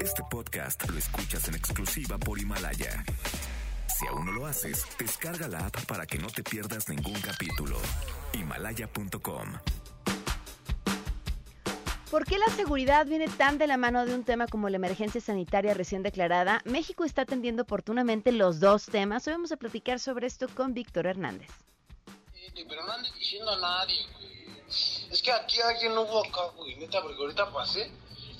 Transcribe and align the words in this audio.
Este 0.00 0.22
podcast 0.30 0.88
lo 0.88 0.98
escuchas 0.98 1.48
en 1.48 1.54
exclusiva 1.54 2.18
por 2.18 2.38
Himalaya. 2.38 3.04
Si 3.86 4.06
aún 4.06 4.26
no 4.26 4.32
lo 4.32 4.46
haces, 4.46 4.84
descarga 4.98 5.48
la 5.48 5.66
app 5.66 5.84
para 5.86 6.06
que 6.06 6.18
no 6.18 6.28
te 6.28 6.42
pierdas 6.42 6.88
ningún 6.88 7.20
capítulo. 7.20 7.78
Himalaya.com 8.32 9.52
¿Por 12.10 12.26
qué 12.26 12.38
la 12.38 12.48
seguridad 12.48 13.06
viene 13.06 13.28
tan 13.28 13.58
de 13.58 13.66
la 13.66 13.76
mano 13.76 14.04
de 14.04 14.14
un 14.14 14.24
tema 14.24 14.46
como 14.46 14.68
la 14.68 14.76
emergencia 14.76 15.20
sanitaria 15.20 15.72
recién 15.72 16.02
declarada? 16.02 16.60
México 16.64 17.04
está 17.04 17.22
atendiendo 17.22 17.62
oportunamente 17.62 18.32
los 18.32 18.60
dos 18.60 18.86
temas. 18.86 19.26
Hoy 19.26 19.34
vamos 19.34 19.52
a 19.52 19.56
platicar 19.56 19.98
sobre 19.98 20.26
esto 20.26 20.48
con 20.48 20.74
Víctor 20.74 21.06
Hernández. 21.06 21.50
pero 22.68 22.84
no 22.84 22.92
andes 22.92 23.14
diciendo 23.18 23.52
a 23.52 23.58
nadie, 23.58 24.04
güey. 24.12 24.32
Es 25.10 25.22
que 25.22 25.30
aquí 25.30 25.60
alguien 25.60 25.94
no 25.94 26.02
hubo 26.02 26.26
acá, 26.26 26.54
güey. 26.56 26.76
Neta, 26.76 27.02
porque 27.02 27.20
ahorita 27.20 27.52
pasé 27.52 27.90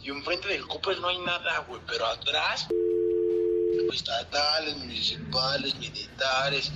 y 0.02 0.10
enfrente 0.10 0.48
del 0.48 0.66
Cooper 0.66 0.98
no 1.00 1.08
hay 1.08 1.18
nada, 1.18 1.64
güey. 1.68 1.80
Pero 1.86 2.06
atrás, 2.06 2.68
estatales, 3.92 4.76
municipales, 4.78 5.78
militares. 5.78 6.72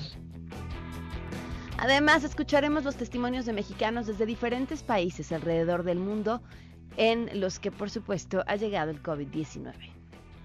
Además, 1.78 2.24
escucharemos 2.24 2.84
los 2.84 2.96
testimonios 2.96 3.44
de 3.46 3.52
mexicanos 3.52 4.06
desde 4.06 4.26
diferentes 4.26 4.82
países 4.82 5.32
alrededor 5.32 5.82
del 5.82 5.98
mundo 5.98 6.40
en 6.96 7.40
los 7.40 7.58
que 7.58 7.70
por 7.70 7.90
supuesto 7.90 8.42
ha 8.46 8.56
llegado 8.56 8.90
el 8.90 9.02
COVID-19. 9.02 9.74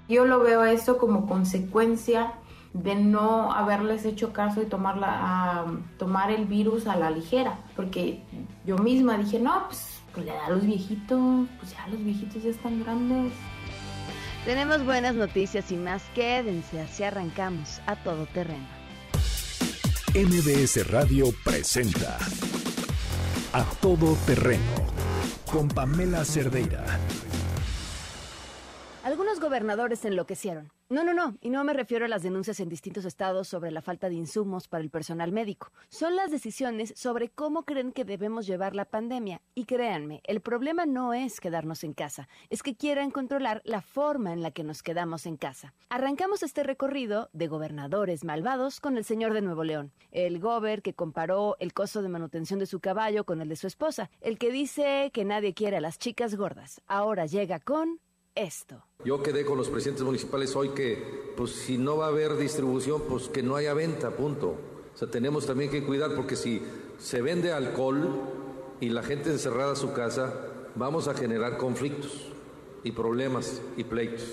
Yo 0.10 0.26
lo 0.26 0.42
veo 0.42 0.66
esto 0.66 0.98
como 0.98 1.26
consecuencia 1.28 2.34
de 2.74 2.96
no 2.96 3.52
haberles 3.52 4.06
hecho 4.06 4.34
caso 4.34 4.62
y 4.62 4.66
tomar, 4.66 4.98
la, 4.98 5.66
tomar 5.98 6.32
el 6.32 6.46
virus 6.46 6.88
a 6.88 6.96
la 6.96 7.10
ligera, 7.10 7.60
porque 7.76 8.22
yo 8.66 8.78
misma 8.78 9.18
dije, 9.18 9.40
no, 9.40 9.68
pues, 9.68 9.91
pues 10.14 10.26
le 10.26 10.32
da 10.32 10.46
a 10.46 10.50
los 10.50 10.66
viejitos, 10.66 11.48
pues 11.60 11.72
ya 11.72 11.88
los 11.88 12.04
viejitos 12.04 12.44
ya 12.44 12.50
están 12.50 12.84
grandes. 12.84 13.34
Tenemos 14.46 14.84
buenas 14.86 15.16
noticias 15.16 15.72
y 15.72 15.76
más, 15.76 16.02
quédense 16.16 16.82
así 16.82 17.04
arrancamos 17.04 17.80
a 17.86 17.96
todo 17.96 18.26
terreno. 18.28 18.82
MBS 20.14 20.90
Radio 20.90 21.28
presenta 21.46 22.18
A 23.54 23.64
Todo 23.80 24.16
Terreno 24.26 24.62
con 25.50 25.70
Pamela 25.70 26.26
Cerdeira. 26.26 26.84
Algunos 29.04 29.40
gobernadores 29.40 30.04
enloquecieron. 30.04 30.70
No, 30.92 31.06
no, 31.06 31.14
no, 31.14 31.38
y 31.40 31.52
no 31.52 31.64
me 31.64 31.72
refiero 31.72 32.04
a 32.04 32.10
las 32.10 32.22
denuncias 32.22 32.60
en 32.60 32.68
distintos 32.68 33.06
estados 33.06 33.48
sobre 33.48 33.72
la 33.72 33.82
falta 33.82 34.10
de 34.10 34.16
insumos 34.16 34.68
para 34.68 34.84
el 34.84 34.90
personal 34.90 35.32
médico. 35.32 35.72
Son 35.88 36.18
las 36.18 36.32
decisiones 36.32 36.94
sobre 36.98 37.30
cómo 37.30 37.64
creen 37.64 37.94
que 37.94 38.04
debemos 38.04 38.46
llevar 38.46 38.76
la 38.76 38.84
pandemia. 38.84 39.42
Y 39.56 39.64
créanme, 39.64 40.20
el 40.26 40.42
problema 40.42 40.86
no 40.86 41.14
es 41.14 41.40
quedarnos 41.40 41.86
en 41.86 41.94
casa, 41.94 42.28
es 42.50 42.62
que 42.62 42.76
quieran 42.76 43.10
controlar 43.10 43.62
la 43.64 43.80
forma 43.80 44.34
en 44.34 44.42
la 44.42 44.52
que 44.52 44.66
nos 44.66 44.84
quedamos 44.84 45.26
en 45.26 45.38
casa. 45.38 45.74
Arrancamos 45.88 46.44
este 46.44 46.62
recorrido 46.62 47.30
de 47.32 47.48
gobernadores 47.48 48.26
malvados 48.26 48.82
con 48.82 48.98
el 48.98 49.06
señor 49.06 49.34
de 49.34 49.44
Nuevo 49.44 49.64
León, 49.64 49.94
el 50.12 50.42
gober 50.42 50.82
que 50.82 50.94
comparó 50.94 51.56
el 51.62 51.72
costo 51.72 52.02
de 52.02 52.10
manutención 52.10 52.60
de 52.60 52.66
su 52.66 52.82
caballo 52.82 53.24
con 53.24 53.40
el 53.40 53.48
de 53.48 53.56
su 53.56 53.66
esposa, 53.66 54.10
el 54.20 54.38
que 54.38 54.52
dice 54.52 55.10
que 55.14 55.24
nadie 55.24 55.54
quiere 55.54 55.78
a 55.78 55.82
las 55.82 56.00
chicas 56.00 56.36
gordas. 56.36 56.82
Ahora 56.86 57.28
llega 57.28 57.62
con 57.62 58.02
Yo 59.04 59.22
quedé 59.22 59.46
con 59.46 59.58
los 59.58 59.70
presidentes 59.70 60.04
municipales 60.04 60.56
hoy 60.56 60.70
que, 60.70 61.34
pues 61.36 61.52
si 61.52 61.78
no 61.78 61.98
va 61.98 62.06
a 62.06 62.10
haber 62.10 62.38
distribución, 62.38 63.02
pues 63.08 63.30
que 63.30 63.44
no 63.44 63.56
haya 63.56 63.74
venta, 63.74 64.12
punto. 64.12 64.56
O 64.94 64.98
sea, 64.98 65.10
tenemos 65.10 65.46
también 65.46 65.72
que 65.72 65.84
cuidar 65.84 66.16
porque 66.16 66.36
si 66.36 66.62
se 67.00 67.22
vende 67.22 67.52
alcohol 67.52 68.22
y 68.80 68.90
la 68.90 69.04
gente 69.04 69.30
encerrada 69.32 69.74
a 69.74 69.76
su 69.76 69.94
casa, 69.94 70.34
vamos 70.76 71.08
a 71.08 71.14
generar 71.14 71.58
conflictos 71.58 72.32
y 72.84 72.92
problemas 72.92 73.62
y 73.78 73.84
pleitos. 73.84 74.24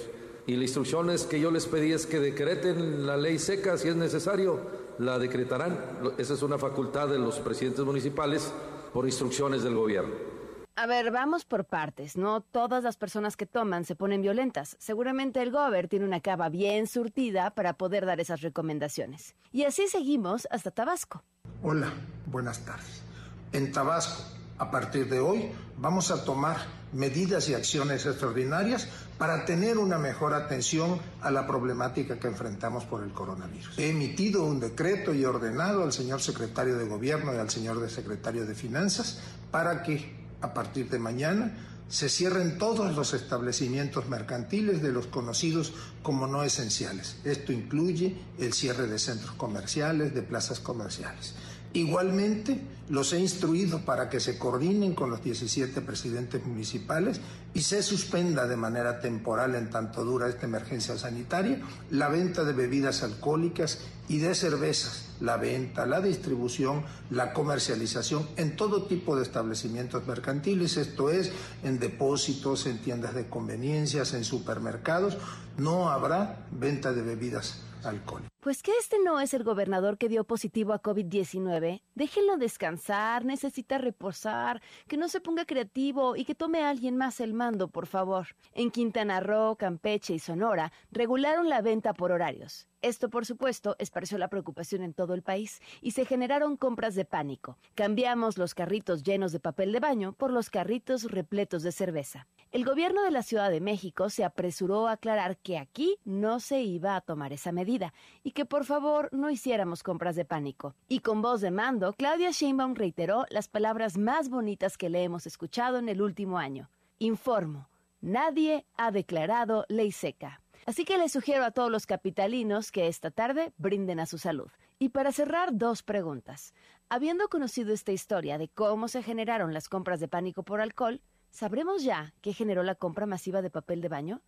Y 0.46 0.56
la 0.56 0.62
instrucción 0.62 1.10
es 1.10 1.24
que 1.24 1.40
yo 1.40 1.50
les 1.50 1.66
pedí 1.66 1.92
es 1.92 2.06
que 2.06 2.20
decreten 2.20 3.06
la 3.06 3.16
ley 3.18 3.38
seca 3.38 3.76
si 3.76 3.88
es 3.88 3.96
necesario, 3.96 4.58
la 4.98 5.18
decretarán. 5.18 5.78
Esa 6.16 6.34
es 6.34 6.42
una 6.42 6.56
facultad 6.56 7.08
de 7.08 7.18
los 7.18 7.38
presidentes 7.40 7.84
municipales 7.84 8.50
por 8.92 9.04
instrucciones 9.04 9.62
del 9.62 9.74
gobierno. 9.74 10.37
A 10.80 10.86
ver, 10.86 11.10
vamos 11.10 11.44
por 11.44 11.64
partes. 11.64 12.16
No 12.16 12.40
todas 12.40 12.84
las 12.84 12.96
personas 12.96 13.36
que 13.36 13.46
toman 13.46 13.84
se 13.84 13.96
ponen 13.96 14.22
violentas. 14.22 14.76
Seguramente 14.78 15.42
el 15.42 15.50
Gober 15.50 15.88
tiene 15.88 16.04
una 16.04 16.20
cava 16.20 16.50
bien 16.50 16.86
surtida 16.86 17.50
para 17.50 17.72
poder 17.72 18.06
dar 18.06 18.20
esas 18.20 18.42
recomendaciones. 18.42 19.34
Y 19.50 19.64
así 19.64 19.88
seguimos 19.88 20.46
hasta 20.52 20.70
Tabasco. 20.70 21.24
Hola, 21.64 21.92
buenas 22.26 22.60
tardes. 22.60 23.02
En 23.50 23.72
Tabasco, 23.72 24.22
a 24.58 24.70
partir 24.70 25.08
de 25.08 25.18
hoy, 25.18 25.50
vamos 25.78 26.12
a 26.12 26.24
tomar 26.24 26.58
medidas 26.92 27.48
y 27.48 27.54
acciones 27.54 28.06
extraordinarias 28.06 28.88
para 29.18 29.44
tener 29.44 29.78
una 29.78 29.98
mejor 29.98 30.32
atención 30.32 31.00
a 31.22 31.32
la 31.32 31.44
problemática 31.44 32.20
que 32.20 32.28
enfrentamos 32.28 32.84
por 32.84 33.02
el 33.02 33.10
coronavirus. 33.10 33.80
He 33.80 33.90
emitido 33.90 34.44
un 34.44 34.60
decreto 34.60 35.12
y 35.12 35.24
ordenado 35.24 35.82
al 35.82 35.92
señor 35.92 36.20
secretario 36.20 36.78
de 36.78 36.86
Gobierno 36.86 37.34
y 37.34 37.38
al 37.38 37.50
señor 37.50 37.90
secretario 37.90 38.46
de 38.46 38.54
Finanzas 38.54 39.20
para 39.50 39.82
que 39.82 40.17
a 40.40 40.54
partir 40.54 40.88
de 40.90 40.98
mañana 40.98 41.52
se 41.88 42.08
cierren 42.10 42.58
todos 42.58 42.94
los 42.94 43.14
establecimientos 43.14 44.08
mercantiles 44.08 44.82
de 44.82 44.92
los 44.92 45.06
conocidos 45.06 45.72
como 46.02 46.26
no 46.26 46.42
esenciales. 46.44 47.16
Esto 47.24 47.52
incluye 47.52 48.14
el 48.38 48.52
cierre 48.52 48.86
de 48.86 48.98
centros 48.98 49.32
comerciales, 49.32 50.14
de 50.14 50.22
plazas 50.22 50.60
comerciales. 50.60 51.34
Igualmente, 51.72 52.60
los 52.88 53.12
he 53.12 53.18
instruido 53.18 53.84
para 53.84 54.08
que 54.08 54.20
se 54.20 54.38
coordinen 54.38 54.94
con 54.94 55.10
los 55.10 55.22
17 55.22 55.80
presidentes 55.82 56.44
municipales 56.44 57.20
y 57.52 57.60
se 57.60 57.82
suspenda 57.82 58.46
de 58.46 58.56
manera 58.56 59.00
temporal, 59.00 59.54
en 59.54 59.68
tanto 59.68 60.04
dura 60.04 60.28
esta 60.28 60.46
emergencia 60.46 60.96
sanitaria, 60.96 61.60
la 61.90 62.08
venta 62.08 62.44
de 62.44 62.54
bebidas 62.54 63.02
alcohólicas 63.02 63.80
y 64.08 64.18
de 64.18 64.34
cervezas, 64.34 65.10
la 65.20 65.36
venta, 65.36 65.84
la 65.84 66.00
distribución, 66.00 66.82
la 67.10 67.34
comercialización 67.34 68.26
en 68.36 68.56
todo 68.56 68.84
tipo 68.84 69.16
de 69.16 69.22
establecimientos 69.22 70.06
mercantiles, 70.06 70.78
esto 70.78 71.10
es, 71.10 71.30
en 71.62 71.78
depósitos, 71.78 72.66
en 72.66 72.78
tiendas 72.78 73.14
de 73.14 73.26
conveniencias, 73.26 74.14
en 74.14 74.24
supermercados, 74.24 75.18
no 75.58 75.90
habrá 75.90 76.46
venta 76.50 76.92
de 76.92 77.02
bebidas 77.02 77.60
alcohólicas. 77.84 78.37
Pues 78.40 78.62
que 78.62 78.70
este 78.78 78.98
no 79.04 79.18
es 79.18 79.34
el 79.34 79.42
gobernador 79.42 79.98
que 79.98 80.08
dio 80.08 80.22
positivo 80.22 80.72
a 80.72 80.80
COVID-19. 80.80 81.82
Déjenlo 81.96 82.36
descansar, 82.36 83.24
necesita 83.24 83.78
reposar, 83.78 84.62
que 84.86 84.96
no 84.96 85.08
se 85.08 85.20
ponga 85.20 85.44
creativo 85.44 86.14
y 86.14 86.24
que 86.24 86.36
tome 86.36 86.62
a 86.62 86.70
alguien 86.70 86.96
más 86.96 87.18
el 87.18 87.34
mando, 87.34 87.66
por 87.66 87.88
favor. 87.88 88.28
En 88.52 88.70
Quintana 88.70 89.18
Roo, 89.18 89.56
Campeche 89.56 90.14
y 90.14 90.20
Sonora 90.20 90.72
regularon 90.92 91.48
la 91.48 91.62
venta 91.62 91.94
por 91.94 92.12
horarios. 92.12 92.68
Esto, 92.80 93.10
por 93.10 93.26
supuesto, 93.26 93.74
esparció 93.80 94.18
la 94.18 94.28
preocupación 94.28 94.84
en 94.84 94.94
todo 94.94 95.14
el 95.14 95.22
país 95.22 95.60
y 95.82 95.90
se 95.90 96.04
generaron 96.04 96.56
compras 96.56 96.94
de 96.94 97.04
pánico. 97.04 97.58
Cambiamos 97.74 98.38
los 98.38 98.54
carritos 98.54 99.02
llenos 99.02 99.32
de 99.32 99.40
papel 99.40 99.72
de 99.72 99.80
baño 99.80 100.12
por 100.12 100.32
los 100.32 100.48
carritos 100.48 101.02
repletos 101.10 101.64
de 101.64 101.72
cerveza. 101.72 102.28
El 102.52 102.64
gobierno 102.64 103.02
de 103.02 103.10
la 103.10 103.24
Ciudad 103.24 103.50
de 103.50 103.60
México 103.60 104.10
se 104.10 104.22
apresuró 104.22 104.86
a 104.86 104.92
aclarar 104.92 105.38
que 105.38 105.58
aquí 105.58 105.98
no 106.04 106.38
se 106.38 106.62
iba 106.62 106.94
a 106.94 107.00
tomar 107.00 107.32
esa 107.32 107.50
medida 107.50 107.92
y 108.22 108.30
que 108.38 108.46
por 108.46 108.64
favor 108.64 109.08
no 109.10 109.30
hiciéramos 109.30 109.82
compras 109.82 110.14
de 110.14 110.24
pánico. 110.24 110.76
Y 110.86 111.00
con 111.00 111.22
voz 111.22 111.40
de 111.40 111.50
mando, 111.50 111.92
Claudia 111.94 112.30
Sheinbaum 112.30 112.76
reiteró 112.76 113.26
las 113.30 113.48
palabras 113.48 113.98
más 113.98 114.28
bonitas 114.28 114.78
que 114.78 114.88
le 114.88 115.02
hemos 115.02 115.26
escuchado 115.26 115.78
en 115.78 115.88
el 115.88 116.00
último 116.00 116.38
año. 116.38 116.70
Informo, 117.00 117.68
nadie 118.00 118.64
ha 118.76 118.92
declarado 118.92 119.64
ley 119.68 119.90
seca. 119.90 120.40
Así 120.66 120.84
que 120.84 120.98
les 120.98 121.10
sugiero 121.10 121.44
a 121.44 121.50
todos 121.50 121.68
los 121.68 121.84
capitalinos 121.84 122.70
que 122.70 122.86
esta 122.86 123.10
tarde 123.10 123.52
brinden 123.58 123.98
a 123.98 124.06
su 124.06 124.18
salud. 124.18 124.52
Y 124.78 124.90
para 124.90 125.10
cerrar, 125.10 125.48
dos 125.50 125.82
preguntas. 125.82 126.54
Habiendo 126.88 127.26
conocido 127.26 127.72
esta 127.72 127.90
historia 127.90 128.38
de 128.38 128.46
cómo 128.46 128.86
se 128.86 129.02
generaron 129.02 129.52
las 129.52 129.68
compras 129.68 129.98
de 129.98 130.06
pánico 130.06 130.44
por 130.44 130.60
alcohol, 130.60 131.00
¿sabremos 131.30 131.82
ya 131.82 132.14
qué 132.20 132.32
generó 132.32 132.62
la 132.62 132.76
compra 132.76 133.04
masiva 133.04 133.42
de 133.42 133.50
papel 133.50 133.80
de 133.80 133.88
baño? 133.88 134.22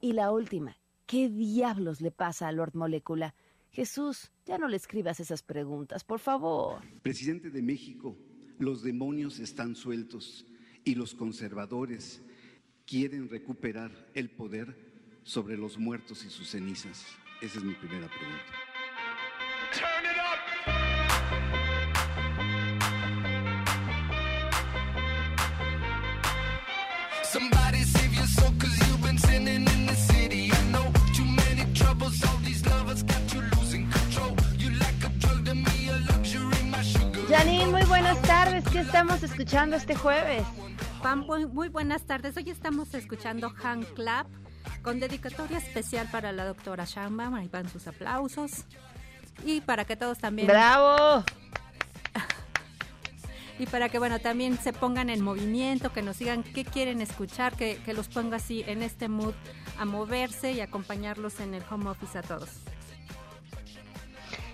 Y 0.00 0.14
la 0.14 0.32
última, 0.32 0.78
¿qué 1.04 1.28
diablos 1.28 2.00
le 2.00 2.10
pasa 2.10 2.48
a 2.48 2.52
Lord 2.52 2.74
Molecula? 2.74 3.34
Jesús, 3.70 4.30
ya 4.46 4.58
no 4.58 4.68
le 4.68 4.76
escribas 4.76 5.20
esas 5.20 5.42
preguntas, 5.42 6.04
por 6.04 6.18
favor. 6.18 6.82
Presidente 7.02 7.50
de 7.50 7.62
México, 7.62 8.16
los 8.58 8.82
demonios 8.82 9.38
están 9.38 9.76
sueltos 9.76 10.46
y 10.84 10.94
los 10.94 11.14
conservadores 11.14 12.20
quieren 12.86 13.28
recuperar 13.28 14.10
el 14.14 14.30
poder 14.30 14.76
sobre 15.22 15.56
los 15.56 15.78
muertos 15.78 16.24
y 16.24 16.30
sus 16.30 16.48
cenizas? 16.50 17.06
Esa 17.40 17.58
es 17.58 17.64
mi 17.64 17.74
primera 17.74 18.08
pregunta. 18.08 18.69
Estamos 38.80 39.22
escuchando 39.22 39.76
este 39.76 39.94
jueves? 39.94 40.42
Muy, 41.52 41.68
buenas 41.68 42.02
tardes. 42.06 42.36
Hoy 42.38 42.48
estamos 42.48 42.94
escuchando 42.94 43.52
Han 43.62 43.82
Clap 43.82 44.26
con 44.82 45.00
dedicatoria 45.00 45.58
especial 45.58 46.08
para 46.10 46.32
la 46.32 46.46
doctora 46.46 46.86
Shamba, 46.86 47.30
ahí 47.36 47.48
van 47.48 47.68
sus 47.68 47.86
aplausos. 47.86 48.64
Y 49.44 49.60
para 49.60 49.84
que 49.84 49.96
todos 49.96 50.18
también... 50.18 50.48
¡Bravo! 50.48 51.24
y 53.58 53.66
para 53.66 53.90
que, 53.90 53.98
bueno, 53.98 54.18
también 54.18 54.56
se 54.56 54.72
pongan 54.72 55.10
en 55.10 55.22
movimiento, 55.22 55.92
que 55.92 56.00
nos 56.00 56.18
digan 56.18 56.42
qué 56.42 56.64
quieren 56.64 57.02
escuchar, 57.02 57.56
que, 57.56 57.76
que 57.84 57.92
los 57.92 58.08
ponga 58.08 58.38
así 58.38 58.64
en 58.66 58.82
este 58.82 59.08
mood 59.08 59.34
a 59.78 59.84
moverse 59.84 60.52
y 60.52 60.60
acompañarlos 60.60 61.40
en 61.40 61.52
el 61.52 61.62
home 61.70 61.90
office 61.90 62.16
a 62.16 62.22
todos. 62.22 62.48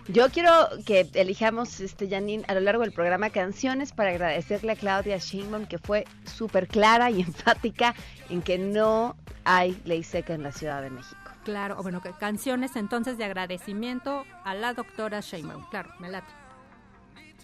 Yo 0.08 0.30
quiero 0.30 0.50
que 0.86 1.08
elijamos, 1.14 1.80
este, 1.80 2.08
Janine, 2.08 2.44
a 2.46 2.54
lo 2.54 2.60
largo 2.60 2.82
del 2.82 2.92
programa 2.92 3.30
canciones 3.30 3.92
para 3.92 4.10
agradecerle 4.10 4.72
a 4.72 4.76
Claudia 4.76 5.18
Sheinbaum 5.18 5.66
que 5.66 5.78
fue 5.78 6.04
súper 6.24 6.68
clara 6.68 7.10
y 7.10 7.20
enfática 7.22 7.94
en 8.30 8.40
que 8.40 8.56
no 8.56 9.16
hay 9.44 9.80
ley 9.84 10.04
seca 10.04 10.34
en 10.34 10.44
la 10.44 10.52
Ciudad 10.52 10.80
de 10.80 10.90
México. 10.90 11.16
Claro, 11.44 11.82
bueno, 11.82 12.02
que 12.02 12.12
canciones 12.12 12.76
entonces 12.76 13.18
de 13.18 13.24
agradecimiento 13.24 14.24
a 14.44 14.54
la 14.54 14.74
doctora 14.74 15.20
Sheinbaum. 15.20 15.68
Claro, 15.70 15.90
me 15.98 16.08
late. 16.08 16.32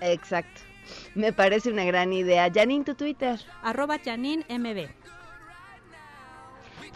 Exacto. 0.01 0.61
Me 1.15 1.33
parece 1.33 1.71
una 1.71 1.85
gran 1.85 2.13
idea. 2.13 2.51
Janine, 2.53 2.85
tu 2.85 2.95
Twitter. 2.95 3.41
Arroba 3.63 3.99
Janine 4.05 4.45
MB. 4.49 4.89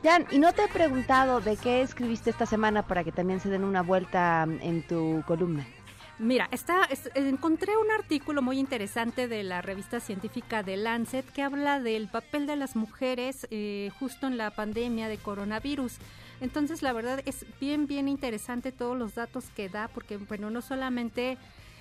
Jan, 0.03 0.27
y 0.31 0.39
no 0.39 0.53
te 0.53 0.65
he 0.65 0.69
preguntado 0.69 1.41
de 1.41 1.57
qué 1.57 1.83
escribiste 1.83 2.31
esta 2.31 2.47
semana 2.47 2.83
para 2.87 3.03
que 3.03 3.13
también 3.13 3.41
se 3.41 3.49
den 3.49 3.65
una 3.65 3.83
vuelta 3.83 4.47
en 4.61 4.87
tu 4.87 5.23
columna. 5.27 5.67
Mira, 6.19 6.49
está, 6.51 6.89
encontré 7.15 7.77
un 7.77 7.91
artículo 7.91 8.41
muy 8.41 8.59
interesante 8.59 9.29
de 9.29 9.43
la 9.43 9.61
revista 9.61 10.01
científica 10.01 10.63
de 10.63 10.79
Lancet 10.79 11.31
que 11.31 11.43
habla 11.43 11.79
del 11.79 12.09
papel 12.09 12.47
de 12.47 12.57
las 12.57 12.75
mujeres 12.75 13.47
eh, 13.51 13.91
justo 13.99 14.27
en 14.27 14.39
la 14.39 14.51
pandemia 14.51 15.09
de 15.09 15.19
coronavirus. 15.19 15.99
Entonces, 16.41 16.81
la 16.81 16.95
verdad 16.95 17.21
es 17.27 17.45
bien, 17.61 17.87
bien 17.87 18.09
interesante 18.09 18.73
todos 18.73 18.97
los 18.97 19.15
datos 19.15 19.45
que 19.55 19.69
da, 19.69 19.89
porque, 19.89 20.17
bueno, 20.17 20.49
no 20.51 20.63
solamente 20.63 21.37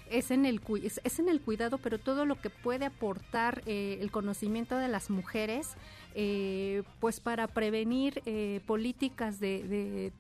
es 0.10 0.31
en 0.31 0.46
el, 0.46 0.62
es, 0.84 1.19
en 1.19 1.30
el 1.30 1.42
cuidado, 1.42 1.78
pero 1.78 2.00
todo 2.00 2.25
lo 2.25 2.40
que 2.40 2.50
puede 2.50 2.86
aportar 2.86 3.62
eh, 3.66 3.98
el 4.02 4.12
conocimiento 4.12 4.78
de 4.78 4.88
las 4.88 5.10
mujeres, 5.10 5.75
eh, 6.13 6.84
pues 7.00 7.19
para 7.19 7.48
prevenir 7.48 8.22
eh, 8.25 8.62
políticas 8.66 9.40
de, 9.40 10.12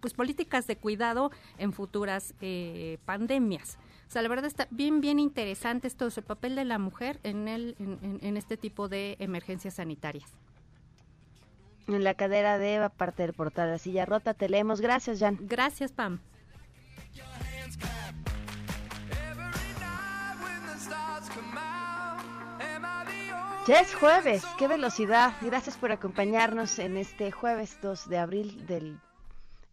pues 0.00 0.14
políticas 0.14 0.66
de 0.66 0.76
cuidado 0.76 1.30
en 1.58 1.72
futuras 1.72 2.34
pandemias. 3.04 3.78
O 4.08 4.12
sea, 4.12 4.22
la 4.22 4.28
verdad 4.28 4.46
está 4.46 4.66
bien, 4.70 5.00
bien 5.00 5.20
interesante 5.20 5.86
esto, 5.86 6.08
el 6.08 6.22
papel 6.24 6.56
de 6.56 6.64
la 6.64 6.78
mujer 6.78 7.20
en, 7.22 7.46
el, 7.46 7.76
en, 7.78 8.36
este 8.36 8.56
tipo 8.56 8.88
de 8.88 9.16
emergencias 9.20 9.74
sanitarias. 9.74 10.28
En 11.86 12.02
la 12.02 12.14
cadera 12.14 12.58
de 12.58 12.74
Eva, 12.74 12.88
parte 12.88 13.22
del 13.22 13.34
portal 13.34 13.70
La 13.70 13.78
Silla 13.78 14.06
Rota, 14.06 14.34
te 14.34 14.48
leemos. 14.48 14.80
Gracias, 14.80 15.20
Jan. 15.20 15.38
Gracias, 15.40 15.92
Pam. 15.92 16.18
Ya 23.70 23.82
es 23.82 23.94
jueves, 23.94 24.42
qué 24.58 24.66
velocidad. 24.66 25.32
Gracias 25.40 25.76
por 25.76 25.92
acompañarnos 25.92 26.80
en 26.80 26.96
este 26.96 27.30
jueves 27.30 27.78
2 27.80 28.08
de 28.08 28.18
abril 28.18 28.66
del 28.66 28.98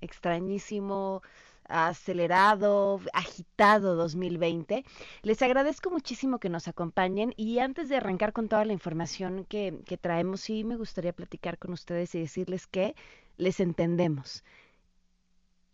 extrañísimo, 0.01 1.23
acelerado, 1.67 3.01
agitado 3.11 3.95
2020. 3.95 4.85
Les 5.23 5.41
agradezco 5.41 5.89
muchísimo 5.89 6.37
que 6.37 6.49
nos 6.49 6.67
acompañen 6.67 7.33
y 7.37 7.57
antes 7.57 7.89
de 7.89 7.97
arrancar 7.97 8.33
con 8.33 8.49
toda 8.49 8.65
la 8.65 8.73
información 8.73 9.45
que, 9.45 9.79
que 9.87 9.97
traemos, 9.97 10.41
sí 10.41 10.63
me 10.63 10.75
gustaría 10.75 11.11
platicar 11.11 11.57
con 11.57 11.73
ustedes 11.73 12.13
y 12.13 12.19
decirles 12.19 12.67
que 12.67 12.93
les 13.37 13.59
entendemos. 13.59 14.43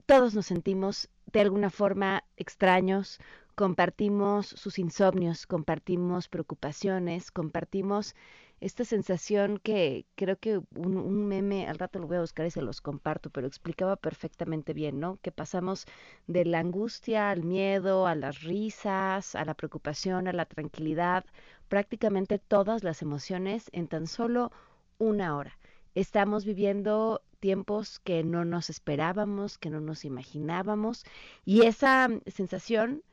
Todos 0.06 0.34
nos 0.34 0.46
sentimos 0.46 1.10
de 1.26 1.42
alguna 1.42 1.70
forma 1.70 2.24
extraños, 2.38 3.20
compartimos 3.56 4.48
sus 4.48 4.80
insomnios, 4.80 5.46
compartimos 5.48 6.28
preocupaciones, 6.28 7.32
compartimos 7.32 8.16
esta 8.60 8.86
sensación 8.86 9.60
que 9.60 10.06
creo 10.16 10.38
que 10.40 10.62
un, 10.76 11.28
meme, 11.28 11.68
al 11.68 11.78
rato 11.78 12.00
lo 12.00 12.08
voy 12.08 12.18
a 12.18 12.22
buscar 12.22 12.46
y 12.46 12.52
se 12.52 12.62
los 12.62 12.80
comparto, 12.80 13.30
pero 13.30 13.46
explicaba 13.46 13.98
perfectamente 13.98 14.74
bien, 14.74 15.00
¿no? 15.00 15.20
Que 15.22 15.32
pasamos 15.32 15.86
de 16.28 16.46
la 16.46 16.60
angustia 16.60 17.30
al 17.30 17.44
miedo, 17.44 18.08
a 18.08 18.16
las 18.16 18.42
risas, 18.44 19.36
a 19.36 19.44
la 19.44 19.54
preocupación, 19.54 20.28
a 20.28 20.34
la 20.34 20.46
tranquilidad, 20.46 21.26
prácticamente 21.68 22.40
todas 22.40 22.84
las 22.84 23.02
emociones 23.02 23.70
en 23.74 23.88
tan 23.88 24.08
solo 24.08 24.52
una 24.98 25.36
hora. 25.36 25.58
Estamos 25.94 26.46
viviendo 26.46 27.22
tiempos 27.40 28.00
que 28.00 28.24
no 28.24 28.46
nos 28.46 28.70
esperábamos, 28.70 29.58
que 29.58 29.70
no 29.70 29.82
nos 29.82 30.06
imaginábamos, 30.06 31.04
y 31.44 31.64
esa 31.64 32.08
sensación 32.28 33.04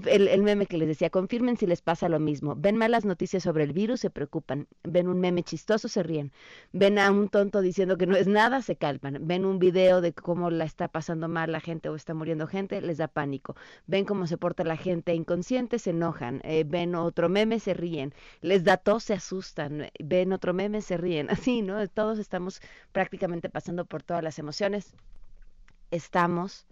El, 0.04 0.28
el, 0.28 0.42
meme 0.42 0.66
que 0.66 0.76
les 0.76 0.88
decía, 0.88 1.08
confirmen 1.08 1.56
si 1.56 1.66
les 1.66 1.80
pasa 1.80 2.10
lo 2.10 2.20
mismo. 2.20 2.54
Ven 2.54 2.76
malas 2.76 3.06
noticias 3.06 3.44
sobre 3.44 3.64
el 3.64 3.72
virus, 3.72 4.00
se 4.00 4.10
preocupan. 4.10 4.68
Ven 4.82 5.08
un 5.08 5.20
meme 5.20 5.42
chistoso, 5.42 5.88
se 5.88 6.02
ríen. 6.02 6.32
Ven 6.72 6.98
a 6.98 7.10
un 7.10 7.30
tonto 7.30 7.62
diciendo 7.62 7.96
que 7.96 8.06
no 8.06 8.14
es 8.14 8.26
nada, 8.26 8.60
se 8.60 8.76
calman. 8.76 9.26
Ven 9.26 9.46
un 9.46 9.58
video 9.58 10.02
de 10.02 10.12
cómo 10.12 10.50
la 10.50 10.64
está 10.64 10.88
pasando 10.88 11.28
mal 11.28 11.50
la 11.50 11.60
gente 11.60 11.88
o 11.88 11.94
está 11.94 12.12
muriendo 12.12 12.46
gente, 12.46 12.82
les 12.82 12.98
da 12.98 13.08
pánico. 13.08 13.56
Ven 13.86 14.04
cómo 14.04 14.26
se 14.26 14.33
se 14.34 14.38
porta 14.38 14.64
la 14.64 14.76
gente 14.76 15.14
inconsciente, 15.14 15.78
se 15.78 15.90
enojan, 15.90 16.40
eh, 16.42 16.64
ven 16.66 16.96
otro 16.96 17.28
meme, 17.28 17.60
se 17.60 17.72
ríen, 17.72 18.12
les 18.40 18.64
da 18.64 18.76
tos, 18.76 19.04
se 19.04 19.14
asustan, 19.14 19.90
ven 20.00 20.32
otro 20.32 20.52
meme, 20.52 20.82
se 20.82 20.96
ríen, 20.96 21.30
así, 21.30 21.62
¿no? 21.62 21.86
Todos 21.88 22.18
estamos 22.18 22.60
prácticamente 22.90 23.48
pasando 23.48 23.84
por 23.84 24.02
todas 24.02 24.24
las 24.24 24.40
emociones. 24.40 24.92
Estamos 25.92 26.66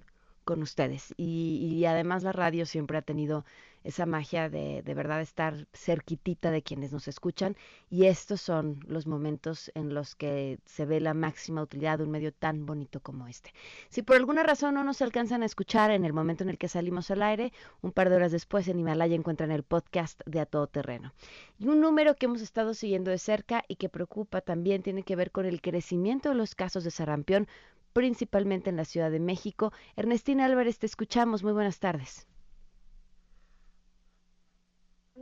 con 0.45 0.63
ustedes 0.63 1.15
y, 1.17 1.57
y 1.73 1.85
además 1.87 2.23
la 2.23 2.33
radio 2.33 2.67
siempre 2.67 2.99
ha 2.99 3.03
tenido 3.03 3.45
esa 3.85 4.07
magia 4.07 4.49
de, 4.49 4.83
de 4.83 4.95
verdad 4.95 5.21
estar 5.21 5.67
cerquitita 5.73 6.51
de 6.51 6.63
quienes 6.63 6.93
nos 6.93 7.09
escuchan 7.09 7.57
y 7.91 8.07
estos 8.07 8.41
son 8.41 8.81
los 8.87 9.07
momentos 9.07 9.71
en 9.75 9.93
los 9.95 10.15
que 10.15 10.59
se 10.65 10.87
ve 10.87 11.01
la 11.01 11.15
máxima 11.15 11.63
utilidad 11.63 11.99
de 11.99 12.05
un 12.05 12.11
medio 12.11 12.33
tan 12.33 12.65
bonito 12.65 13.01
como 13.01 13.27
este. 13.27 13.53
Si 13.89 14.03
por 14.03 14.17
alguna 14.17 14.43
razón 14.43 14.75
no 14.75 14.85
nos 14.85 15.03
alcanzan 15.03 15.43
a 15.43 15.47
escuchar 15.47 15.91
en 15.91 16.05
el 16.05 16.13
momento 16.13 16.45
en 16.45 16.51
el 16.51 16.59
que 16.59 16.69
salimos 16.69 17.11
al 17.11 17.23
aire, 17.23 17.53
un 17.81 17.93
par 17.93 18.09
de 18.09 18.17
horas 18.17 18.33
después 18.33 18.69
en 18.69 18.79
Himalaya 18.79 19.17
encuentran 19.17 19.51
el 19.51 19.63
podcast 19.63 20.21
de 20.27 20.41
A 20.41 20.47
Todo 20.47 20.67
Terreno. 20.67 21.13
Y 21.59 21.67
un 21.67 21.81
número 21.81 22.17
que 22.17 22.27
hemos 22.27 22.41
estado 22.41 22.75
siguiendo 22.75 23.11
de 23.11 23.19
cerca 23.19 23.65
y 23.69 23.77
que 23.77 23.89
preocupa 23.89 24.41
también 24.41 24.83
tiene 24.83 25.03
que 25.03 25.17
ver 25.17 25.31
con 25.31 25.47
el 25.47 25.61
crecimiento 25.61 26.29
de 26.29 26.35
los 26.35 26.55
casos 26.55 26.85
de 26.85 26.91
sarampión 26.91 27.49
principalmente 27.93 28.71
en 28.71 28.77
la 28.77 28.85
Ciudad 28.85 29.11
de 29.11 29.21
México. 29.21 29.73
Ernestina 29.97 30.47
Álvarez, 30.47 30.79
te 30.79 30.87
escuchamos. 30.87 31.43
Muy 31.43 31.53
buenas 31.53 31.79
tardes 31.79 32.27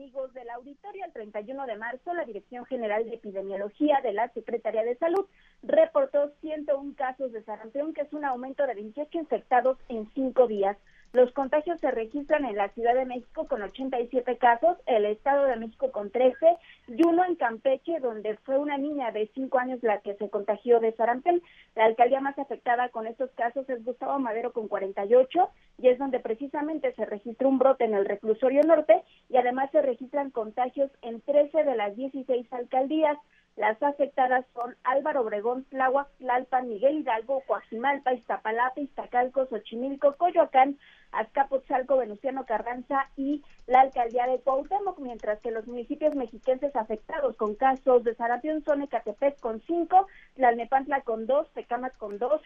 amigos 0.00 0.32
del 0.32 0.48
auditorio, 0.48 1.04
el 1.04 1.12
31 1.12 1.66
de 1.66 1.76
marzo, 1.76 2.14
la 2.14 2.24
Dirección 2.24 2.64
General 2.64 3.04
de 3.04 3.16
Epidemiología 3.16 4.00
de 4.02 4.14
la 4.14 4.28
Secretaría 4.32 4.82
de 4.82 4.96
Salud 4.96 5.26
reportó 5.62 6.32
101 6.40 6.94
casos 6.96 7.32
de 7.32 7.42
sarampión, 7.44 7.92
que 7.92 8.00
es 8.00 8.12
un 8.14 8.24
aumento 8.24 8.66
de 8.66 8.74
28 8.74 9.18
infectados 9.18 9.76
en 9.88 10.10
cinco 10.14 10.46
días. 10.46 10.78
Los 11.12 11.32
contagios 11.32 11.80
se 11.80 11.90
registran 11.90 12.44
en 12.44 12.54
la 12.54 12.68
Ciudad 12.68 12.94
de 12.94 13.04
México 13.04 13.48
con 13.48 13.62
87 13.62 14.38
casos, 14.38 14.78
el 14.86 15.04
Estado 15.06 15.44
de 15.46 15.56
México 15.56 15.90
con 15.90 16.10
13 16.10 16.56
y 16.86 17.04
uno 17.04 17.24
en 17.24 17.34
Campeche, 17.34 17.98
donde 17.98 18.36
fue 18.44 18.58
una 18.58 18.78
niña 18.78 19.10
de 19.10 19.28
5 19.34 19.58
años 19.58 19.82
la 19.82 19.98
que 20.02 20.14
se 20.14 20.30
contagió 20.30 20.78
de 20.78 20.92
sarampión. 20.92 21.42
La 21.74 21.86
alcaldía 21.86 22.20
más 22.20 22.38
afectada 22.38 22.90
con 22.90 23.08
estos 23.08 23.30
casos 23.32 23.68
es 23.68 23.84
Gustavo 23.84 24.20
Madero 24.20 24.52
con 24.52 24.68
48 24.68 25.50
y 25.78 25.88
es 25.88 25.98
donde 25.98 26.20
precisamente 26.20 26.92
se 26.94 27.04
registró 27.04 27.48
un 27.48 27.58
brote 27.58 27.84
en 27.84 27.94
el 27.94 28.04
reclusorio 28.04 28.62
norte 28.62 29.02
y 29.28 29.36
además 29.36 29.68
se 29.72 29.82
registran 29.82 30.30
contagios 30.30 30.92
en 31.02 31.20
13 31.22 31.64
de 31.64 31.74
las 31.74 31.96
16 31.96 32.52
alcaldías. 32.52 33.18
Las 33.56 33.82
afectadas 33.82 34.46
son 34.54 34.76
Álvaro 34.84 35.22
Obregón, 35.22 35.64
Tláhuac, 35.64 36.08
Tlalpan, 36.18 36.68
Miguel 36.68 37.00
Hidalgo, 37.00 37.42
Coajimalpa, 37.46 38.14
Iztapalapa, 38.14 38.80
Iztacalco, 38.80 39.46
Xochimilco, 39.46 40.16
Coyoacán, 40.16 40.78
Azcapotzalco, 41.12 41.96
Venustiano 41.96 42.46
Carranza 42.46 43.10
y 43.16 43.42
la 43.66 43.80
alcaldía 43.80 44.26
de 44.26 44.40
Cuauhtémoc, 44.40 44.98
mientras 45.00 45.40
que 45.40 45.50
los 45.50 45.66
municipios 45.66 46.14
mexiquenses 46.14 46.74
afectados 46.76 47.36
con 47.36 47.54
casos 47.54 48.04
de 48.04 48.14
sarampión 48.14 48.62
son 48.64 48.82
Ecatepec 48.82 49.38
con 49.40 49.60
cinco, 49.62 50.06
Tlalnepantla 50.36 51.02
con 51.02 51.26
dos, 51.26 51.50
Tecámac 51.52 51.96
con 51.98 52.18
dos, 52.18 52.40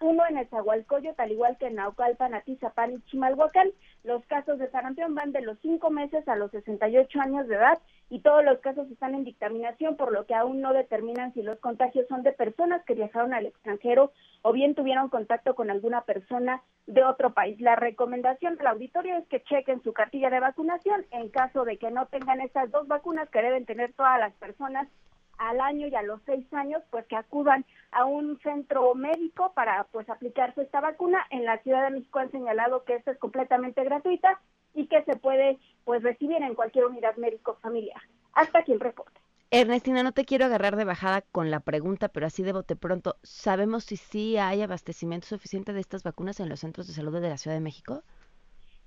uno 0.00 0.22
en 0.28 0.38
Ezahualcoyo, 0.38 1.14
tal 1.14 1.30
igual 1.30 1.56
que 1.58 1.66
en 1.66 1.76
Naucalpan, 1.76 2.34
Atizapán 2.34 2.94
y 2.94 3.00
Chimalhuacán. 3.02 3.70
Los 4.02 4.24
casos 4.26 4.58
de 4.58 4.70
sarampión 4.70 5.14
van 5.14 5.32
de 5.32 5.42
los 5.42 5.58
cinco 5.60 5.90
meses 5.90 6.26
a 6.26 6.36
los 6.36 6.50
68 6.50 7.20
años 7.20 7.46
de 7.48 7.56
edad 7.56 7.78
y 8.08 8.20
todos 8.20 8.44
los 8.44 8.58
casos 8.60 8.90
están 8.90 9.14
en 9.14 9.24
dictaminación, 9.24 9.96
por 9.96 10.12
lo 10.12 10.26
que 10.26 10.34
aún 10.34 10.60
no 10.60 10.72
determinan 10.72 11.32
si 11.34 11.42
los 11.42 11.58
contagios 11.60 12.08
son 12.08 12.22
de 12.22 12.32
personas 12.32 12.82
que 12.84 12.94
viajaron 12.94 13.34
al 13.34 13.46
extranjero 13.46 14.12
o 14.42 14.52
bien 14.52 14.74
tuvieron 14.74 15.10
contacto 15.10 15.54
con 15.54 15.70
alguna 15.70 16.02
persona 16.02 16.62
de 16.86 17.04
otro 17.04 17.34
país. 17.34 17.60
La 17.60 17.76
recomendación 17.76 18.56
del 18.56 18.66
auditorio 18.66 19.16
es 19.16 19.28
que 19.28 19.42
chequen 19.42 19.82
su 19.82 19.92
cartilla 19.92 20.30
de 20.30 20.40
vacunación 20.40 21.04
en 21.10 21.28
caso 21.28 21.64
de 21.64 21.76
que 21.76 21.90
no 21.90 22.06
tengan 22.06 22.40
estas 22.40 22.70
dos 22.70 22.88
vacunas 22.88 23.28
que 23.28 23.42
deben 23.42 23.66
tener 23.66 23.92
todas 23.92 24.18
las 24.18 24.32
personas 24.34 24.88
al 25.40 25.60
año 25.60 25.86
y 25.88 25.94
a 25.94 26.02
los 26.02 26.20
seis 26.26 26.46
años, 26.52 26.82
pues 26.90 27.06
que 27.06 27.16
acudan 27.16 27.64
a 27.92 28.04
un 28.04 28.38
centro 28.40 28.94
médico 28.94 29.52
para 29.54 29.84
pues 29.84 30.08
aplicarse 30.08 30.62
esta 30.62 30.80
vacuna. 30.80 31.26
En 31.30 31.44
la 31.44 31.58
Ciudad 31.62 31.82
de 31.84 31.90
México 31.90 32.18
han 32.18 32.30
señalado 32.30 32.84
que 32.84 32.94
esta 32.94 33.10
es 33.10 33.18
completamente 33.18 33.82
gratuita 33.82 34.40
y 34.74 34.86
que 34.86 35.02
se 35.04 35.16
puede 35.16 35.58
pues 35.84 36.02
recibir 36.02 36.42
en 36.42 36.54
cualquier 36.54 36.84
unidad 36.84 37.16
médico 37.16 37.58
familiar. 37.62 38.00
Hasta 38.34 38.60
aquí 38.60 38.72
el 38.72 38.80
reporte. 38.80 39.18
Ernestina, 39.50 40.02
no 40.04 40.12
te 40.12 40.26
quiero 40.26 40.44
agarrar 40.44 40.76
de 40.76 40.84
bajada 40.84 41.22
con 41.22 41.50
la 41.50 41.58
pregunta, 41.58 42.08
pero 42.08 42.26
así 42.26 42.42
de 42.44 42.52
bote 42.52 42.76
pronto, 42.76 43.16
¿sabemos 43.22 43.84
si 43.84 43.96
sí 43.96 44.36
hay 44.36 44.62
abastecimiento 44.62 45.26
suficiente 45.26 45.72
de 45.72 45.80
estas 45.80 46.04
vacunas 46.04 46.38
en 46.38 46.48
los 46.48 46.60
centros 46.60 46.86
de 46.86 46.92
salud 46.92 47.20
de 47.20 47.30
la 47.30 47.38
Ciudad 47.38 47.56
de 47.56 47.62
México? 47.62 48.04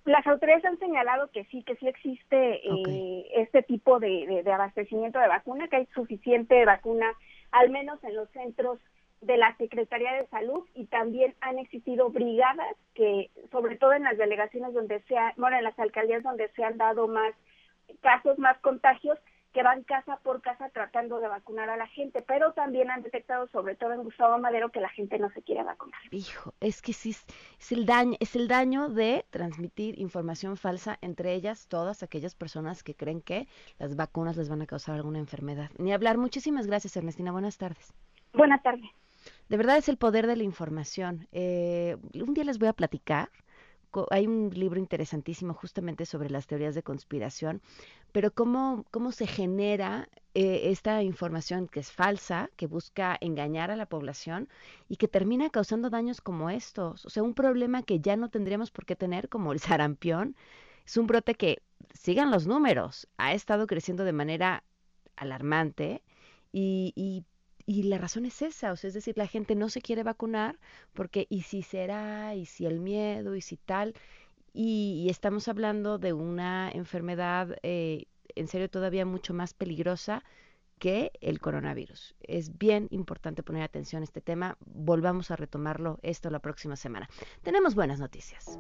Las 0.06 0.28
autoridades 0.28 0.66
han 0.66 0.80
señalado 0.80 1.30
que 1.32 1.46
sí, 1.46 1.64
que 1.64 1.76
sí 1.78 1.88
existe 1.88 2.56
eh, 2.56 3.26
este 3.36 3.64
tipo 3.64 4.00
de, 4.00 4.44
abastecimiento 4.54 5.18
de 5.20 5.30
vacuna, 5.30 5.70
que 5.70 5.78
hay 5.78 5.86
suficiente 5.94 6.66
vacuna, 6.66 7.14
al 7.52 7.70
menos 7.70 8.04
en 8.04 8.16
los 8.16 8.30
centros 8.32 8.80
de 9.22 9.38
la 9.38 9.56
Secretaría 9.56 10.12
de 10.14 10.28
Salud 10.28 10.68
y 10.76 10.88
también 10.88 11.34
han 11.40 11.58
existido 11.58 12.10
brigadas 12.10 12.76
que, 12.94 13.32
sobre 13.52 13.78
todo 13.78 13.94
en 13.94 14.04
las 14.04 14.18
delegaciones 14.18 14.74
donde 14.74 15.00
se, 15.04 15.16
bueno, 15.38 15.58
en 15.58 15.64
las 15.64 15.80
alcaldías 15.80 16.24
donde 16.24 16.50
se 16.50 16.66
han 16.66 16.78
dado 16.78 17.08
más 17.08 17.34
casos, 18.02 18.38
más 18.38 18.58
contagios, 18.60 19.18
que 19.54 19.64
van 19.64 19.84
casa 19.84 20.18
por 20.24 20.42
casa 20.42 20.70
tratando 20.70 21.20
de 21.20 21.28
vacunar 21.28 21.70
a 21.70 21.78
la 21.78 21.88
gente, 21.88 22.24
pero 22.24 22.54
también 22.54 22.90
han 22.90 23.04
detectado, 23.04 23.48
sobre 23.50 23.76
todo 23.76 23.94
en 23.94 24.04
Gustavo 24.04 24.38
Madero, 24.40 24.70
que 24.70 24.80
la 24.80 24.90
gente 24.90 25.20
no 25.20 25.30
se 25.32 25.44
quiere 25.44 25.64
vacunar. 25.64 26.00
Hijo, 26.12 26.54
es 26.60 26.82
que 26.82 26.94
sí, 26.94 27.12
es 27.12 27.72
el 27.72 27.86
daño, 27.86 28.18
es 28.20 28.36
el 28.36 28.48
daño 28.48 28.90
de 28.90 29.26
transmitir 29.30 30.00
información 30.00 30.58
falsa 30.58 30.98
entre 31.02 31.34
ellas, 31.34 31.68
todas 31.68 32.02
aquellas 32.02 32.36
personas 32.36 32.84
que 32.84 32.96
creen 32.96 33.22
que 33.22 33.48
las 33.78 33.96
vacunas 33.96 34.38
les 34.38 34.50
van 34.50 34.64
a 34.64 34.66
causar 34.66 34.96
alguna 34.96 35.20
enfermedad. 35.20 35.70
Ni 35.78 35.94
hablar. 35.94 36.18
Muchísimas 36.18 36.66
gracias, 36.66 36.98
Ernestina. 36.98 37.32
Buenas 37.32 37.58
tardes. 37.58 37.94
Buenas 38.34 38.64
tardes. 38.64 38.90
De 39.50 39.58
verdad 39.58 39.78
es 39.78 39.88
el 39.88 39.98
poder 39.98 40.26
de 40.26 40.36
la 40.36 40.44
información. 40.44 41.28
Eh, 41.32 41.98
un 42.16 42.34
día 42.34 42.44
les 42.44 42.58
voy 42.58 42.70
a 42.70 42.74
platicar 42.74 43.30
hay 44.10 44.28
un 44.28 44.50
libro 44.54 44.80
interesantísimo 44.80 45.54
justamente 45.54 46.06
sobre 46.06 46.30
las 46.30 46.48
teorías 46.48 46.76
de 46.76 46.84
conspiración, 46.84 47.62
pero 48.12 48.32
cómo, 48.32 48.86
cómo 48.92 49.12
se 49.12 49.28
genera 49.28 50.10
eh, 50.34 50.72
esta 50.72 51.04
información 51.04 51.68
que 51.68 51.80
es 51.80 51.92
falsa, 51.92 52.50
que 52.56 52.68
busca 52.68 53.18
engañar 53.22 53.72
a 53.72 53.76
la 53.76 53.86
población 53.86 54.50
y 54.90 54.98
que 54.98 55.08
termina 55.08 55.50
causando 55.50 55.90
daños 55.90 56.22
como 56.22 56.50
estos. 56.50 57.06
O 57.06 57.10
sea, 57.10 57.24
un 57.24 57.34
problema 57.34 57.84
que 57.84 58.00
ya 58.00 58.16
no 58.16 58.30
tendríamos 58.30 58.72
por 58.72 58.86
qué 58.86 58.96
tener, 58.96 59.30
como 59.30 59.54
el 59.54 59.60
sarampión, 59.60 60.36
es 60.86 60.98
un 60.98 61.08
brote 61.08 61.36
que, 61.36 61.62
sigan 61.94 62.32
los 62.32 62.48
números, 62.48 63.08
ha 63.18 63.34
estado 63.34 63.68
creciendo 63.68 64.04
de 64.04 64.14
manera 64.14 64.64
alarmante 65.16 66.02
y, 66.52 66.94
y 66.96 67.24
y 67.66 67.84
la 67.84 67.98
razón 67.98 68.26
es 68.26 68.42
esa, 68.42 68.72
o 68.72 68.76
sea, 68.76 68.90
es 68.90 68.94
decir, 68.94 69.18
la 69.18 69.28
gente 69.28 69.56
no 69.56 69.70
se 69.70 69.82
quiere 69.82 70.04
vacunar 70.04 70.60
porque 70.94 71.28
y 71.30 71.42
si 71.42 71.62
será, 71.62 72.36
y 72.36 72.46
si 72.46 72.66
el 72.66 72.80
miedo, 72.80 73.36
y 73.36 73.42
si 73.42 73.58
tal, 73.58 73.94
y, 74.54 75.08
estamos 75.10 75.48
hablando 75.48 75.98
de 75.98 76.14
una 76.14 76.70
enfermedad 76.72 77.58
eh, 77.64 78.06
en 78.36 78.48
serio 78.48 78.70
todavía 78.70 79.06
mucho 79.06 79.34
más 79.34 79.54
peligrosa 79.54 80.24
que 80.80 81.12
el 81.22 81.40
coronavirus. 81.40 82.16
Es 82.22 82.58
bien 82.58 82.88
importante 82.92 83.42
poner 83.42 83.64
atención 83.64 84.02
a 84.02 84.06
este 84.06 84.22
tema. 84.22 84.58
Volvamos 84.66 85.32
a 85.32 85.36
retomarlo 85.36 86.00
esto 86.04 86.30
la 86.30 86.40
próxima 86.40 86.76
semana. 86.76 87.10
Tenemos 87.42 87.74
buenas 87.74 88.00
noticias. 88.00 88.60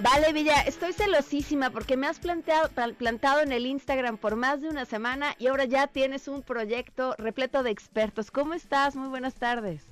Vale, 0.00 0.32
Villa, 0.32 0.60
estoy 0.60 0.92
celosísima 0.92 1.70
porque 1.70 1.96
me 1.96 2.06
has 2.06 2.20
planteado, 2.20 2.70
plantado 2.96 3.40
en 3.40 3.50
el 3.50 3.66
Instagram 3.66 4.16
por 4.16 4.36
más 4.36 4.60
de 4.60 4.68
una 4.68 4.84
semana 4.84 5.34
y 5.40 5.48
ahora 5.48 5.64
ya 5.64 5.88
tienes 5.88 6.28
un 6.28 6.42
proyecto 6.42 7.16
repleto 7.18 7.64
de 7.64 7.70
expertos. 7.70 8.30
¿Cómo 8.30 8.54
estás? 8.54 8.94
Muy 8.94 9.08
buenas 9.08 9.34
tardes. 9.34 9.82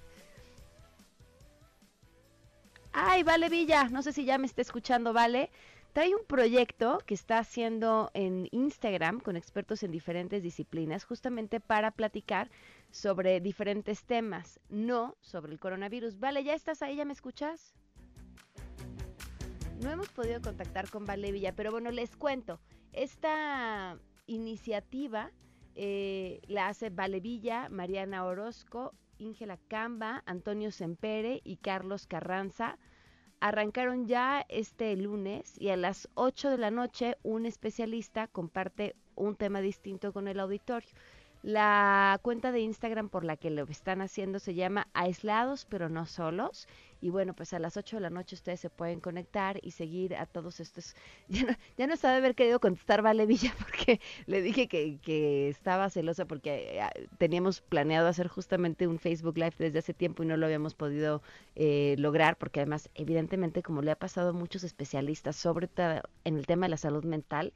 Ay, 2.92 3.24
Vale 3.24 3.48
Villa, 3.48 3.88
no 3.88 4.00
sé 4.00 4.12
si 4.12 4.24
ya 4.24 4.38
me 4.38 4.46
está 4.46 4.62
escuchando, 4.62 5.12
Vale. 5.12 5.50
Trae 5.92 6.14
un 6.14 6.24
proyecto 6.24 7.02
que 7.04 7.14
está 7.14 7.38
haciendo 7.38 8.12
en 8.14 8.48
Instagram 8.52 9.18
con 9.18 9.36
expertos 9.36 9.82
en 9.82 9.90
diferentes 9.90 10.40
disciplinas, 10.40 11.04
justamente 11.04 11.58
para 11.58 11.90
platicar 11.90 12.48
sobre 12.92 13.40
diferentes 13.40 14.04
temas, 14.04 14.60
no 14.68 15.16
sobre 15.20 15.52
el 15.52 15.58
coronavirus. 15.58 16.20
Vale, 16.20 16.44
¿ya 16.44 16.54
estás 16.54 16.80
ahí? 16.82 16.94
¿Ya 16.94 17.04
me 17.04 17.12
escuchas? 17.12 17.74
No 19.80 19.90
hemos 19.90 20.08
podido 20.08 20.40
contactar 20.40 20.88
con 20.88 21.04
Vale 21.04 21.32
Villa, 21.32 21.54
pero 21.54 21.70
bueno, 21.70 21.90
les 21.90 22.16
cuento. 22.16 22.60
Esta 22.92 23.98
iniciativa 24.26 25.30
eh, 25.74 26.40
la 26.48 26.68
hace 26.68 26.88
Vale 26.88 27.20
Villa, 27.20 27.68
Mariana 27.68 28.24
Orozco, 28.24 28.94
Íngela 29.18 29.58
Camba, 29.68 30.22
Antonio 30.24 30.70
Sempere 30.70 31.42
y 31.44 31.56
Carlos 31.56 32.06
Carranza. 32.06 32.78
Arrancaron 33.40 34.06
ya 34.06 34.46
este 34.48 34.96
lunes 34.96 35.60
y 35.60 35.68
a 35.68 35.76
las 35.76 36.08
8 36.14 36.50
de 36.50 36.58
la 36.58 36.70
noche 36.70 37.18
un 37.22 37.44
especialista 37.44 38.28
comparte 38.28 38.96
un 39.14 39.36
tema 39.36 39.60
distinto 39.60 40.14
con 40.14 40.26
el 40.26 40.40
auditorio. 40.40 40.88
La 41.46 42.18
cuenta 42.22 42.50
de 42.50 42.58
Instagram 42.58 43.08
por 43.08 43.22
la 43.24 43.36
que 43.36 43.50
lo 43.50 43.62
están 43.66 44.00
haciendo 44.00 44.40
se 44.40 44.54
llama 44.54 44.88
Aislados 44.94 45.64
pero 45.64 45.88
no 45.88 46.04
solos. 46.04 46.66
Y 47.00 47.10
bueno, 47.10 47.34
pues 47.34 47.52
a 47.52 47.60
las 47.60 47.76
8 47.76 47.98
de 47.98 48.00
la 48.02 48.10
noche 48.10 48.34
ustedes 48.34 48.58
se 48.58 48.68
pueden 48.68 48.98
conectar 48.98 49.60
y 49.62 49.70
seguir 49.70 50.16
a 50.16 50.26
todos 50.26 50.58
estos. 50.58 50.96
Ya 51.28 51.44
no, 51.44 51.52
ya 51.78 51.86
no 51.86 51.94
estaba 51.94 52.14
de 52.14 52.18
haber 52.18 52.34
querido 52.34 52.58
contestar 52.58 53.00
Vale 53.00 53.26
Villa 53.26 53.54
porque 53.60 54.00
le 54.26 54.42
dije 54.42 54.66
que, 54.66 54.98
que 54.98 55.48
estaba 55.48 55.88
celosa 55.88 56.24
porque 56.24 56.80
eh, 56.80 57.08
teníamos 57.16 57.60
planeado 57.60 58.08
hacer 58.08 58.26
justamente 58.26 58.88
un 58.88 58.98
Facebook 58.98 59.38
Live 59.38 59.54
desde 59.56 59.78
hace 59.78 59.94
tiempo 59.94 60.24
y 60.24 60.26
no 60.26 60.36
lo 60.36 60.46
habíamos 60.46 60.74
podido 60.74 61.22
eh, 61.54 61.94
lograr 61.96 62.38
porque 62.38 62.58
además, 62.58 62.90
evidentemente, 62.96 63.62
como 63.62 63.82
le 63.82 63.92
ha 63.92 63.96
pasado 63.96 64.30
a 64.30 64.32
muchos 64.32 64.64
especialistas, 64.64 65.36
sobre 65.36 65.68
todo 65.68 66.02
en 66.24 66.38
el 66.38 66.46
tema 66.46 66.66
de 66.66 66.70
la 66.70 66.76
salud 66.76 67.04
mental, 67.04 67.52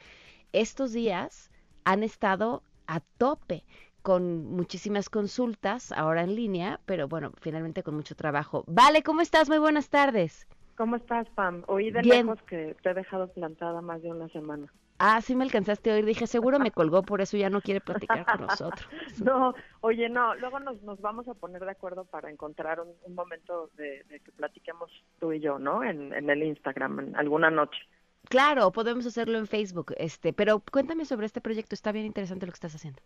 estos 0.52 0.92
días 0.92 1.50
han 1.82 2.04
estado 2.04 2.62
a 2.90 3.00
tope 3.18 3.64
con 4.02 4.44
muchísimas 4.46 5.08
consultas 5.08 5.92
ahora 5.92 6.22
en 6.22 6.34
línea, 6.34 6.80
pero 6.86 7.06
bueno, 7.06 7.32
finalmente 7.40 7.82
con 7.82 7.94
mucho 7.94 8.14
trabajo. 8.16 8.64
Vale, 8.66 9.02
¿cómo 9.02 9.20
estás? 9.20 9.48
Muy 9.48 9.58
buenas 9.58 9.90
tardes. 9.90 10.48
¿Cómo 10.76 10.96
estás, 10.96 11.28
Pam? 11.30 11.62
Oí 11.66 11.90
de 11.90 12.02
lejos 12.02 12.42
que 12.42 12.74
te 12.82 12.90
he 12.90 12.94
dejado 12.94 13.28
plantada 13.28 13.80
más 13.80 14.02
de 14.02 14.10
una 14.10 14.28
semana. 14.28 14.72
Ah, 14.98 15.20
sí 15.20 15.34
me 15.34 15.44
alcanzaste 15.44 15.90
a 15.90 15.94
oír. 15.94 16.04
Dije, 16.04 16.26
seguro 16.26 16.58
me 16.58 16.72
colgó, 16.72 17.02
por 17.02 17.20
eso 17.20 17.36
ya 17.36 17.48
no 17.48 17.60
quiere 17.60 17.80
platicar 17.80 18.26
con 18.26 18.46
nosotros. 18.46 18.86
no, 19.24 19.54
oye, 19.80 20.08
no, 20.08 20.34
luego 20.34 20.60
nos, 20.60 20.82
nos 20.82 21.00
vamos 21.00 21.28
a 21.28 21.34
poner 21.34 21.64
de 21.64 21.70
acuerdo 21.70 22.04
para 22.04 22.30
encontrar 22.30 22.80
un, 22.80 23.14
momento 23.14 23.70
de, 23.76 24.04
que 24.08 24.32
platiquemos 24.32 24.90
tú 25.18 25.32
y 25.32 25.40
yo, 25.40 25.58
¿no? 25.58 25.84
En, 25.84 26.12
en 26.12 26.28
el 26.28 26.42
Instagram, 26.42 27.00
en 27.00 27.16
alguna 27.16 27.50
noche. 27.50 27.78
Claro, 28.28 28.70
podemos 28.70 29.06
hacerlo 29.06 29.38
en 29.38 29.46
Facebook, 29.46 29.92
este, 29.96 30.32
pero 30.32 30.62
cuéntame 30.70 31.04
sobre 31.04 31.26
este 31.26 31.40
proyecto, 31.40 31.74
está 31.74 31.90
bien 31.90 32.06
interesante 32.06 32.46
lo 32.46 32.52
que 32.52 32.56
estás 32.56 32.74
haciendo. 32.74 33.00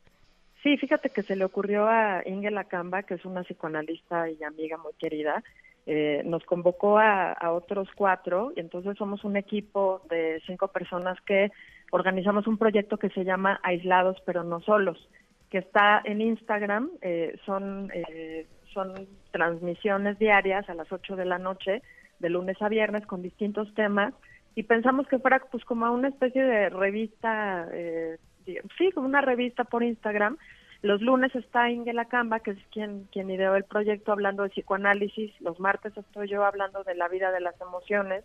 Sí, 0.62 0.76
fíjate 0.78 1.10
que 1.10 1.22
se 1.22 1.36
le 1.36 1.44
ocurrió 1.44 1.86
a 1.86 2.22
Inge 2.26 2.50
Lacamba, 2.50 3.02
que 3.02 3.14
es 3.14 3.24
una 3.24 3.42
psicoanalista 3.42 4.30
y 4.30 4.42
amiga 4.42 4.78
muy 4.78 4.92
querida, 4.94 5.42
eh, 5.86 6.22
nos 6.24 6.42
convocó 6.44 6.98
a, 6.98 7.36
otros 7.52 7.88
cuatro 7.94 8.52
y 8.56 8.60
entonces 8.60 8.96
somos 8.96 9.22
un 9.24 9.36
equipo 9.36 10.00
de 10.08 10.40
cinco 10.46 10.68
personas 10.68 11.20
que 11.20 11.52
organizamos 11.90 12.46
un 12.46 12.56
proyecto 12.56 12.96
que 12.96 13.10
se 13.10 13.24
llama 13.24 13.60
Aislados 13.62 14.16
pero 14.24 14.42
no 14.44 14.62
solos, 14.62 15.08
que 15.50 15.58
está 15.58 16.00
en 16.02 16.22
Instagram, 16.22 16.90
eh, 17.02 17.38
son, 17.44 17.90
eh, 17.92 18.46
son 18.72 19.06
transmisiones 19.30 20.18
diarias 20.18 20.66
a 20.70 20.74
las 20.74 20.90
ocho 20.90 21.16
de 21.16 21.26
la 21.26 21.38
noche, 21.38 21.82
de 22.18 22.30
lunes 22.30 22.56
a 22.62 22.70
viernes, 22.70 23.06
con 23.06 23.20
distintos 23.20 23.72
temas 23.74 24.14
y 24.54 24.62
pensamos 24.64 25.06
que 25.08 25.18
fuera 25.18 25.40
pues 25.50 25.64
como 25.64 25.90
una 25.92 26.08
especie 26.08 26.42
de 26.42 26.70
revista, 26.70 27.68
eh, 27.72 28.18
sí, 28.44 28.92
como 28.92 29.06
una 29.06 29.20
revista 29.20 29.64
por 29.64 29.82
Instagram. 29.82 30.36
Los 30.82 31.00
lunes 31.00 31.34
está 31.34 31.70
Inge 31.70 31.92
Camba, 32.08 32.40
que 32.40 32.52
es 32.52 32.58
quien, 32.70 33.08
quien 33.10 33.30
ideó 33.30 33.56
el 33.56 33.64
proyecto 33.64 34.12
hablando 34.12 34.42
de 34.42 34.50
psicoanálisis. 34.50 35.32
Los 35.40 35.58
martes 35.58 35.96
estoy 35.96 36.28
yo 36.28 36.44
hablando 36.44 36.84
de 36.84 36.94
la 36.94 37.08
vida 37.08 37.32
de 37.32 37.40
las 37.40 37.58
emociones. 37.60 38.24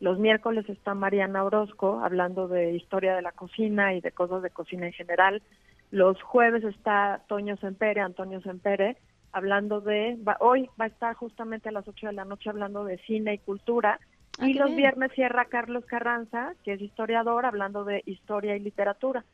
Los 0.00 0.18
miércoles 0.18 0.68
está 0.68 0.94
Mariana 0.94 1.42
Orozco 1.42 2.00
hablando 2.02 2.46
de 2.46 2.72
historia 2.72 3.16
de 3.16 3.22
la 3.22 3.32
cocina 3.32 3.94
y 3.94 4.00
de 4.00 4.12
cosas 4.12 4.42
de 4.42 4.50
cocina 4.50 4.86
en 4.86 4.92
general. 4.92 5.42
Los 5.90 6.22
jueves 6.22 6.62
está 6.64 7.22
Toño 7.26 7.56
Sempere, 7.56 8.00
Antonio 8.00 8.40
Sempere, 8.42 8.96
hablando 9.32 9.80
de, 9.80 10.18
hoy 10.38 10.70
va 10.80 10.84
a 10.84 10.88
estar 10.88 11.14
justamente 11.14 11.68
a 11.68 11.72
las 11.72 11.88
8 11.88 12.08
de 12.08 12.12
la 12.12 12.24
noche 12.24 12.48
hablando 12.48 12.84
de 12.84 12.98
cine 12.98 13.34
y 13.34 13.38
cultura. 13.38 13.98
Ah, 14.38 14.48
y 14.48 14.54
los 14.54 14.74
viernes 14.74 15.12
cierra 15.12 15.46
Carlos 15.46 15.84
Carranza, 15.86 16.54
que 16.64 16.74
es 16.74 16.80
historiador, 16.80 17.44
hablando 17.44 17.84
de 17.84 18.02
historia 18.06 18.56
y 18.56 18.60
literatura. 18.60 19.24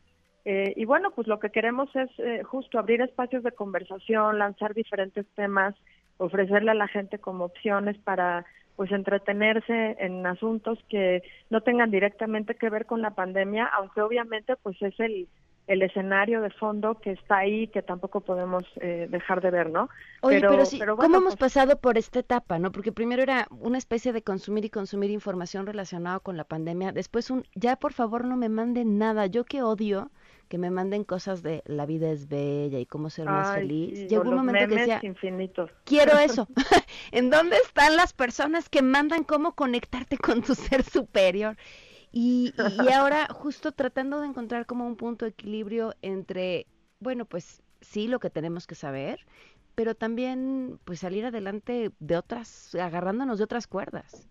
Eh, 0.47 0.73
y 0.77 0.85
bueno, 0.85 1.11
pues 1.11 1.27
lo 1.27 1.39
que 1.39 1.51
queremos 1.51 1.95
es 1.95 2.11
eh, 2.19 2.43
justo 2.43 2.79
abrir 2.79 3.01
espacios 3.01 3.43
de 3.43 3.53
conversación, 3.53 4.39
lanzar 4.39 4.75
diferentes 4.75 5.27
temas, 5.35 5.75
ofrecerle 6.19 6.71
a 6.71 6.75
la 6.75 6.89
gente 6.89 7.19
como 7.19 7.45
opciones 7.45 7.99
para 7.99 8.45
pues 8.77 8.91
entretenerse 8.91 9.97
en 10.01 10.27
asuntos 10.27 10.79
que 10.89 11.23
no 11.49 11.61
tengan 11.61 11.91
directamente 11.91 12.57
que 12.57 12.71
ver 12.71 12.87
con 12.87 13.03
la 13.03 13.15
pandemia, 13.15 13.67
aunque 13.67 14.01
obviamente 14.01 14.57
pues 14.57 14.81
es 14.83 14.99
el, 14.99 15.29
el 15.67 15.83
escenario 15.83 16.43
de 16.43 16.51
fondo 16.51 17.01
que 17.01 17.13
está 17.13 17.39
ahí 17.39 17.69
que 17.69 17.83
tampoco 17.83 18.21
podemos 18.21 18.65
eh, 18.81 19.07
dejar 19.11 19.41
de 19.41 19.51
ver, 19.51 19.71
¿no? 19.71 19.89
Oye, 20.21 20.41
pero, 20.41 20.65
sí, 20.67 20.79
¿cómo 20.79 21.05
hemos 21.05 21.37
pues 21.37 21.53
pasado 21.53 21.79
por 21.79 21.97
esta 21.97 22.19
etapa, 22.19 22.59
no? 22.59 22.71
Porque 22.71 22.93
primero 22.93 23.23
era 23.23 23.47
una 23.51 23.79
especie 23.79 24.13
de 24.13 24.23
consumir 24.23 24.67
y 24.67 24.71
consumir 24.71 25.11
información 25.11 25.67
relacionada 25.67 26.21
con 26.21 26.37
la 26.37 26.45
pandemia, 26.45 26.93
después 26.93 27.31
un, 27.31 27.45
ya 27.55 27.77
por 27.77 27.93
favor 27.93 28.25
no 28.25 28.37
me 28.37 28.49
manden 28.49 28.99
nada, 28.99 29.27
yo 29.27 29.45
que 29.45 29.63
odio 29.63 30.11
que 30.49 30.59
me 30.59 30.71
manden 30.71 31.05
cosas 31.05 31.43
de 31.43 31.63
la 31.67 31.87
vida 31.87 32.11
es 32.11 32.29
bella 32.29 32.79
y 32.79 32.87
cómo 32.87 33.09
ser 33.11 33.25
más 33.27 33.55
feliz. 33.55 34.09
Llegó 34.09 34.29
un 34.29 34.37
momento 34.37 34.69
que 34.69 34.81
decía, 34.81 35.01
infinitos. 35.03 35.71
quiero 35.85 36.19
eso. 36.19 36.47
¿En 37.13 37.31
dónde 37.31 37.57
están 37.57 37.97
las 37.97 38.13
personas 38.13 38.69
que 38.69 38.83
mandan 38.83 39.25
cómo 39.25 39.55
conectarte 39.55 40.19
con 40.19 40.43
tu 40.43 40.55
ser 40.55 40.83
superior? 40.83 41.57
Y, 42.17 42.55
y 42.57 42.57
ahora 42.95 43.27
justo 43.27 43.73
tratando 43.73 44.21
de 44.21 44.29
encontrar 44.29 44.67
como 44.67 44.87
un 44.87 44.97
punto 44.97 45.25
de 45.25 45.33
equilibrio 45.33 45.95
entre, 46.01 46.67
bueno, 47.01 47.25
pues 47.25 47.61
sí, 47.81 48.07
lo 48.07 48.21
que 48.21 48.31
tenemos 48.31 48.69
que 48.69 48.77
saber, 48.77 49.19
pero 49.75 49.97
también 49.97 50.79
pues 50.85 51.01
salir 51.01 51.27
adelante 51.27 51.91
de 51.99 52.17
otras, 52.17 52.73
agarrándonos 52.77 53.39
de 53.39 53.45
otras 53.45 53.67
cuerdas. 53.67 54.29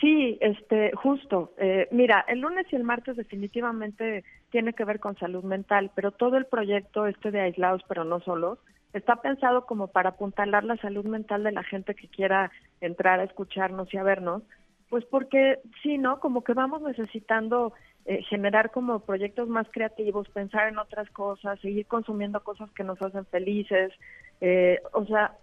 Sí, 0.00 0.38
este, 0.40 0.92
justo. 0.94 1.52
Eh, 1.58 1.88
mira, 1.90 2.24
el 2.28 2.38
lunes 2.38 2.66
y 2.70 2.76
el 2.76 2.84
martes 2.84 3.16
definitivamente 3.16 4.22
tiene 4.50 4.72
que 4.72 4.84
ver 4.84 5.00
con 5.00 5.18
salud 5.18 5.42
mental, 5.42 5.90
pero 5.96 6.12
todo 6.12 6.36
el 6.36 6.46
proyecto 6.46 7.08
este 7.08 7.32
de 7.32 7.40
aislados, 7.40 7.82
pero 7.88 8.04
no 8.04 8.20
solos, 8.20 8.60
está 8.92 9.16
pensado 9.16 9.66
como 9.66 9.88
para 9.88 10.10
apuntalar 10.10 10.62
la 10.62 10.76
salud 10.76 11.04
mental 11.04 11.42
de 11.42 11.50
la 11.50 11.64
gente 11.64 11.96
que 11.96 12.06
quiera 12.06 12.52
entrar 12.80 13.18
a 13.18 13.24
escucharnos 13.24 13.92
y 13.92 13.96
a 13.96 14.04
vernos, 14.04 14.44
pues 14.88 15.04
porque 15.04 15.58
sí, 15.82 15.98
¿no? 15.98 16.20
Como 16.20 16.42
que 16.42 16.54
vamos 16.54 16.82
necesitando 16.82 17.72
eh, 18.06 18.22
generar 18.22 18.70
como 18.70 19.00
proyectos 19.00 19.48
más 19.48 19.66
creativos, 19.70 20.28
pensar 20.30 20.68
en 20.68 20.78
otras 20.78 21.10
cosas, 21.10 21.60
seguir 21.60 21.86
consumiendo 21.86 22.40
cosas 22.42 22.70
que 22.72 22.84
nos 22.84 23.00
hacen 23.02 23.26
felices, 23.26 23.92
eh, 24.40 24.80
o 24.92 25.04
sea, 25.04 25.36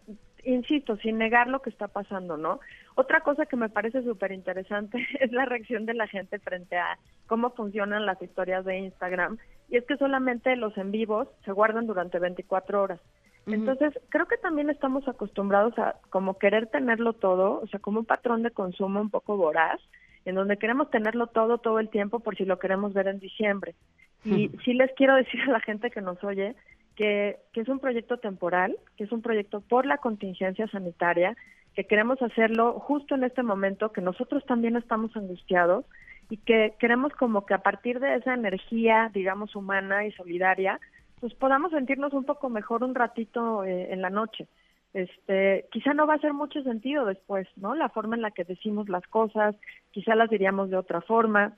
insisto, 0.44 0.96
sin 0.98 1.18
negar 1.18 1.48
lo 1.48 1.62
que 1.62 1.70
está 1.70 1.88
pasando, 1.88 2.38
¿no? 2.38 2.60
Otra 2.96 3.22
cosa 3.22 3.46
que 3.46 3.56
me 3.56 3.70
parece 3.70 4.04
súper 4.04 4.32
interesante 4.32 5.06
es 5.20 5.32
la 5.32 5.46
reacción 5.46 5.86
de 5.86 5.94
la 5.94 6.08
gente 6.08 6.40
frente 6.40 6.78
a 6.78 6.98
cómo 7.28 7.52
funcionan 7.52 8.06
las 8.06 8.22
historias 8.22 8.66
de 8.66 8.78
Instagram. 8.78 9.38
Y 9.70 9.78
es 9.78 9.86
que 9.86 9.98
solamente 9.98 10.56
los 10.56 10.78
en 10.78 10.92
vivos 10.92 11.28
se 11.44 11.52
guardan 11.52 11.88
durante 11.88 12.20
24 12.20 12.82
horas. 12.82 13.00
Entonces, 13.48 13.94
creo 14.10 14.28
que 14.28 14.38
también 14.38 14.70
estamos 14.70 15.08
acostumbrados 15.08 15.78
a 15.78 15.96
como 16.10 16.38
querer 16.40 16.68
tenerlo 16.68 17.14
todo, 17.14 17.62
o 17.62 17.68
sea, 17.68 17.80
como 17.80 18.00
un 18.00 18.06
patrón 18.06 18.42
de 18.42 18.52
consumo 18.52 19.00
un 19.00 19.12
poco 19.12 19.38
voraz, 19.38 19.80
en 20.25 20.36
donde 20.36 20.58
queremos 20.58 20.90
tenerlo 20.90 21.28
todo 21.28 21.60
todo 21.60 21.80
el 21.80 21.90
tiempo 21.90 22.20
por 22.20 22.36
si 22.36 22.46
lo 22.46 22.58
queremos 22.58 22.93
ver 22.93 23.08
en 23.08 23.19
diciembre. 23.19 23.76
Y 24.24 24.50
sí 24.63 24.74
les 24.74 24.91
quiero 24.93 25.13
decir 25.15 25.39
a 25.41 25.52
la 25.52 25.60
gente 25.60 25.91
que 25.91 26.02
nos 26.02 26.24
oye 26.24 26.56
que, 26.96 27.38
que 27.54 27.62
es 27.62 27.69
un 27.69 27.80
proyecto 27.80 28.17
temporal, 28.17 28.76
que 28.98 29.04
es 29.04 29.12
un 29.12 29.22
proyecto 29.22 29.62
por 29.62 29.86
la 29.86 30.00
contingencia 30.00 30.67
sanitaria, 30.67 31.38
que 31.76 31.86
queremos 31.86 32.19
hacerlo 32.22 32.80
justo 32.80 33.13
en 33.13 33.24
este 33.26 33.43
momento, 33.43 33.91
que 33.91 34.02
nosotros 34.02 34.43
también 34.46 34.78
estamos 34.78 35.15
angustiados 35.15 35.86
y 36.30 36.38
que 36.38 36.74
queremos 36.80 37.13
como 37.13 37.46
que 37.46 37.54
a 37.54 37.60
partir 37.60 38.00
de 38.00 38.15
esa 38.15 38.34
energía, 38.34 39.12
digamos, 39.13 39.56
humana 39.56 40.06
y 40.06 40.12
solidaria, 40.13 40.80
pues 41.19 41.34
podamos 41.34 41.71
sentirnos 41.71 42.13
un 42.13 42.25
poco 42.25 42.49
mejor 42.49 42.84
un 42.84 42.95
ratito 42.95 43.63
eh, 43.63 43.93
en 43.93 44.01
la 44.01 44.10
noche. 44.10 44.47
Este, 44.93 45.65
quizá 45.71 45.93
no 45.93 46.08
va 46.08 46.13
a 46.13 46.17
hacer 46.17 46.34
mucho 46.34 46.63
sentido 46.63 47.06
después, 47.06 47.47
¿no? 47.58 47.75
La 47.75 47.89
forma 47.89 48.15
en 48.15 48.21
la 48.21 48.32
que 48.32 48.45
decimos 48.45 48.88
las 48.88 49.06
cosas, 49.08 49.56
quizá 49.91 50.15
las 50.15 50.30
diríamos 50.30 50.69
de 50.69 50.78
otra 50.78 51.01
forma, 51.01 51.54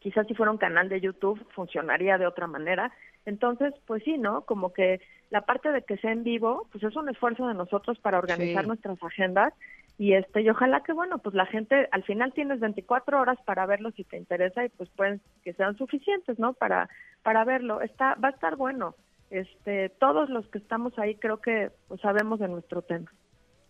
quizás 0.00 0.26
si 0.26 0.34
fuera 0.34 0.50
un 0.50 0.58
canal 0.58 0.88
de 0.88 1.00
YouTube 1.00 1.40
funcionaría 1.50 2.18
de 2.18 2.26
otra 2.26 2.46
manera. 2.46 2.92
Entonces, 3.26 3.72
pues 3.86 4.02
sí, 4.02 4.18
¿no? 4.18 4.42
Como 4.42 4.72
que 4.72 5.00
la 5.30 5.42
parte 5.42 5.70
de 5.70 5.82
que 5.82 5.96
sea 5.98 6.12
en 6.12 6.24
vivo, 6.24 6.66
pues 6.72 6.82
es 6.82 6.96
un 6.96 7.08
esfuerzo 7.08 7.46
de 7.46 7.54
nosotros 7.54 7.98
para 8.00 8.18
organizar 8.18 8.66
nuestras 8.66 9.02
agendas 9.02 9.54
y 9.96 10.14
este 10.14 10.42
y 10.42 10.50
ojalá 10.50 10.82
que 10.82 10.92
bueno, 10.92 11.18
pues 11.18 11.34
la 11.34 11.46
gente 11.46 11.88
al 11.92 12.02
final 12.02 12.32
tienes 12.32 12.60
24 12.60 13.20
horas 13.20 13.38
para 13.44 13.64
verlo 13.66 13.92
si 13.92 14.04
te 14.04 14.16
interesa 14.16 14.64
y 14.64 14.68
pues 14.70 14.90
pueden 14.90 15.20
que 15.42 15.52
sean 15.54 15.76
suficientes, 15.76 16.38
¿no? 16.38 16.52
Para 16.54 16.88
para 17.22 17.44
verlo. 17.44 17.80
Está 17.80 18.14
va 18.16 18.28
a 18.28 18.32
estar 18.32 18.56
bueno. 18.56 18.96
Este, 19.30 19.88
todos 19.88 20.28
los 20.30 20.46
que 20.48 20.58
estamos 20.58 20.98
ahí 20.98 21.16
creo 21.16 21.40
que 21.40 21.70
pues 21.88 22.00
sabemos 22.00 22.40
de 22.40 22.48
nuestro 22.48 22.82
tema. 22.82 23.12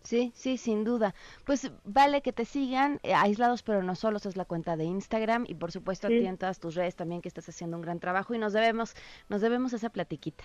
Sí, 0.01 0.31
sí, 0.35 0.57
sin 0.57 0.83
duda. 0.83 1.15
Pues 1.45 1.71
vale 1.83 2.21
que 2.21 2.31
te 2.31 2.45
sigan, 2.45 2.99
eh, 3.01 3.13
aislados 3.15 3.63
pero 3.63 3.81
no 3.81 3.95
solos 3.95 4.25
es 4.27 4.37
la 4.37 4.45
cuenta 4.45 4.77
de 4.77 4.83
Instagram 4.83 5.45
y 5.47 5.55
por 5.55 5.71
supuesto 5.71 6.07
aquí 6.07 6.25
en 6.25 6.37
todas 6.37 6.59
tus 6.59 6.75
redes 6.75 6.95
también 6.95 7.21
que 7.21 7.27
estás 7.27 7.49
haciendo 7.49 7.77
un 7.77 7.81
gran 7.81 7.99
trabajo 7.99 8.35
y 8.35 8.37
nos 8.37 8.53
debemos, 8.53 8.95
nos 9.29 9.41
debemos 9.41 9.73
esa 9.73 9.89
platiquita. 9.89 10.43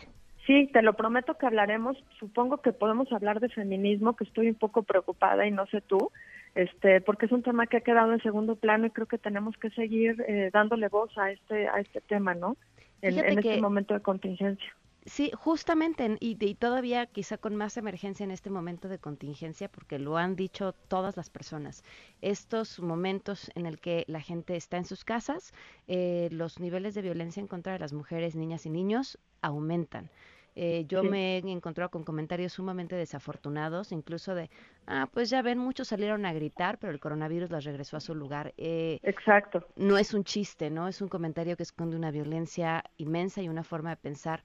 Sí, 0.51 0.67
te 0.73 0.83
lo 0.83 0.95
prometo 0.95 1.39
que 1.39 1.47
hablaremos. 1.47 1.97
Supongo 2.19 2.57
que 2.57 2.73
podemos 2.73 3.13
hablar 3.13 3.39
de 3.39 3.51
feminismo, 3.51 4.17
que 4.17 4.25
estoy 4.25 4.49
un 4.49 4.57
poco 4.57 4.83
preocupada 4.83 5.47
y 5.47 5.53
no 5.53 5.65
sé 5.67 5.81
tú, 5.81 6.11
este, 6.57 7.01
porque 7.01 7.27
es 7.27 7.33
un 7.33 7.45
tema 7.45 7.69
que 7.69 7.77
ha 7.77 7.83
quedado 7.83 8.13
en 8.13 8.21
segundo 8.21 8.57
plano 8.57 8.87
y 8.87 8.91
creo 8.91 9.07
que 9.07 9.17
tenemos 9.17 9.57
que 9.59 9.71
seguir 9.71 10.21
eh, 10.27 10.51
dándole 10.53 10.89
voz 10.89 11.17
a 11.17 11.31
este, 11.31 11.69
a 11.69 11.79
este 11.79 12.01
tema, 12.01 12.35
¿no? 12.35 12.57
En, 13.01 13.17
en 13.21 13.39
este 13.39 13.61
momento 13.61 13.95
de 13.95 14.01
contingencia. 14.01 14.75
Sí, 15.07 15.31
justamente, 15.35 16.19
y, 16.21 16.37
y, 16.45 16.55
todavía 16.57 17.07
quizá 17.07 17.39
con 17.39 17.55
más 17.55 17.77
emergencia 17.77 18.25
en 18.25 18.31
este 18.33 18.51
momento 18.51 18.89
de 18.89 18.99
contingencia, 18.99 19.71
porque 19.71 19.99
lo 19.99 20.19
han 20.19 20.35
dicho 20.35 20.73
todas 20.89 21.17
las 21.17 21.31
personas, 21.31 21.85
estos 22.21 22.81
momentos 22.81 23.51
en 23.55 23.67
el 23.67 23.79
que 23.79 24.05
la 24.09 24.21
gente 24.21 24.57
está 24.57 24.77
en 24.77 24.85
sus 24.85 25.05
casas, 25.05 25.55
eh, 25.87 26.29
los 26.33 26.59
niveles 26.59 26.95
de 26.95 27.03
violencia 27.03 27.41
en 27.41 27.47
contra 27.47 27.73
de 27.73 27.79
las 27.79 27.93
mujeres, 27.93 28.35
niñas 28.35 28.67
y 28.67 28.71
niños 28.71 29.19
aumentan. 29.43 30.11
Eh, 30.57 30.85
yo 30.89 31.03
me 31.03 31.39
he 31.39 31.39
encontrado 31.39 31.91
con 31.91 32.05
comentarios 32.05 32.53
sumamente 32.53 32.97
desafortunados, 32.97 33.93
incluso 33.93 34.35
de, 34.35 34.51
ah, 34.87 35.09
pues 35.13 35.31
ya 35.31 35.43
ven, 35.43 35.59
muchos 35.59 35.89
salieron 35.89 36.27
a 36.27 36.33
gritar, 36.33 36.79
pero 36.79 36.93
el 36.93 37.01
coronavirus 37.01 37.51
las 37.51 37.65
regresó 37.65 37.97
a 37.97 38.01
su 38.01 38.15
lugar. 38.15 38.53
Eh, 38.57 38.99
Exacto. 39.03 39.67
No 39.77 39.97
es 39.97 40.15
un 40.15 40.25
chiste, 40.25 40.71
¿no? 40.71 40.89
Es 40.89 41.01
un 41.01 41.09
comentario 41.09 41.57
que 41.57 41.63
esconde 41.63 41.97
una 41.97 42.11
violencia 42.11 42.85
inmensa 42.97 43.43
y 43.43 43.49
una 43.49 43.65
forma 43.65 43.91
de 43.91 43.97
pensar 43.97 44.43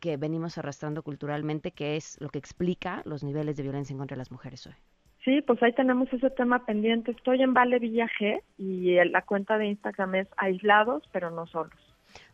que 0.00 0.16
venimos 0.16 0.58
arrastrando 0.58 1.02
culturalmente, 1.02 1.70
que 1.70 1.96
es 1.96 2.20
lo 2.20 2.28
que 2.28 2.38
explica 2.38 3.02
los 3.04 3.24
niveles 3.24 3.56
de 3.56 3.62
violencia 3.62 3.94
en 3.94 3.98
contra 3.98 4.14
de 4.14 4.18
las 4.18 4.30
mujeres 4.30 4.66
hoy. 4.66 4.74
Sí, 5.24 5.42
pues 5.42 5.60
ahí 5.62 5.72
tenemos 5.72 6.12
ese 6.12 6.30
tema 6.30 6.64
pendiente. 6.64 7.10
Estoy 7.10 7.42
en 7.42 7.52
Vale 7.52 7.78
Villa 7.80 8.06
G 8.20 8.42
y 8.58 8.94
la 9.10 9.22
cuenta 9.22 9.58
de 9.58 9.66
Instagram 9.66 10.14
es 10.16 10.28
aislados, 10.36 11.02
pero 11.12 11.30
no 11.30 11.46
solos. 11.46 11.74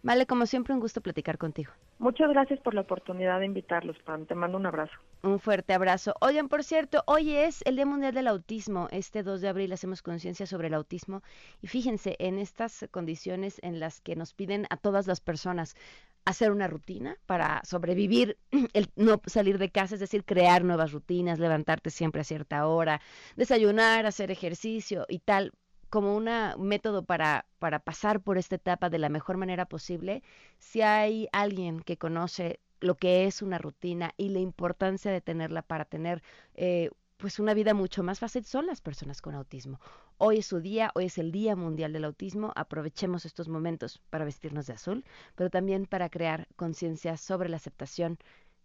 Vale, 0.02 0.26
como 0.26 0.46
siempre, 0.46 0.74
un 0.74 0.80
gusto 0.80 1.00
platicar 1.00 1.38
contigo. 1.38 1.72
Muchas 2.02 2.30
gracias 2.30 2.58
por 2.58 2.74
la 2.74 2.80
oportunidad 2.80 3.38
de 3.38 3.46
invitarlos, 3.46 3.96
Pam. 4.00 4.26
Te 4.26 4.34
mando 4.34 4.58
un 4.58 4.66
abrazo. 4.66 4.92
Un 5.22 5.38
fuerte 5.38 5.72
abrazo. 5.72 6.16
Oigan, 6.20 6.48
por 6.48 6.64
cierto, 6.64 7.04
hoy 7.06 7.30
es 7.30 7.62
el 7.64 7.76
Día 7.76 7.86
Mundial 7.86 8.12
del 8.12 8.26
Autismo. 8.26 8.88
Este 8.90 9.22
2 9.22 9.40
de 9.40 9.46
abril 9.46 9.72
hacemos 9.72 10.02
conciencia 10.02 10.44
sobre 10.44 10.66
el 10.66 10.74
autismo. 10.74 11.22
Y 11.60 11.68
fíjense, 11.68 12.16
en 12.18 12.40
estas 12.40 12.88
condiciones 12.90 13.60
en 13.62 13.78
las 13.78 14.00
que 14.00 14.16
nos 14.16 14.34
piden 14.34 14.66
a 14.70 14.78
todas 14.78 15.06
las 15.06 15.20
personas 15.20 15.76
hacer 16.24 16.50
una 16.50 16.66
rutina 16.66 17.18
para 17.26 17.62
sobrevivir, 17.64 18.36
el 18.72 18.88
no 18.96 19.20
salir 19.26 19.58
de 19.58 19.70
casa, 19.70 19.94
es 19.94 20.00
decir, 20.00 20.24
crear 20.24 20.64
nuevas 20.64 20.90
rutinas, 20.90 21.38
levantarte 21.38 21.90
siempre 21.90 22.22
a 22.22 22.24
cierta 22.24 22.66
hora, 22.66 23.00
desayunar, 23.36 24.06
hacer 24.06 24.32
ejercicio 24.32 25.06
y 25.08 25.20
tal, 25.20 25.52
como 25.92 26.16
un 26.16 26.26
método 26.56 27.04
para, 27.04 27.44
para 27.58 27.78
pasar 27.78 28.22
por 28.22 28.38
esta 28.38 28.54
etapa 28.54 28.88
de 28.88 28.98
la 28.98 29.10
mejor 29.10 29.36
manera 29.36 29.66
posible, 29.66 30.22
si 30.58 30.80
hay 30.80 31.28
alguien 31.32 31.82
que 31.82 31.98
conoce 31.98 32.60
lo 32.80 32.94
que 32.94 33.26
es 33.26 33.42
una 33.42 33.58
rutina 33.58 34.14
y 34.16 34.30
la 34.30 34.38
importancia 34.38 35.12
de 35.12 35.20
tenerla 35.20 35.60
para 35.60 35.84
tener 35.84 36.22
eh, 36.54 36.88
pues 37.18 37.38
una 37.38 37.52
vida 37.52 37.74
mucho 37.74 38.02
más 38.02 38.20
fácil 38.20 38.42
son 38.46 38.64
las 38.64 38.80
personas 38.80 39.20
con 39.20 39.34
autismo. 39.34 39.82
Hoy 40.16 40.38
es 40.38 40.46
su 40.46 40.60
día, 40.60 40.92
hoy 40.94 41.04
es 41.04 41.18
el 41.18 41.30
Día 41.30 41.56
Mundial 41.56 41.92
del 41.92 42.06
Autismo. 42.06 42.52
Aprovechemos 42.56 43.26
estos 43.26 43.50
momentos 43.50 44.00
para 44.08 44.24
vestirnos 44.24 44.66
de 44.66 44.72
azul, 44.72 45.04
pero 45.34 45.50
también 45.50 45.84
para 45.84 46.08
crear 46.08 46.48
conciencia 46.56 47.18
sobre 47.18 47.50
la 47.50 47.58
aceptación, 47.58 48.16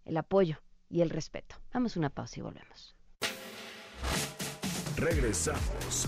el 0.06 0.16
apoyo 0.16 0.62
y 0.90 1.02
el 1.02 1.10
respeto. 1.10 1.58
Vamos 1.74 1.98
a 1.98 2.00
una 2.00 2.10
pausa 2.10 2.40
y 2.40 2.44
volvemos. 2.44 2.96
Regresamos 4.96 6.08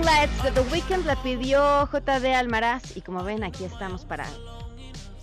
Winding 0.00 0.04
Lights 0.04 0.54
The 0.54 0.60
Weeknd 0.72 1.04
la 1.04 1.22
pidió 1.22 1.86
JD 1.86 2.34
Almaraz 2.34 2.96
y 2.96 3.02
como 3.02 3.22
ven 3.22 3.44
aquí 3.44 3.64
estamos 3.64 4.06
para 4.06 4.24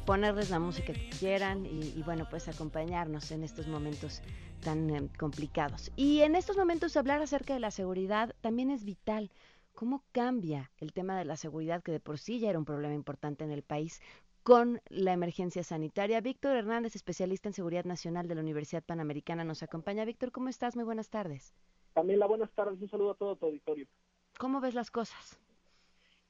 ponerles 0.05 0.51
la 0.51 0.59
música 0.59 0.93
que 0.93 1.09
quieran 1.09 1.65
y, 1.65 2.03
bueno 2.03 2.27
pues 2.29 2.47
acompañarnos 2.47 3.31
en 3.31 3.43
estos 3.43 3.67
momentos 3.67 4.21
tan 4.63 4.89
eh, 4.89 5.09
complicados. 5.17 5.91
Y 5.95 6.21
en 6.21 6.35
estos 6.35 6.57
momentos 6.57 6.95
hablar 6.95 7.21
acerca 7.21 7.53
de 7.53 7.59
la 7.59 7.71
seguridad 7.71 8.35
también 8.41 8.69
es 8.69 8.83
vital. 8.83 9.31
¿Cómo 9.73 10.03
cambia 10.11 10.71
el 10.77 10.93
tema 10.93 11.17
de 11.17 11.25
la 11.25 11.37
seguridad 11.37 11.81
que 11.81 11.91
de 11.91 11.99
por 11.99 12.19
sí 12.19 12.39
ya 12.39 12.49
era 12.49 12.59
un 12.59 12.65
problema 12.65 12.93
importante 12.93 13.43
en 13.43 13.51
el 13.51 13.63
país? 13.63 14.01
con 14.43 14.79
la 14.87 15.11
emergencia 15.11 15.61
sanitaria. 15.61 16.21
Víctor 16.21 16.55
Hernández, 16.55 16.95
especialista 16.95 17.49
en 17.49 17.53
seguridad 17.53 17.83
nacional 17.83 18.29
de 18.29 18.35
la 18.35 18.39
Universidad 18.39 18.81
Panamericana, 18.81 19.43
nos 19.43 19.61
acompaña. 19.61 20.05
Víctor, 20.05 20.31
¿cómo 20.31 20.47
estás? 20.47 20.77
Muy 20.77 20.85
buenas 20.85 21.09
tardes. 21.09 21.53
Pamela, 21.91 22.27
buenas 22.27 22.49
tardes. 22.53 22.81
Un 22.81 22.87
saludo 22.87 23.11
a 23.11 23.15
todo 23.15 23.35
tu 23.35 23.47
auditorio. 23.47 23.87
¿Cómo 24.37 24.61
ves 24.61 24.75
las 24.75 24.91
cosas? 24.91 25.39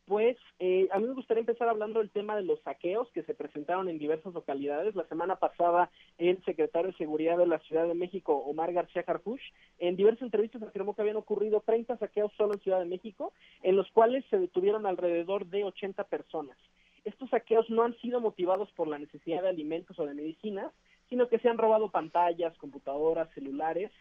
Pues 0.06 0.38
eh, 0.60 0.88
a 0.94 1.00
mí 1.00 1.08
me 1.08 1.14
gustaría 1.14 1.42
empezar 1.42 1.68
hablando 1.68 2.00
del 2.00 2.10
tema 2.10 2.38
de 2.38 2.44
los 2.44 2.62
saqueos 2.62 3.12
que 3.12 3.24
se 3.24 3.34
presentaron 3.34 3.90
en 3.90 4.00
diversas 4.00 4.34
localidades. 4.34 4.96
La 4.96 5.06
semana 5.10 5.36
pasada, 5.36 5.92
el 6.18 6.42
secretario 6.46 6.92
de 6.92 6.98
Seguridad 6.98 7.38
de 7.38 7.46
la 7.46 7.60
Ciudad 7.60 7.86
de 7.86 7.94
México, 7.94 8.34
Omar 8.34 8.72
García 8.72 9.04
Harfuch, 9.06 9.42
en 9.80 9.98
diversas 9.98 10.22
entrevistas 10.22 10.64
afirmó 10.64 10.96
que 10.96 11.02
habían 11.02 11.18
ocurrido 11.18 11.60
30 11.60 11.98
saqueos 11.98 12.32
solo 12.38 12.54
en 12.54 12.62
Ciudad 12.62 12.80
de 12.80 12.86
México, 12.86 13.34
en 13.64 13.76
los 13.76 13.92
cuales 13.92 14.24
se 14.30 14.40
detuvieron 14.40 14.86
alrededor 14.86 15.46
de 15.48 15.66
80 15.66 16.06
personas. 16.06 16.58
Estos 17.04 17.30
saqueos 17.30 17.70
no 17.70 17.84
han 17.84 17.98
sido 17.98 18.22
motivados 18.22 18.72
por 18.72 18.88
la 18.88 19.00
necesidad 19.00 19.42
de 19.42 19.50
alimentos 19.50 20.00
o 20.00 20.06
de 20.06 20.14
medicinas, 20.14 20.72
sino 21.10 21.28
que 21.28 21.40
se 21.40 21.50
han 21.50 21.58
robado 21.58 21.92
pantallas, 21.92 22.58
computadoras, 22.58 23.30
celulares, 23.34 23.92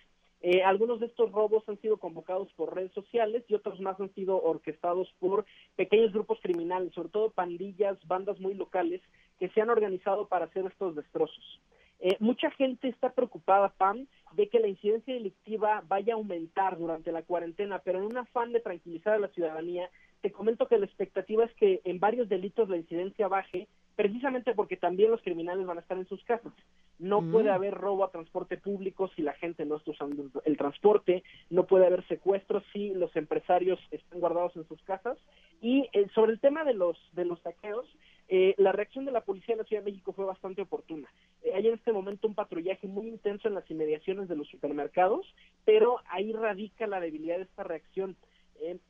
eh, 0.42 0.62
algunos 0.62 1.00
de 1.00 1.06
estos 1.06 1.32
robos 1.32 1.68
han 1.68 1.80
sido 1.80 1.96
convocados 1.96 2.52
por 2.54 2.74
redes 2.74 2.92
sociales 2.92 3.44
y 3.48 3.54
otros 3.54 3.80
más 3.80 3.98
han 4.00 4.12
sido 4.14 4.40
orquestados 4.42 5.12
por 5.18 5.46
pequeños 5.76 6.12
grupos 6.12 6.38
criminales, 6.42 6.92
sobre 6.94 7.08
todo 7.08 7.30
pandillas, 7.30 7.98
bandas 8.06 8.38
muy 8.38 8.54
locales 8.54 9.00
que 9.38 9.48
se 9.50 9.60
han 9.60 9.70
organizado 9.70 10.28
para 10.28 10.46
hacer 10.46 10.66
estos 10.66 10.94
destrozos. 10.94 11.60
Eh, 11.98 12.16
mucha 12.20 12.50
gente 12.50 12.88
está 12.88 13.10
preocupada, 13.12 13.70
Pam, 13.70 14.06
de 14.32 14.48
que 14.48 14.60
la 14.60 14.68
incidencia 14.68 15.14
delictiva 15.14 15.82
vaya 15.88 16.12
a 16.12 16.16
aumentar 16.16 16.76
durante 16.76 17.10
la 17.10 17.22
cuarentena, 17.22 17.78
pero 17.78 17.98
en 17.98 18.04
un 18.04 18.18
afán 18.18 18.52
de 18.52 18.60
tranquilizar 18.60 19.14
a 19.14 19.18
la 19.18 19.28
ciudadanía, 19.28 19.88
te 20.20 20.30
comento 20.30 20.68
que 20.68 20.78
la 20.78 20.86
expectativa 20.86 21.44
es 21.44 21.54
que 21.54 21.80
en 21.84 21.98
varios 21.98 22.28
delitos 22.28 22.68
la 22.68 22.76
incidencia 22.76 23.28
baje, 23.28 23.68
precisamente 23.96 24.54
porque 24.54 24.76
también 24.76 25.10
los 25.10 25.22
criminales 25.22 25.66
van 25.66 25.78
a 25.78 25.80
estar 25.80 25.96
en 25.96 26.06
sus 26.06 26.22
casas. 26.24 26.52
No 26.98 27.22
mm. 27.22 27.32
puede 27.32 27.50
haber 27.50 27.74
robo 27.74 28.04
a 28.04 28.10
transporte 28.10 28.58
público 28.58 29.10
si 29.16 29.22
la 29.22 29.32
gente 29.32 29.64
no 29.64 29.76
está 29.76 29.90
usando 29.90 30.30
el 30.44 30.56
transporte, 30.56 31.24
no 31.50 31.66
puede 31.66 31.86
haber 31.86 32.06
secuestros 32.06 32.62
si 32.72 32.90
los 32.90 33.14
empresarios 33.16 33.80
están 33.90 34.20
guardados 34.20 34.54
en 34.56 34.68
sus 34.68 34.80
casas. 34.82 35.18
Y 35.62 35.88
eh, 35.92 36.06
sobre 36.14 36.32
el 36.32 36.40
tema 36.40 36.64
de 36.64 36.74
los, 36.74 36.98
de 37.12 37.24
los 37.24 37.40
saqueos, 37.40 37.86
eh, 38.28 38.54
la 38.58 38.72
reacción 38.72 39.06
de 39.06 39.12
la 39.12 39.22
policía 39.22 39.54
de 39.54 39.62
la 39.62 39.68
Ciudad 39.68 39.82
de 39.82 39.90
México 39.90 40.12
fue 40.12 40.26
bastante 40.26 40.60
oportuna. 40.60 41.08
Eh, 41.42 41.52
hay 41.54 41.66
en 41.66 41.74
este 41.74 41.92
momento 41.92 42.28
un 42.28 42.34
patrullaje 42.34 42.86
muy 42.86 43.08
intenso 43.08 43.48
en 43.48 43.54
las 43.54 43.70
inmediaciones 43.70 44.28
de 44.28 44.36
los 44.36 44.48
supermercados, 44.48 45.26
pero 45.64 46.00
ahí 46.10 46.32
radica 46.32 46.86
la 46.86 47.00
debilidad 47.00 47.36
de 47.36 47.44
esta 47.44 47.64
reacción. 47.64 48.16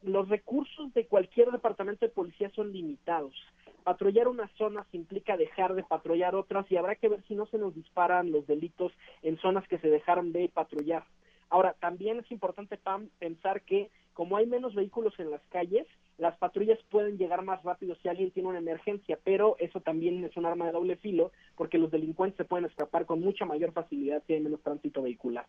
los 0.02 0.28
recursos 0.28 0.94
de 0.94 1.06
cualquier 1.06 1.50
departamento 1.50 2.06
de 2.06 2.12
policía 2.12 2.50
son 2.50 2.72
limitados 2.72 3.34
patrullar 3.86 4.26
unas 4.26 4.50
zonas 4.58 4.84
implica 4.90 5.36
dejar 5.36 5.76
de 5.76 5.84
patrullar 5.84 6.34
otras 6.34 6.68
y 6.72 6.76
habrá 6.76 6.96
que 6.96 7.08
ver 7.08 7.22
si 7.28 7.36
no 7.36 7.46
se 7.46 7.56
nos 7.56 7.72
disparan 7.72 8.32
los 8.32 8.44
delitos 8.44 8.90
en 9.22 9.38
zonas 9.38 9.62
que 9.68 9.78
se 9.78 9.88
dejaron 9.88 10.32
de 10.32 10.48
patrullar. 10.48 11.04
Ahora, 11.50 11.72
también 11.78 12.18
es 12.18 12.28
importante, 12.32 12.80
pensar 13.20 13.62
que 13.62 13.88
como 14.12 14.38
hay 14.38 14.46
menos 14.46 14.74
vehículos 14.74 15.14
en 15.20 15.30
las 15.30 15.40
calles, 15.50 15.86
las 16.18 16.36
patrullas 16.36 16.80
pueden 16.90 17.16
llegar 17.16 17.44
más 17.44 17.62
rápido 17.62 17.94
si 18.02 18.08
alguien 18.08 18.32
tiene 18.32 18.48
una 18.48 18.58
emergencia, 18.58 19.20
pero 19.22 19.54
eso 19.60 19.80
también 19.80 20.24
es 20.24 20.36
un 20.36 20.46
arma 20.46 20.66
de 20.66 20.72
doble 20.72 20.96
filo 20.96 21.30
porque 21.54 21.78
los 21.78 21.92
delincuentes 21.92 22.38
se 22.38 22.44
pueden 22.44 22.66
escapar 22.66 23.06
con 23.06 23.20
mucha 23.20 23.44
mayor 23.44 23.70
facilidad 23.70 24.20
si 24.26 24.32
hay 24.32 24.40
menos 24.40 24.62
tránsito 24.62 25.00
vehicular. 25.00 25.46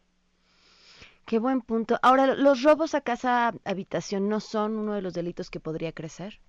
Qué 1.25 1.39
buen 1.39 1.61
punto. 1.61 1.97
Ahora, 2.03 2.35
¿los 2.35 2.61
robos 2.61 2.93
a 2.93 3.01
casa 3.01 3.55
habitación 3.65 4.29
no 4.29 4.39
son 4.41 4.77
uno 4.77 4.93
de 4.93 5.01
los 5.01 5.15
delitos 5.15 5.49
que 5.49 5.59
podría 5.59 5.91
crecer? 5.91 6.39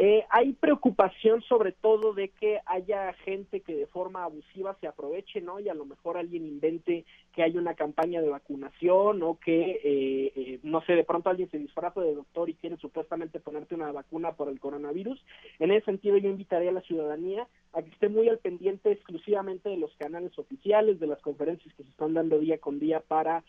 Eh, 0.00 0.24
hay 0.30 0.52
preocupación 0.52 1.42
sobre 1.42 1.72
todo 1.72 2.14
de 2.14 2.28
que 2.28 2.60
haya 2.66 3.12
gente 3.24 3.62
que 3.62 3.74
de 3.74 3.88
forma 3.88 4.22
abusiva 4.22 4.76
se 4.80 4.86
aproveche, 4.86 5.40
¿no? 5.40 5.58
Y 5.58 5.68
a 5.68 5.74
lo 5.74 5.86
mejor 5.86 6.16
alguien 6.16 6.46
invente 6.46 7.04
que 7.34 7.42
hay 7.42 7.56
una 7.56 7.74
campaña 7.74 8.22
de 8.22 8.28
vacunación 8.28 9.20
o 9.24 9.40
que, 9.40 9.80
eh, 9.82 10.32
eh, 10.36 10.60
no 10.62 10.82
sé, 10.82 10.92
de 10.92 11.02
pronto 11.02 11.30
alguien 11.30 11.50
se 11.50 11.58
disfraza 11.58 12.00
de 12.00 12.14
doctor 12.14 12.48
y 12.48 12.54
quiere 12.54 12.76
supuestamente 12.76 13.40
ponerte 13.40 13.74
una 13.74 13.90
vacuna 13.90 14.34
por 14.34 14.48
el 14.48 14.60
coronavirus. 14.60 15.20
En 15.58 15.72
ese 15.72 15.86
sentido 15.86 16.16
yo 16.16 16.28
invitaría 16.28 16.70
a 16.70 16.74
la 16.74 16.82
ciudadanía 16.82 17.48
a 17.72 17.82
que 17.82 17.90
esté 17.90 18.08
muy 18.08 18.28
al 18.28 18.38
pendiente 18.38 18.92
exclusivamente 18.92 19.68
de 19.68 19.78
los 19.78 19.92
canales 19.96 20.38
oficiales, 20.38 21.00
de 21.00 21.08
las 21.08 21.20
conferencias 21.22 21.74
que 21.74 21.82
se 21.82 21.90
están 21.90 22.14
dando 22.14 22.38
día 22.38 22.58
con 22.58 22.78
día 22.78 23.00
para 23.00 23.42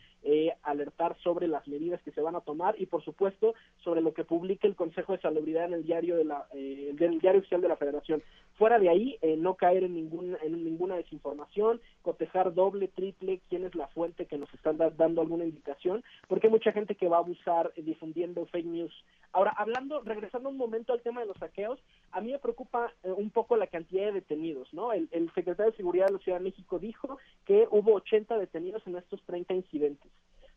alertar 0.64 1.16
sobre 1.24 1.48
las 1.48 1.66
medidas 1.68 2.02
que 2.02 2.12
se 2.12 2.22
van 2.22 2.36
a 2.36 2.42
tomar 2.42 2.76
y 2.78 2.88
por 2.88 3.04
supuesto 3.04 3.54
sobre 3.90 4.02
lo 4.02 4.14
que 4.14 4.24
publique 4.24 4.68
el 4.68 4.76
Consejo 4.76 5.14
de 5.14 5.22
Salubridad 5.22 5.66
en 5.66 5.74
el 5.74 5.84
diario 5.84 6.16
de 6.16 6.24
la 6.24 6.46
eh, 6.54 6.92
del 6.94 7.18
diario 7.18 7.40
oficial 7.40 7.60
de 7.60 7.70
la 7.70 7.76
Federación. 7.76 8.22
Fuera 8.56 8.78
de 8.78 8.88
ahí, 8.88 9.18
eh, 9.24 9.36
no 9.36 9.56
caer 9.56 9.84
en, 9.84 9.96
ningún, 9.96 10.38
en 10.44 10.64
ninguna 10.64 10.96
desinformación, 10.96 11.82
cotejar 12.04 12.54
doble, 12.54 12.88
triple, 12.90 13.42
quién 13.50 13.66
es 13.66 13.74
la 13.74 13.88
fuente 13.88 14.28
que 14.28 14.38
nos 14.38 14.54
están 14.54 14.78
dando 14.78 15.22
alguna 15.22 15.44
indicación, 15.44 16.04
porque 16.28 16.46
hay 16.48 16.52
mucha 16.52 16.72
gente 16.72 16.94
que 16.94 17.08
va 17.08 17.18
a 17.18 17.22
abusar 17.22 17.72
eh, 17.76 17.82
difundiendo 17.82 18.46
fake 18.46 18.68
news. 18.68 18.94
Ahora, 19.32 19.56
hablando, 19.58 20.02
regresando 20.02 20.50
un 20.50 20.58
momento 20.58 20.94
al 20.94 21.02
tema 21.02 21.22
de 21.22 21.28
los 21.28 21.38
saqueos, 21.38 21.80
a 22.12 22.22
mí 22.22 22.32
me 22.32 22.38
preocupa 22.38 22.94
un 23.04 23.32
poco 23.32 23.58
la 23.58 23.66
cantidad 23.66 24.06
de 24.06 24.12
detenidos, 24.12 24.72
¿no? 24.72 24.94
El, 24.94 25.10
el 25.12 25.34
secretario 25.34 25.72
de 25.72 25.78
Seguridad 25.78 26.08
de 26.08 26.14
la 26.14 26.20
Ciudad 26.20 26.38
de 26.38 26.44
México 26.44 26.78
dijo 26.78 27.18
que 27.46 27.68
hubo 27.72 27.94
80 27.94 28.38
detenidos 28.38 28.86
en 28.86 28.98
estos 28.98 29.20
30 29.24 29.56
incidentes. 29.56 30.12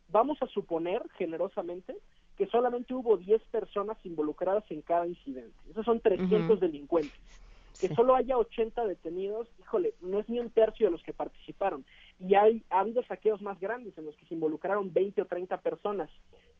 Vamos 0.09 0.37
a 0.41 0.47
suponer, 0.47 1.01
generosamente, 1.17 1.95
que 2.37 2.47
solamente 2.47 2.93
hubo 2.93 3.17
10 3.17 3.41
personas 3.45 3.97
involucradas 4.03 4.63
en 4.69 4.81
cada 4.81 5.07
incidente. 5.07 5.53
Esos 5.69 5.85
son 5.85 5.99
300 5.99 6.59
delincuentes. 6.59 7.19
Que 7.79 7.93
solo 7.95 8.15
haya 8.15 8.37
80 8.37 8.85
detenidos, 8.85 9.47
híjole, 9.59 9.93
no 10.01 10.19
es 10.19 10.29
ni 10.29 10.39
un 10.39 10.49
tercio 10.49 10.87
de 10.87 10.91
los 10.91 11.03
que 11.03 11.11
participaron. 11.11 11.83
Y 12.19 12.35
hay, 12.35 12.63
ha 12.69 12.79
habido 12.79 13.03
saqueos 13.03 13.41
más 13.41 13.59
grandes 13.59 13.97
en 13.97 14.05
los 14.05 14.15
que 14.15 14.25
se 14.25 14.35
involucraron 14.35 14.93
20 14.93 15.21
o 15.21 15.25
30 15.25 15.57
personas. 15.57 16.09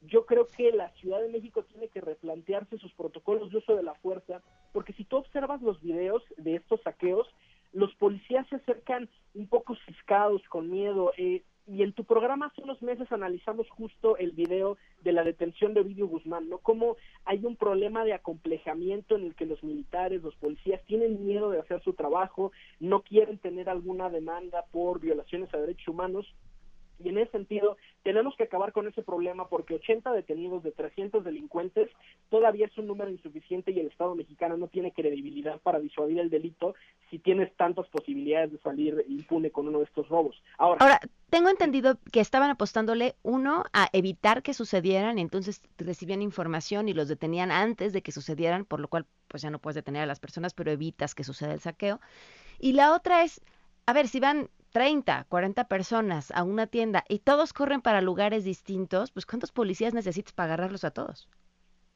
Yo 0.02 0.26
creo 0.26 0.48
que 0.48 0.72
la 0.72 0.90
Ciudad 0.96 1.22
de 1.22 1.30
México 1.30 1.64
tiene 1.64 1.88
que 1.88 2.02
replantearse 2.02 2.78
sus 2.78 2.92
protocolos 2.94 3.52
de 3.52 3.58
uso 3.58 3.76
de 3.76 3.84
la 3.84 3.94
fuerza, 3.96 4.42
porque 4.74 4.94
si 4.94 5.06
tú 5.06 5.18
observas 5.18 5.62
los 5.62 5.82
videos 5.82 6.24
de 6.38 6.56
estos 6.56 6.82
saqueos, 6.82 7.28
los 7.72 7.94
policías 7.96 8.48
se 8.50 8.58
acercan 8.58 9.10
un 9.34 9.48
poco 9.48 9.76
ciscados, 9.86 10.42
con 10.50 10.70
miedo. 10.70 11.14
Eh, 11.18 11.44
y 11.74 11.82
en 11.82 11.94
tu 11.94 12.04
programa 12.04 12.46
hace 12.46 12.62
unos 12.62 12.82
meses 12.84 13.12
analizamos 13.12 13.68
justo 13.72 14.16
el 14.18 14.32
video 14.32 14.78
de 15.02 15.12
la 15.12 15.24
detención 15.24 15.74
de 15.74 15.82
Ovidio 15.82 16.08
Guzmán, 16.08 16.48
¿no? 16.48 16.60
Cómo 16.60 16.98
hay 17.26 17.44
un 17.46 17.56
problema 17.56 18.06
de 18.06 18.14
acomplejamiento 18.14 19.16
en 19.16 19.24
el 19.24 19.34
que 19.34 19.48
los 19.48 19.64
militares, 19.64 20.22
los 20.22 20.36
policías 20.36 20.84
tienen 20.86 21.26
miedo 21.26 21.50
de 21.50 21.60
hacer 21.60 21.82
su 21.82 21.94
trabajo, 21.94 22.52
no 22.80 23.02
quieren 23.02 23.40
tener 23.40 23.70
alguna 23.70 24.12
demanda 24.12 24.66
por 24.72 25.00
violaciones 25.00 25.52
a 25.54 25.58
derechos 25.58 25.88
humanos 25.88 26.28
Y 27.00 27.10
en 27.10 27.18
ese 27.18 27.32
sentido, 27.32 27.78
tenemos 28.04 28.36
que 28.36 28.44
acabar 28.44 28.72
con 28.72 28.88
ese 28.88 29.02
problema 29.02 29.48
porque 29.48 29.76
80 29.76 30.12
detenidos 30.12 30.64
de 30.64 30.72
300 30.72 31.24
delincuentes 31.24 31.90
todavía 32.30 32.68
es 32.68 32.78
un 32.78 32.88
número 32.88 33.10
insuficiente 33.10 33.72
y 33.72 33.80
el 33.80 33.88
Estado 33.88 34.16
mexicano 34.16 34.58
no 34.58 34.68
tiene 34.68 34.92
credibilidad 34.92 35.60
para 35.62 35.80
disuadir 35.80 36.20
el 36.20 36.30
delito 36.30 36.76
si 37.10 37.20
tienes 37.20 37.54
tantas 37.56 37.88
posibilidades 37.88 38.52
de 38.52 38.60
salir 38.60 39.06
impune 39.08 39.52
con 39.52 39.68
uno 39.68 39.80
de 39.80 39.86
estos 39.86 40.08
robos. 40.10 40.42
Ahora, 40.58 41.00
tengo 41.34 41.50
entendido 41.50 41.98
que 42.12 42.20
estaban 42.20 42.52
apostándole, 42.52 43.16
uno, 43.24 43.64
a 43.74 43.90
evitar 43.92 44.44
que 44.44 44.54
sucedieran, 44.54 45.18
entonces 45.18 45.64
recibían 45.80 46.22
información 46.22 46.90
y 46.90 46.94
los 46.94 47.08
detenían 47.08 47.50
antes 47.50 47.92
de 47.92 48.04
que 48.04 48.12
sucedieran, 48.12 48.66
por 48.66 48.80
lo 48.80 48.88
cual 48.88 49.08
pues 49.30 49.42
ya 49.42 49.50
no 49.50 49.58
puedes 49.58 49.74
detener 49.74 50.04
a 50.04 50.06
las 50.06 50.20
personas, 50.20 50.54
pero 50.54 50.70
evitas 50.70 51.16
que 51.16 51.24
suceda 51.24 51.54
el 51.54 51.60
saqueo. 51.60 52.00
Y 52.60 52.74
la 52.74 52.94
otra 52.94 53.24
es, 53.24 53.42
a 53.88 53.94
ver, 53.94 54.10
si 54.10 54.20
van 54.20 54.52
30, 54.74 55.26
40 55.28 55.68
personas 55.68 56.30
a 56.30 56.44
una 56.44 56.68
tienda 56.68 57.04
y 57.10 57.18
todos 57.18 57.52
corren 57.52 57.82
para 57.82 58.02
lugares 58.02 58.44
distintos, 58.44 59.10
pues 59.10 59.26
¿cuántos 59.26 59.52
policías 59.52 59.96
necesitas 59.96 60.34
para 60.34 60.54
agarrarlos 60.54 60.84
a 60.84 60.92
todos? 60.92 61.28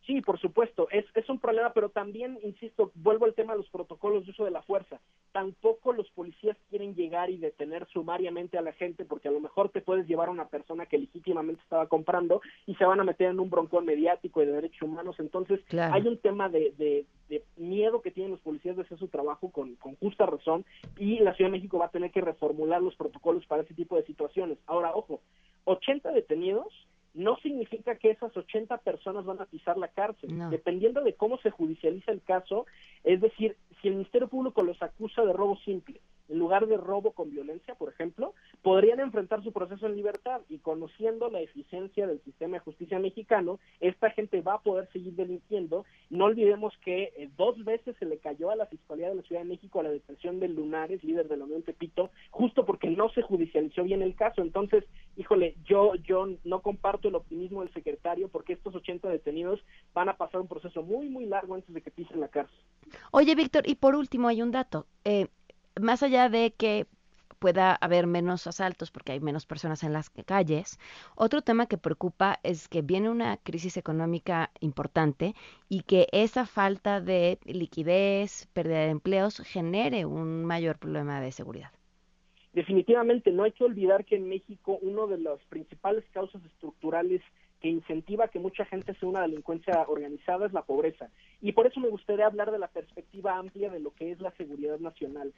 Sí, 0.07 0.21
por 0.21 0.39
supuesto, 0.39 0.87
es, 0.89 1.05
es 1.15 1.27
un 1.29 1.37
problema, 1.37 1.73
pero 1.73 1.89
también, 1.89 2.39
insisto, 2.41 2.91
vuelvo 2.95 3.25
al 3.25 3.33
tema 3.33 3.51
de 3.53 3.57
los 3.59 3.69
protocolos 3.69 4.23
de 4.25 4.31
uso 4.31 4.45
de 4.45 4.51
la 4.51 4.61
fuerza. 4.61 5.01
Tampoco 5.33 5.91
los 5.91 6.09
policías 6.11 6.55
quieren 6.69 6.95
llegar 6.95 7.29
y 7.29 7.35
detener 7.37 7.85
sumariamente 7.89 8.57
a 8.57 8.61
la 8.61 8.71
gente, 8.71 9.03
porque 9.03 9.27
a 9.27 9.31
lo 9.31 9.41
mejor 9.41 9.67
te 9.67 9.81
puedes 9.81 10.07
llevar 10.07 10.29
a 10.29 10.31
una 10.31 10.47
persona 10.47 10.85
que 10.85 10.97
legítimamente 10.97 11.61
estaba 11.61 11.87
comprando 11.87 12.39
y 12.65 12.75
se 12.75 12.85
van 12.85 13.01
a 13.01 13.03
meter 13.03 13.29
en 13.31 13.41
un 13.41 13.49
broncón 13.49 13.85
mediático 13.85 14.41
y 14.41 14.45
de 14.45 14.53
derechos 14.53 14.81
humanos. 14.83 15.17
Entonces, 15.19 15.59
Claro. 15.67 15.93
hay 15.93 16.07
un 16.07 16.17
tema 16.19 16.47
de, 16.47 16.73
de, 16.77 17.05
de 17.27 17.43
miedo 17.57 18.01
que 18.01 18.11
tienen 18.11 18.31
los 18.31 18.39
policías 18.39 18.77
de 18.77 18.83
hacer 18.83 18.97
su 18.97 19.09
trabajo 19.09 19.51
con, 19.51 19.75
con 19.75 19.97
justa 19.97 20.25
razón 20.25 20.63
y 20.97 21.19
la 21.19 21.33
Ciudad 21.33 21.51
de 21.51 21.57
México 21.57 21.79
va 21.79 21.87
a 21.87 21.91
tener 21.91 22.11
que 22.11 22.21
reformular 22.21 22.81
los 22.81 22.95
protocolos 22.95 23.45
para 23.45 23.63
ese 23.63 23.73
tipo 23.73 23.97
de 23.97 24.05
situaciones. 24.05 24.57
Ahora, 24.67 24.95
ojo, 24.95 25.19
80 25.65 26.11
detenidos 26.13 26.73
no 27.17 27.35
significa 27.37 27.95
que 27.95 28.11
esas 28.11 28.35
80 28.37 28.77
personas 28.77 29.25
van 29.25 29.41
a 29.41 29.45
pisar 29.45 29.77
la 29.77 29.87
cárcel. 29.87 30.37
No. 30.37 30.51
Dependiendo 30.51 31.03
de 31.03 31.13
cómo 31.13 31.39
se 31.39 31.49
judicializa 31.49 32.11
el 32.11 32.21
caso, 32.21 32.67
es 33.03 33.19
decir, 33.19 33.57
si 33.81 33.87
el 33.87 33.95
Ministerio 33.95 34.27
Público 34.27 34.61
los 34.61 34.81
acusa 34.83 35.25
de 35.25 35.33
robo 35.33 35.57
simple, 35.65 35.99
en 36.29 36.39
lugar 36.39 36.67
de 36.67 36.77
robo 36.77 37.11
con 37.11 37.31
violencia, 37.31 37.75
por 37.75 37.89
ejemplo, 37.89 38.33
podrían 38.61 38.99
enfrentar 38.99 39.43
su 39.43 39.51
proceso 39.51 39.87
en 39.87 39.95
libertad 39.95 40.41
y 40.49 40.57
conociendo 40.59 41.29
la 41.29 41.39
eficiencia 41.39 42.05
del 42.05 42.21
sistema 42.23 42.57
de 42.57 42.63
justicia 42.63 42.99
mexicano, 42.99 43.59
esta 43.79 44.11
gente 44.11 44.41
va 44.41 44.55
a 44.55 44.61
poder 44.61 44.89
seguir 44.91 45.13
delinquiendo. 45.13 45.85
No 46.09 46.25
olvidemos 46.25 46.77
que 46.83 47.13
eh, 47.17 47.29
dos 47.37 47.63
veces 47.63 47.95
se 47.97 48.05
le 48.05 48.17
cayó 48.17 48.51
a 48.51 48.55
la 48.55 48.65
Fiscalía 48.65 49.09
de 49.09 49.15
la 49.15 49.21
Ciudad 49.23 49.41
de 49.41 49.49
México 49.49 49.81
la 49.81 49.89
detención 49.89 50.39
de 50.39 50.49
Lunares, 50.49 51.03
líder 51.03 51.27
de 51.27 51.37
la 51.37 51.45
Unión 51.45 51.63
Tepito, 51.63 52.11
justo 52.29 52.65
porque 52.65 52.89
no 52.89 53.09
se 53.09 53.21
judicializó 53.21 53.83
bien 53.83 54.01
el 54.01 54.15
caso. 54.15 54.41
Entonces, 54.41 54.83
híjole, 55.17 55.55
yo, 55.65 55.95
yo 55.95 56.27
no 56.43 56.61
comparto 56.61 57.07
el 57.07 57.15
optimismo 57.15 57.61
del 57.61 57.73
secretario 57.73 58.29
porque 58.29 58.53
estos 58.53 58.75
80 58.75 59.09
detenidos 59.09 59.59
van 59.93 60.09
a 60.09 60.17
pasar 60.17 60.39
un 60.39 60.47
proceso 60.47 60.83
muy, 60.83 61.09
muy 61.09 61.25
largo 61.25 61.55
antes 61.55 61.73
de 61.73 61.81
que 61.81 61.91
pisen 61.91 62.19
la 62.19 62.27
cárcel. 62.27 62.57
Oye, 63.11 63.35
Víctor, 63.35 63.67
y 63.67 63.75
por 63.75 63.95
último 63.95 64.27
hay 64.27 64.41
un 64.41 64.51
dato. 64.51 64.85
Eh, 65.03 65.27
más 65.79 66.03
allá 66.03 66.29
de 66.29 66.51
que 66.51 66.85
pueda 67.39 67.75
haber 67.75 68.07
menos 68.07 68.47
asaltos 68.47 68.91
porque 68.91 69.11
hay 69.11 69.19
menos 69.19 69.45
personas 69.45 69.83
en 69.83 69.93
las 69.93 70.09
calles, 70.09 70.79
otro 71.15 71.41
tema 71.41 71.67
que 71.67 71.77
preocupa 71.77 72.39
es 72.43 72.67
que 72.67 72.81
viene 72.81 73.09
una 73.09 73.37
crisis 73.37 73.77
económica 73.77 74.51
importante 74.59 75.35
y 75.69 75.81
que 75.81 76.07
esa 76.11 76.45
falta 76.45 77.01
de 77.01 77.39
liquidez, 77.45 78.47
pérdida 78.53 78.79
de 78.79 78.89
empleos, 78.89 79.39
genere 79.39 80.05
un 80.05 80.45
mayor 80.45 80.77
problema 80.77 81.21
de 81.21 81.31
seguridad. 81.31 81.71
Definitivamente 82.57 83.29
no 83.29 83.43
hay 83.43 83.51
que 83.51 83.63
olvidar 83.63 84.03
que 84.03 84.15
en 84.15 84.27
México 84.27 84.79
uno 84.81 85.05
de 85.05 85.19
las 85.19 85.39
principales 85.47 86.03
causas 86.11 86.43
estructurales 86.43 87.21
que 87.61 87.69
incentiva 87.69 88.29
que 88.29 88.39
mucha 88.39 88.65
gente 88.65 88.95
sea 88.95 89.07
una 89.07 89.21
delincuencia 89.21 89.85
organizada 89.87 90.47
es 90.47 90.53
la 90.53 90.63
pobreza. 90.63 91.11
Y 91.39 91.51
por 91.51 91.67
eso 91.67 91.79
me 91.79 91.89
gustaría 91.89 92.25
hablar 92.25 92.49
de 92.51 92.57
la 92.57 92.67
perspectiva 92.67 93.37
amplia 93.37 93.69
de 93.69 93.79
lo 93.79 93.91
que 93.91 94.09
es 94.09 94.19
la 94.21 94.31
seguridad 94.31 94.79
nacional. 94.79 95.35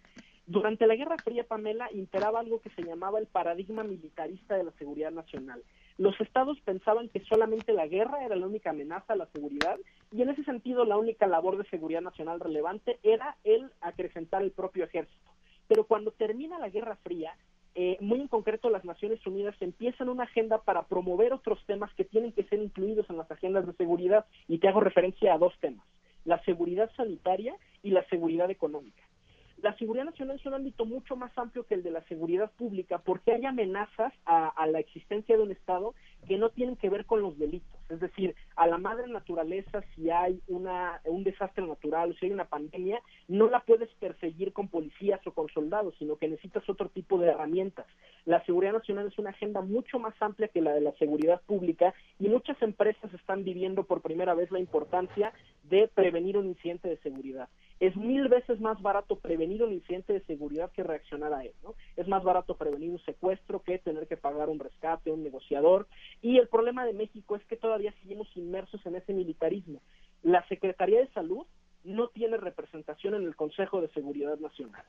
Durante 0.47 0.87
la 0.87 0.95
Guerra 0.95 1.17
Fría, 1.21 1.43
Pamela, 1.43 1.89
imperaba 1.91 2.39
algo 2.39 2.61
que 2.61 2.69
se 2.69 2.83
llamaba 2.83 3.19
el 3.19 3.27
paradigma 3.27 3.83
militarista 3.83 4.55
de 4.55 4.63
la 4.63 4.71
seguridad 4.79 5.11
nacional. 5.11 5.61
Los 5.97 6.17
estados 6.21 6.57
pensaban 6.61 7.09
que 7.09 7.19
solamente 7.25 7.73
la 7.73 7.87
guerra 7.87 8.23
era 8.23 8.37
la 8.37 8.47
única 8.47 8.69
amenaza 8.69 9.11
a 9.11 9.17
la 9.17 9.27
seguridad 9.33 9.77
y 10.13 10.21
en 10.21 10.29
ese 10.29 10.45
sentido 10.45 10.85
la 10.85 10.97
única 10.97 11.27
labor 11.27 11.57
de 11.57 11.69
seguridad 11.69 11.99
nacional 11.99 12.39
relevante 12.39 12.97
era 13.03 13.35
el 13.43 13.69
acrecentar 13.81 14.41
el 14.41 14.51
propio 14.51 14.85
ejército. 14.85 15.29
Pero 15.69 15.85
cuando 15.85 16.11
termina 16.11 16.59
la 16.59 16.67
Guerra 16.67 16.97
Fría, 16.97 17.33
eh, 17.75 17.95
muy 18.01 18.19
en 18.19 18.27
concreto 18.27 18.69
las 18.69 18.83
Naciones 18.83 19.25
Unidas 19.25 19.55
empiezan 19.61 20.09
una 20.09 20.23
agenda 20.23 20.57
para 20.63 20.87
promover 20.87 21.31
otros 21.31 21.63
temas 21.65 21.93
que 21.93 22.03
tienen 22.03 22.33
que 22.33 22.43
ser 22.43 22.59
incluidos 22.59 23.09
en 23.09 23.17
las 23.17 23.29
agendas 23.31 23.65
de 23.65 23.73
seguridad 23.73 24.25
y 24.47 24.57
te 24.57 24.67
hago 24.67 24.81
referencia 24.81 25.33
a 25.33 25.37
dos 25.37 25.53
temas, 25.61 25.85
la 26.25 26.43
seguridad 26.43 26.91
sanitaria 26.97 27.55
y 27.83 27.91
la 27.91 28.03
seguridad 28.09 28.49
económica. 28.49 29.03
La 29.61 29.75
seguridad 29.77 30.05
nacional 30.05 30.37
es 30.37 30.45
un 30.45 30.53
ámbito 30.53 30.85
mucho 30.85 31.17
más 31.17 31.37
amplio 31.37 31.65
que 31.65 31.73
el 31.73 31.83
de 31.83 31.91
la 31.91 32.01
seguridad 32.03 32.49
pública 32.51 32.99
porque 32.99 33.33
hay 33.33 33.45
amenazas 33.45 34.13
a, 34.25 34.47
a 34.47 34.67
la 34.67 34.79
existencia 34.79 35.35
de 35.35 35.43
un 35.43 35.51
Estado 35.51 35.93
que 36.27 36.37
no 36.37 36.49
tienen 36.49 36.77
que 36.77 36.89
ver 36.89 37.05
con 37.05 37.21
los 37.21 37.37
delitos. 37.37 37.79
Es 37.89 37.99
decir, 37.99 38.35
a 38.55 38.67
la 38.67 38.77
madre 38.77 39.07
naturaleza, 39.07 39.83
si 39.95 40.09
hay 40.11 40.41
una, 40.47 41.01
un 41.05 41.23
desastre 41.23 41.65
natural 41.65 42.11
o 42.11 42.13
si 42.13 42.27
hay 42.27 42.31
una 42.31 42.45
pandemia, 42.45 43.01
no 43.27 43.49
la 43.49 43.59
puedes 43.61 43.89
perseguir 43.95 44.53
con 44.53 44.67
policías 44.69 45.19
o 45.25 45.33
con 45.33 45.49
soldados, 45.49 45.95
sino 45.97 46.15
que 46.15 46.29
necesitas 46.29 46.69
otro 46.69 46.87
tipo 46.89 47.17
de 47.17 47.29
herramientas. 47.29 47.87
La 48.25 48.45
seguridad 48.45 48.73
nacional 48.73 49.07
es 49.07 49.17
una 49.17 49.31
agenda 49.31 49.61
mucho 49.61 49.99
más 49.99 50.13
amplia 50.21 50.47
que 50.49 50.61
la 50.61 50.71
de 50.71 50.81
la 50.81 50.93
seguridad 50.93 51.41
pública 51.41 51.93
y 52.19 52.29
muchas 52.29 52.61
empresas 52.61 53.13
están 53.13 53.43
viviendo 53.43 53.83
por 53.83 54.01
primera 54.01 54.35
vez 54.35 54.51
la 54.51 54.59
importancia 54.59 55.33
de 55.63 55.87
prevenir 55.87 56.37
un 56.37 56.45
incidente 56.45 56.87
de 56.87 56.97
seguridad. 56.97 57.49
Es 57.79 57.95
mil 57.95 58.27
veces 58.27 58.59
más 58.59 58.81
barato 58.81 59.15
prevenir 59.17 59.63
un 59.63 59.71
incidente 59.71 60.13
de 60.13 60.21
seguridad 60.21 60.71
que 60.71 60.83
reaccionar 60.83 61.33
a 61.33 61.43
él, 61.45 61.53
¿no? 61.63 61.75
Es 61.95 62.07
más 62.07 62.23
barato 62.23 62.57
prevenir 62.57 62.91
un 62.91 62.99
secuestro 63.05 63.61
que 63.61 63.79
tener 63.79 64.07
que 64.07 64.17
pagar 64.17 64.49
un 64.49 64.59
rescate, 64.59 65.11
un 65.11 65.23
negociador. 65.23 65.87
Y 66.21 66.37
el 66.37 66.47
problema 66.47 66.85
de 66.85 66.93
México 66.93 67.35
es 67.35 67.45
que 67.45 67.55
todavía 67.55 67.93
seguimos 68.01 68.27
inmersos 68.35 68.85
en 68.85 68.95
ese 68.95 69.13
militarismo. 69.13 69.81
La 70.23 70.45
Secretaría 70.47 70.99
de 70.99 71.07
Salud 71.13 71.45
no 71.83 72.09
tiene 72.09 72.37
representación 72.37 73.15
en 73.15 73.23
el 73.23 73.35
Consejo 73.35 73.81
de 73.81 73.89
Seguridad 73.89 74.37
Nacional. 74.39 74.83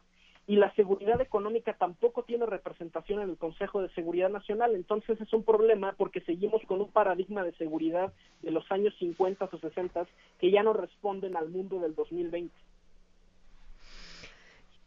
Y 0.47 0.57
la 0.57 0.75
seguridad 0.75 1.21
económica 1.21 1.75
tampoco 1.75 2.25
tiene 2.25 2.45
representación 2.45 3.21
en 3.21 3.31
el 3.31 3.37
Consejo 3.37 3.83
de 3.83 3.89
Seguridad 3.91 4.31
Nacional. 4.31 4.75
Entonces 4.75 5.21
es 5.21 5.33
un 5.33 5.45
problema 5.45 5.95
porque 5.97 6.23
seguimos 6.23 6.61
con 6.67 6.81
un 6.81 6.91
paradigma 6.91 7.45
de 7.45 7.53
seguridad 7.53 8.13
de 8.43 8.51
los 8.51 8.69
años 8.73 8.93
50 8.99 9.45
o 9.45 9.59
60 9.59 10.09
que 10.41 10.51
ya 10.51 10.65
no 10.65 10.73
responden 10.73 11.37
al 11.37 11.51
mundo 11.51 11.79
del 11.79 11.95
2020. 11.95 12.53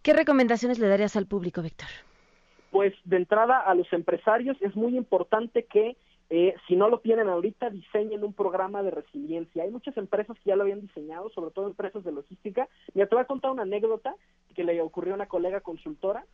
¿Qué 0.03 0.11
recomendaciones 0.11 0.79
le 0.79 0.89
darías 0.89 1.15
al 1.15 1.27
público, 1.27 1.61
Víctor? 1.61 1.87
Pues 2.71 2.93
de 3.05 3.15
entrada 3.15 3.59
a 3.59 3.73
los 3.73 3.91
empresarios 3.93 4.57
es 4.61 4.75
muy 4.75 4.97
importante 4.97 5.63
que 5.63 5.95
eh, 6.29 6.55
si 6.67 6.75
no 6.75 6.89
lo 6.89 6.99
tienen 6.99 7.29
ahorita, 7.29 7.69
diseñen 7.69 8.23
un 8.23 8.33
programa 8.33 8.83
de 8.83 8.91
resiliencia. 8.91 9.63
Hay 9.63 9.71
muchas 9.71 9.95
empresas 9.95 10.37
que 10.39 10.49
ya 10.49 10.57
lo 10.57 10.63
habían 10.63 10.81
diseñado, 10.81 11.29
sobre 11.29 11.51
todo 11.51 11.67
empresas 11.67 12.03
de 12.03 12.11
logística. 12.11 12.67
Mira, 12.93 13.07
te 13.07 13.15
voy 13.15 13.21
a 13.21 13.27
contar 13.27 13.51
una 13.51 13.61
anécdota 13.61 14.13
que 14.53 14.65
le 14.65 14.81
ocurrió 14.81 15.13
a 15.13 15.15
una 15.15 15.27
colega 15.27 15.61
consultora. 15.61 16.25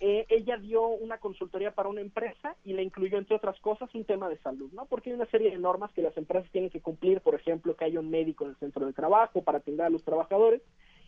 Eh, 0.00 0.26
ella 0.28 0.56
dio 0.56 0.84
una 0.88 1.18
consultoría 1.18 1.70
para 1.70 1.90
una 1.90 2.00
empresa 2.00 2.56
y 2.64 2.72
le 2.72 2.82
incluyó, 2.82 3.18
entre 3.18 3.36
otras 3.36 3.60
cosas, 3.60 3.94
un 3.94 4.04
tema 4.04 4.28
de 4.28 4.38
salud, 4.38 4.72
¿no? 4.72 4.86
Porque 4.86 5.10
hay 5.10 5.16
una 5.16 5.26
serie 5.26 5.50
de 5.50 5.58
normas 5.58 5.92
que 5.92 6.02
las 6.02 6.16
empresas 6.16 6.50
tienen 6.50 6.70
que 6.70 6.80
cumplir, 6.80 7.20
por 7.20 7.36
ejemplo, 7.36 7.76
que 7.76 7.84
haya 7.84 8.00
un 8.00 8.10
médico 8.10 8.44
en 8.44 8.50
el 8.50 8.56
centro 8.56 8.84
de 8.84 8.92
trabajo 8.92 9.42
para 9.42 9.58
atender 9.58 9.86
a 9.86 9.90
los 9.90 10.02
trabajadores. 10.02 10.60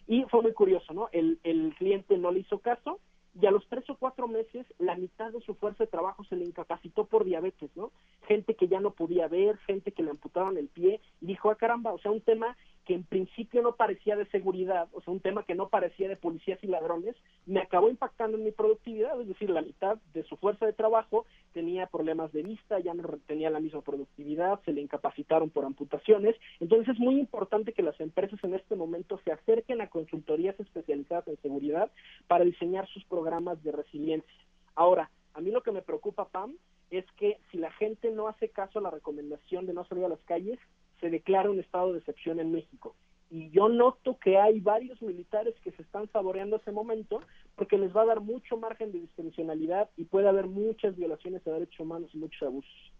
Y 0.06 0.24
fue 0.24 0.42
muy 0.42 0.52
curioso, 0.52 0.92
¿no? 0.92 1.08
El, 1.12 1.38
el 1.44 1.74
cliente 1.78 2.18
no 2.18 2.30
le 2.30 2.40
hizo 2.40 2.58
caso 2.58 3.00
y 3.40 3.46
a 3.46 3.50
los 3.50 3.66
tres 3.68 3.88
o 3.90 3.96
cuatro 3.96 4.28
meses 4.28 4.64
la 4.78 4.94
mitad 4.94 5.32
de 5.32 5.40
su 5.40 5.54
fuerza 5.54 5.84
de 5.84 5.90
trabajo 5.90 6.24
se 6.24 6.36
le 6.36 6.44
incapacitó 6.44 7.04
por 7.04 7.24
diabetes, 7.24 7.70
¿no? 7.74 7.90
Gente 8.28 8.54
que 8.54 8.68
ya 8.68 8.80
no 8.80 8.92
podía 8.92 9.26
ver, 9.26 9.56
gente 9.58 9.92
que 9.92 10.02
le 10.02 10.10
amputaban 10.10 10.56
el 10.56 10.68
pie, 10.68 11.00
dijo, 11.20 11.50
ah 11.50 11.56
caramba, 11.56 11.92
o 11.92 11.98
sea, 11.98 12.12
un 12.12 12.20
tema 12.20 12.56
que 12.84 12.94
en 12.94 13.04
principio 13.04 13.62
no 13.62 13.76
parecía 13.76 14.16
de 14.16 14.26
seguridad, 14.26 14.88
o 14.92 15.00
sea, 15.00 15.12
un 15.12 15.20
tema 15.20 15.44
que 15.44 15.54
no 15.54 15.68
parecía 15.68 16.08
de 16.08 16.16
policías 16.16 16.62
y 16.62 16.66
ladrones, 16.66 17.16
me 17.46 17.60
acabó 17.60 17.88
impactando 17.88 18.36
en 18.36 18.44
mi 18.44 18.52
productividad, 18.52 19.20
es 19.20 19.28
decir, 19.28 19.50
la 19.50 19.62
mitad 19.62 19.98
de 20.12 20.22
su 20.24 20.36
fuerza 20.36 20.66
de 20.66 20.72
trabajo 20.72 21.24
tenía 21.52 21.86
problemas 21.86 22.32
de 22.32 22.42
vista, 22.42 22.78
ya 22.80 22.92
no 22.94 23.02
tenía 23.26 23.50
la 23.50 23.60
misma 23.60 23.80
productividad, 23.80 24.60
se 24.64 24.72
le 24.72 24.82
incapacitaron 24.82 25.50
por 25.50 25.64
amputaciones, 25.64 26.36
entonces 26.60 26.94
es 26.94 27.00
muy 27.00 27.18
importante 27.18 27.72
que 27.72 27.82
las 27.82 27.98
empresas 28.00 28.42
en 28.44 28.54
este 28.54 28.76
momento 28.76 29.18
se 29.24 29.32
acerquen 29.32 29.80
a 29.80 29.88
consultorías 29.88 30.58
especializadas 30.60 31.26
en 31.28 31.40
seguridad 31.40 31.90
para 32.26 32.44
diseñar 32.44 32.86
sus 32.88 33.04
programas 33.04 33.62
de 33.62 33.72
resiliencia. 33.72 34.34
Ahora, 34.74 35.10
a 35.32 35.40
mí 35.40 35.50
lo 35.50 35.62
que 35.62 35.72
me 35.72 35.82
preocupa, 35.82 36.28
Pam, 36.28 36.56
es 36.90 37.04
que 37.16 37.38
si 37.50 37.58
la 37.58 37.72
gente 37.72 38.10
no 38.10 38.28
hace 38.28 38.50
caso 38.50 38.78
a 38.78 38.82
la 38.82 38.90
recomendación 38.90 39.66
de 39.66 39.72
no 39.72 39.84
salir 39.86 40.04
a 40.04 40.08
las 40.08 40.22
calles, 40.24 40.58
se 41.00 41.10
declara 41.10 41.50
un 41.50 41.60
estado 41.60 41.92
de 41.92 41.98
excepción 41.98 42.40
en 42.40 42.52
México. 42.52 42.94
y 43.30 43.50
yo 43.50 43.68
noto 43.68 44.18
que 44.18 44.38
hay 44.38 44.60
varios 44.60 45.00
militares 45.02 45.54
que 45.64 45.72
se 45.72 45.82
están 45.82 46.08
saboreando 46.12 46.56
ese 46.56 46.70
momento 46.70 47.20
porque 47.56 47.78
les 47.78 47.94
va 47.96 48.02
a 48.02 48.06
dar 48.06 48.20
mucho 48.20 48.56
margen 48.56 48.92
de 48.92 49.00
discrecionalidad 49.00 49.88
y 49.96 50.04
puede 50.04 50.28
haber 50.28 50.46
muchas 50.46 50.94
violaciones 50.94 51.42
de 51.42 51.50
derechos 51.50 51.80
humanos 51.80 52.10
y 52.12 52.18
muchos 52.18 52.42
abusos. 52.42 52.92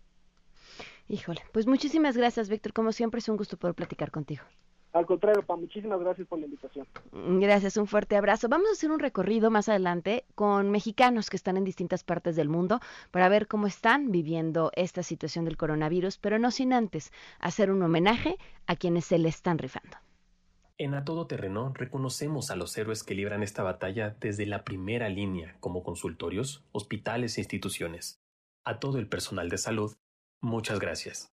Híjole, 1.09 1.43
pues 1.53 1.67
muchísimas 1.67 2.17
gracias, 2.17 2.49
Víctor. 2.49 2.73
Como 2.73 2.93
siempre, 2.93 3.19
es 3.19 3.29
un 3.29 3.37
gusto 3.37 3.57
poder 3.57 3.75
platicar 3.75 4.11
contigo. 4.11 4.43
Al 4.95 5.07
contrario, 5.07 5.43
Pa, 5.43 5.57
muchísimas 5.57 5.99
gracias 5.99 6.29
por 6.29 6.39
la 6.39 6.47
invitación. 6.47 6.87
Gracias, 7.13 7.77
un 7.77 7.89
fuerte 7.89 8.17
abrazo. 8.17 8.49
Vamos 8.49 8.69
a 8.69 8.73
hacer 8.73 8.93
un 8.93 9.01
recorrido 9.01 9.51
más 9.51 9.69
adelante 9.69 10.25
con 10.37 10.71
mexicanos 10.71 11.31
que 11.31 11.37
están 11.37 11.57
en 11.57 11.65
distintas 11.65 12.05
partes 12.05 12.37
del 12.37 12.49
mundo 12.49 12.79
para 13.11 13.29
ver 13.29 13.49
cómo 13.49 13.67
están 13.67 14.13
viviendo 14.13 14.71
esta 14.77 15.03
situación 15.03 15.47
del 15.47 15.57
coronavirus, 15.57 16.19
pero 16.19 16.39
no 16.39 16.53
sin 16.53 16.73
antes 16.73 17.13
hacer 17.41 17.73
un 17.73 17.83
homenaje 17.83 18.37
a 18.69 18.77
quienes 18.77 19.05
se 19.07 19.19
le 19.19 19.29
están 19.29 19.59
rifando. 19.59 19.97
En 20.79 20.95
A 20.95 21.05
Todo 21.05 21.27
Terreno 21.27 21.73
reconocemos 21.75 22.53
a 22.53 22.57
los 22.57 22.79
héroes 22.79 23.03
que 23.03 23.17
libran 23.17 23.43
esta 23.43 23.65
batalla 23.65 24.17
desde 24.21 24.47
la 24.47 24.63
primera 24.63 25.09
línea, 25.09 25.57
como 25.59 25.83
consultorios, 25.83 26.65
hospitales 26.71 27.37
e 27.37 27.41
instituciones. 27.41 28.21
A 28.65 28.79
todo 28.79 28.99
el 28.99 29.09
personal 29.09 29.49
de 29.49 29.59
salud, 29.59 29.93
muchas 30.41 30.79
gracias. 30.79 31.33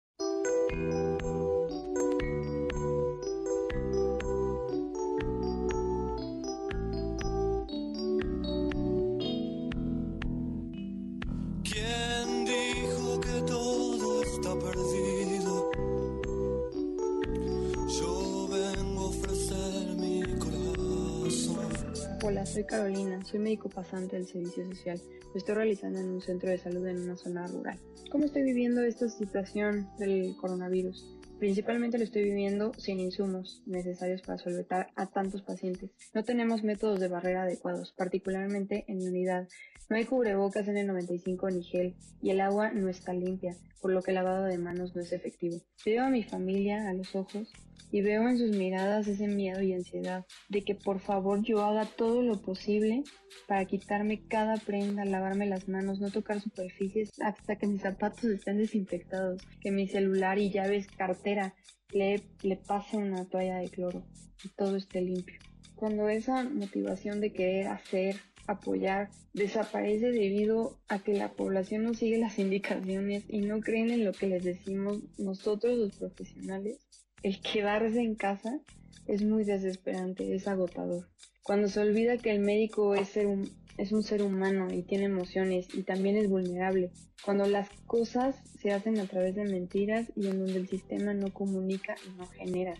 Soy 22.55 22.63
Carolina, 22.63 23.21
soy 23.25 23.41
médico 23.41 23.67
pasante 23.67 24.15
del 24.15 24.27
servicio 24.27 24.65
social. 24.65 24.97
Lo 25.33 25.35
estoy 25.35 25.55
realizando 25.55 25.99
en 25.99 26.09
un 26.09 26.21
centro 26.21 26.49
de 26.49 26.57
salud 26.57 26.87
en 26.87 27.01
una 27.01 27.17
zona 27.17 27.45
rural. 27.47 27.77
¿Cómo 28.09 28.23
estoy 28.23 28.43
viviendo 28.43 28.81
esta 28.81 29.09
situación 29.09 29.89
del 29.99 30.37
coronavirus? 30.37 31.17
Principalmente 31.37 31.97
lo 31.97 32.05
estoy 32.05 32.23
viviendo 32.23 32.71
sin 32.77 33.01
insumos 33.01 33.61
necesarios 33.65 34.21
para 34.21 34.37
solventar 34.37 34.87
a 34.95 35.07
tantos 35.07 35.41
pacientes. 35.41 35.91
No 36.13 36.23
tenemos 36.23 36.63
métodos 36.63 37.01
de 37.01 37.09
barrera 37.09 37.43
adecuados, 37.43 37.93
particularmente 37.97 38.85
en 38.87 38.99
mi 38.99 39.07
unidad. 39.07 39.49
No 39.89 39.97
hay 39.97 40.05
cubrebocas 40.05 40.65
en 40.69 40.77
el 40.77 40.87
95 40.87 41.49
ni 41.49 41.61
gel 41.61 41.93
y 42.21 42.29
el 42.29 42.39
agua 42.39 42.71
no 42.71 42.87
está 42.87 43.11
limpia, 43.11 43.53
por 43.81 43.91
lo 43.91 44.01
que 44.01 44.11
el 44.11 44.15
lavado 44.15 44.45
de 44.45 44.57
manos 44.57 44.95
no 44.95 45.01
es 45.01 45.11
efectivo. 45.11 45.57
Veo 45.85 46.05
a 46.05 46.09
mi 46.09 46.23
familia 46.23 46.87
a 46.87 46.93
los 46.93 47.13
ojos 47.17 47.51
y 47.91 48.01
veo 48.01 48.27
en 48.27 48.37
sus 48.37 48.55
miradas 48.55 49.07
ese 49.07 49.27
miedo 49.27 49.61
y 49.61 49.73
ansiedad 49.73 50.25
de 50.49 50.61
que 50.61 50.75
por 50.75 50.99
favor 50.99 51.41
yo 51.43 51.63
haga 51.63 51.85
todo 51.85 52.21
lo 52.21 52.41
posible 52.41 53.03
para 53.47 53.65
quitarme 53.65 54.27
cada 54.27 54.57
prenda, 54.57 55.05
lavarme 55.05 55.45
las 55.45 55.67
manos, 55.67 55.99
no 55.99 56.11
tocar 56.11 56.41
superficies 56.41 57.11
hasta 57.21 57.55
que 57.55 57.67
mis 57.67 57.81
zapatos 57.81 58.25
estén 58.25 58.57
desinfectados, 58.57 59.41
que 59.61 59.71
mi 59.71 59.87
celular 59.87 60.39
y 60.39 60.51
llaves, 60.51 60.87
cartera 60.87 61.55
le, 61.91 62.23
le 62.41 62.57
pasen 62.57 63.03
una 63.13 63.25
toalla 63.25 63.57
de 63.57 63.69
cloro 63.69 64.03
y 64.43 64.49
todo 64.49 64.75
esté 64.75 65.01
limpio. 65.01 65.39
Cuando 65.75 66.09
esa 66.09 66.43
motivación 66.43 67.19
de 67.21 67.33
querer 67.33 67.67
hacer, 67.67 68.15
apoyar 68.47 69.09
desaparece 69.33 70.11
debido 70.11 70.79
a 70.87 70.99
que 70.99 71.13
la 71.13 71.33
población 71.33 71.83
no 71.83 71.93
sigue 71.93 72.17
las 72.17 72.39
indicaciones 72.39 73.25
y 73.27 73.41
no 73.41 73.59
creen 73.59 73.89
en 73.89 74.05
lo 74.05 74.13
que 74.13 74.27
les 74.27 74.43
decimos 74.43 74.99
nosotros 75.17 75.77
los 75.77 75.97
profesionales, 75.97 76.77
el 77.25 77.41
quedarse 77.41 78.01
en 78.01 78.13
casa 78.13 78.59
es 79.07 79.23
muy 79.23 79.45
desesperante, 79.45 80.35
es 80.35 80.47
agotador. 80.47 81.07
Cuando 81.41 81.67
se 81.69 81.79
olvida 81.79 82.19
que 82.19 82.29
el 82.29 82.39
médico 82.39 82.93
es, 82.93 83.15
un, 83.15 83.49
es 83.79 83.91
un 83.91 84.03
ser 84.03 84.21
humano 84.21 84.71
y 84.71 84.83
tiene 84.83 85.05
emociones 85.05 85.73
y 85.73 85.81
también 85.81 86.17
es 86.17 86.29
vulnerable. 86.29 86.91
Cuando 87.23 87.47
las 87.47 87.67
cosas 87.87 88.35
se 88.61 88.73
hacen 88.73 88.99
a 88.99 89.07
través 89.07 89.33
de 89.33 89.43
mentiras 89.43 90.05
y 90.15 90.27
en 90.27 90.37
donde 90.37 90.57
el 90.57 90.67
sistema 90.67 91.15
no 91.15 91.33
comunica 91.33 91.95
y 92.05 92.15
no 92.15 92.27
genera. 92.27 92.75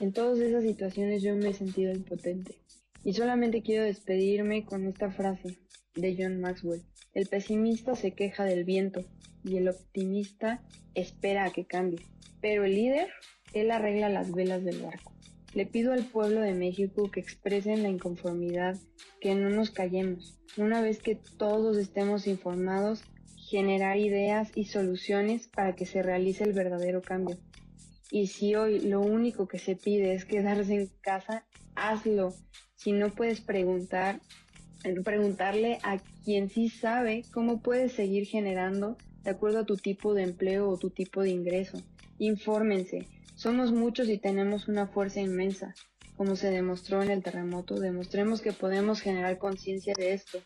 En 0.00 0.12
todas 0.12 0.40
esas 0.40 0.64
situaciones 0.64 1.22
yo 1.22 1.36
me 1.36 1.50
he 1.50 1.54
sentido 1.54 1.92
impotente. 1.92 2.56
Y 3.04 3.12
solamente 3.12 3.62
quiero 3.62 3.84
despedirme 3.84 4.64
con 4.64 4.88
esta 4.88 5.12
frase 5.12 5.56
de 5.94 6.16
John 6.18 6.40
Maxwell. 6.40 6.82
El 7.12 7.28
pesimista 7.28 7.94
se 7.94 8.10
queja 8.10 8.44
del 8.44 8.64
viento 8.64 9.04
y 9.44 9.56
el 9.56 9.68
optimista 9.68 10.64
espera 10.96 11.44
a 11.44 11.52
que 11.52 11.64
cambie. 11.64 12.00
Pero 12.40 12.64
el 12.64 12.74
líder 12.74 13.08
él 13.54 13.70
arregla 13.70 14.08
las 14.08 14.32
velas 14.32 14.64
del 14.64 14.82
barco. 14.82 15.12
Le 15.54 15.66
pido 15.66 15.92
al 15.92 16.04
pueblo 16.04 16.40
de 16.40 16.54
México 16.54 17.10
que 17.10 17.20
expresen 17.20 17.82
la 17.82 17.88
inconformidad, 17.88 18.76
que 19.20 19.34
no 19.34 19.50
nos 19.50 19.70
callemos. 19.70 20.36
Una 20.56 20.80
vez 20.80 21.00
que 21.00 21.16
todos 21.38 21.76
estemos 21.76 22.26
informados, 22.26 23.04
generar 23.36 23.98
ideas 23.98 24.50
y 24.54 24.64
soluciones 24.64 25.48
para 25.48 25.76
que 25.76 25.86
se 25.86 26.02
realice 26.02 26.44
el 26.44 26.52
verdadero 26.52 27.02
cambio. 27.02 27.36
Y 28.10 28.26
si 28.26 28.54
hoy 28.54 28.80
lo 28.80 29.00
único 29.00 29.46
que 29.46 29.58
se 29.58 29.76
pide 29.76 30.14
es 30.14 30.24
quedarse 30.24 30.74
en 30.74 30.90
casa, 31.00 31.44
hazlo. 31.74 32.34
Si 32.74 32.92
no 32.92 33.10
puedes 33.10 33.40
preguntar, 33.40 34.20
preguntarle 35.04 35.78
a 35.82 35.98
quien 36.24 36.50
sí 36.50 36.68
sabe 36.68 37.24
cómo 37.32 37.62
puedes 37.62 37.92
seguir 37.92 38.26
generando 38.26 38.96
de 39.22 39.30
acuerdo 39.30 39.60
a 39.60 39.66
tu 39.66 39.76
tipo 39.76 40.14
de 40.14 40.22
empleo 40.22 40.68
o 40.68 40.78
tu 40.78 40.90
tipo 40.90 41.22
de 41.22 41.30
ingreso. 41.30 41.78
Infórmense, 42.18 43.06
somos 43.44 43.72
muchos 43.72 44.08
y 44.08 44.16
tenemos 44.16 44.68
una 44.68 44.86
fuerza 44.86 45.20
inmensa. 45.20 45.74
Como 46.16 46.34
se 46.34 46.50
demostró 46.50 47.02
en 47.02 47.10
el 47.10 47.22
terremoto, 47.22 47.78
demostremos 47.78 48.40
que 48.40 48.54
podemos 48.54 49.02
generar 49.02 49.36
conciencia 49.36 49.92
de 49.94 50.14
esto. 50.14 50.38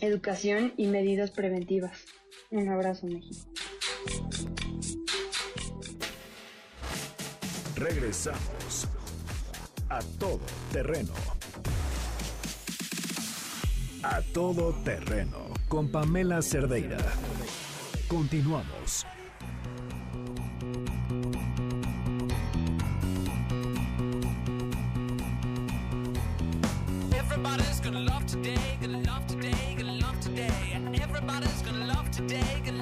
Educación 0.00 0.72
y 0.78 0.86
medidas 0.86 1.30
preventivas. 1.30 2.06
Un 2.50 2.70
abrazo, 2.70 3.06
México. 3.06 3.52
Regresamos 7.76 8.88
a 9.90 9.98
todo 10.18 10.40
terreno. 10.72 11.12
A 14.02 14.22
todo 14.32 14.72
terreno 14.84 15.52
con 15.68 15.92
Pamela 15.92 16.40
Cerdeira. 16.40 16.96
Continuamos. 18.08 19.04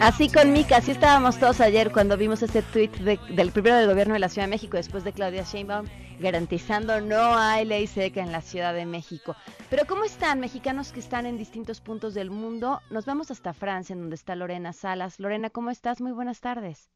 Así 0.00 0.28
con 0.28 0.52
Mika, 0.52 0.76
así 0.76 0.90
estábamos 0.90 1.38
todos 1.38 1.60
ayer 1.60 1.90
cuando 1.90 2.16
vimos 2.16 2.42
ese 2.42 2.62
tweet 2.62 2.90
del 2.90 3.50
primero 3.50 3.76
del 3.76 3.88
gobierno 3.88 4.14
de 4.14 4.20
la 4.20 4.28
Ciudad 4.28 4.46
de 4.46 4.50
México 4.50 4.76
después 4.76 5.04
de 5.04 5.12
Claudia 5.12 5.42
Sheinbaum 5.42 5.86
garantizando 6.18 7.00
no 7.00 7.36
hay 7.36 7.64
ley 7.64 7.86
seca 7.86 8.22
en 8.22 8.32
la 8.32 8.40
Ciudad 8.40 8.74
de 8.74 8.86
México. 8.86 9.36
Pero 9.70 9.86
¿cómo 9.86 10.04
están 10.04 10.40
mexicanos 10.40 10.92
que 10.92 11.00
están 11.00 11.26
en 11.26 11.38
distintos 11.38 11.80
puntos 11.80 12.14
del 12.14 12.30
mundo? 12.30 12.80
Nos 12.90 13.06
vamos 13.06 13.30
hasta 13.30 13.52
Francia, 13.52 13.94
en 13.94 14.00
donde 14.00 14.16
está 14.16 14.34
Lorena 14.34 14.72
Salas. 14.72 15.20
Lorena, 15.20 15.50
¿cómo 15.50 15.70
estás? 15.70 16.00
Muy 16.00 16.12
buenas 16.12 16.40
tardes. 16.40 16.90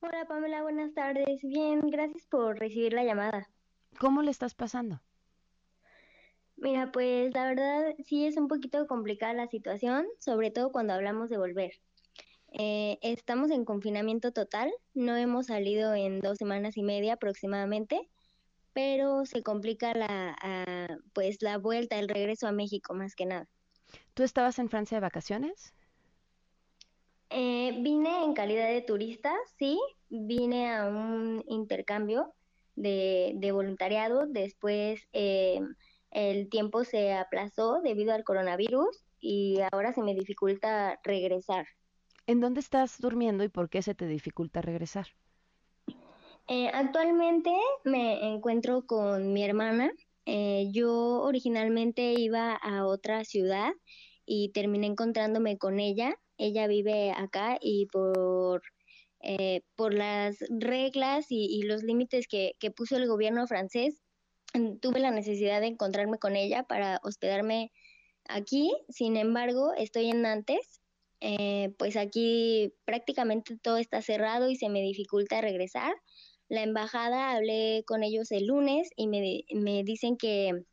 Hola 0.00 0.24
Pamela, 0.26 0.62
buenas 0.62 0.94
tardes. 0.94 1.40
Bien, 1.42 1.80
gracias 1.90 2.26
por 2.26 2.58
recibir 2.58 2.92
la 2.92 3.04
llamada. 3.04 3.48
¿Cómo 3.98 4.22
le 4.22 4.30
estás 4.30 4.54
pasando? 4.54 5.00
Mira, 6.60 6.92
pues 6.92 7.32
la 7.32 7.46
verdad 7.46 7.94
sí 8.04 8.26
es 8.26 8.36
un 8.36 8.46
poquito 8.46 8.86
complicada 8.86 9.32
la 9.32 9.48
situación, 9.48 10.06
sobre 10.18 10.50
todo 10.50 10.70
cuando 10.70 10.92
hablamos 10.92 11.30
de 11.30 11.38
volver. 11.38 11.72
Eh, 12.52 12.98
estamos 13.00 13.50
en 13.50 13.64
confinamiento 13.64 14.30
total, 14.32 14.70
no 14.92 15.16
hemos 15.16 15.46
salido 15.46 15.94
en 15.94 16.20
dos 16.20 16.36
semanas 16.36 16.76
y 16.76 16.82
media 16.82 17.14
aproximadamente, 17.14 18.10
pero 18.74 19.24
se 19.24 19.42
complica 19.42 19.94
la, 19.94 20.36
ah, 20.42 20.98
pues 21.14 21.40
la 21.40 21.56
vuelta, 21.56 21.98
el 21.98 22.10
regreso 22.10 22.46
a 22.46 22.52
México 22.52 22.92
más 22.92 23.14
que 23.14 23.24
nada. 23.24 23.48
¿Tú 24.12 24.22
estabas 24.22 24.58
en 24.58 24.68
Francia 24.68 24.98
de 24.98 25.00
vacaciones? 25.00 25.72
Eh, 27.30 27.74
vine 27.80 28.22
en 28.22 28.34
calidad 28.34 28.68
de 28.68 28.82
turista, 28.82 29.32
sí, 29.58 29.80
vine 30.10 30.70
a 30.70 30.88
un 30.88 31.42
intercambio 31.48 32.34
de, 32.76 33.32
de 33.36 33.50
voluntariado, 33.50 34.26
después... 34.26 35.08
Eh, 35.14 35.62
el 36.10 36.48
tiempo 36.48 36.84
se 36.84 37.12
aplazó 37.12 37.80
debido 37.82 38.12
al 38.12 38.24
coronavirus 38.24 39.04
y 39.20 39.58
ahora 39.72 39.92
se 39.92 40.02
me 40.02 40.14
dificulta 40.14 40.98
regresar. 41.04 41.66
¿En 42.26 42.40
dónde 42.40 42.60
estás 42.60 42.98
durmiendo 42.98 43.44
y 43.44 43.48
por 43.48 43.68
qué 43.68 43.82
se 43.82 43.94
te 43.94 44.06
dificulta 44.06 44.60
regresar? 44.60 45.06
Eh, 46.48 46.68
actualmente 46.72 47.52
me 47.84 48.32
encuentro 48.32 48.86
con 48.86 49.32
mi 49.32 49.44
hermana. 49.44 49.92
Eh, 50.26 50.68
yo 50.72 51.22
originalmente 51.22 52.12
iba 52.12 52.54
a 52.54 52.86
otra 52.86 53.24
ciudad 53.24 53.72
y 54.26 54.50
terminé 54.52 54.86
encontrándome 54.86 55.58
con 55.58 55.80
ella. 55.80 56.14
Ella 56.38 56.66
vive 56.66 57.12
acá 57.12 57.58
y 57.60 57.86
por 57.86 58.62
eh, 59.22 59.62
por 59.76 59.92
las 59.92 60.38
reglas 60.48 61.26
y, 61.28 61.62
los 61.62 61.82
límites 61.82 62.26
que, 62.26 62.54
puso 62.74 62.96
el 62.96 63.06
gobierno 63.06 63.46
francés, 63.46 64.00
tuve 64.80 65.00
la 65.00 65.10
necesidad 65.10 65.60
de 65.60 65.68
encontrarme 65.68 66.18
con 66.18 66.36
ella 66.36 66.62
para 66.64 67.00
hospedarme 67.02 67.72
aquí. 68.28 68.72
Sin 68.88 69.16
embargo, 69.16 69.72
estoy 69.76 70.10
en 70.10 70.22
Nantes. 70.22 70.80
Eh, 71.20 71.74
pues 71.78 71.96
aquí 71.96 72.72
prácticamente 72.86 73.58
todo 73.58 73.76
está 73.76 74.00
cerrado 74.00 74.48
y 74.48 74.56
se 74.56 74.68
me 74.68 74.80
dificulta 74.80 75.40
regresar. 75.40 75.94
La 76.48 76.62
embajada, 76.62 77.32
hablé 77.32 77.84
con 77.86 78.02
ellos 78.02 78.32
el 78.32 78.46
lunes 78.46 78.90
y 78.96 79.06
me, 79.06 79.44
me 79.52 79.84
dicen 79.84 80.16
que 80.16 80.64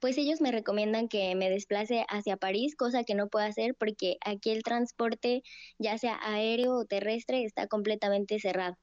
pues 0.00 0.18
ellos 0.18 0.40
me 0.40 0.52
recomiendan 0.52 1.08
que 1.08 1.34
me 1.34 1.50
desplace 1.50 2.04
hacia 2.08 2.36
París, 2.36 2.76
cosa 2.76 3.04
que 3.04 3.14
no 3.14 3.28
puedo 3.28 3.46
hacer 3.46 3.74
porque 3.74 4.18
aquí 4.24 4.50
el 4.50 4.62
transporte, 4.62 5.42
ya 5.78 5.96
sea 5.98 6.18
aéreo 6.22 6.74
o 6.74 6.84
terrestre, 6.84 7.44
está 7.44 7.66
completamente 7.66 8.38
cerrado. 8.38 8.76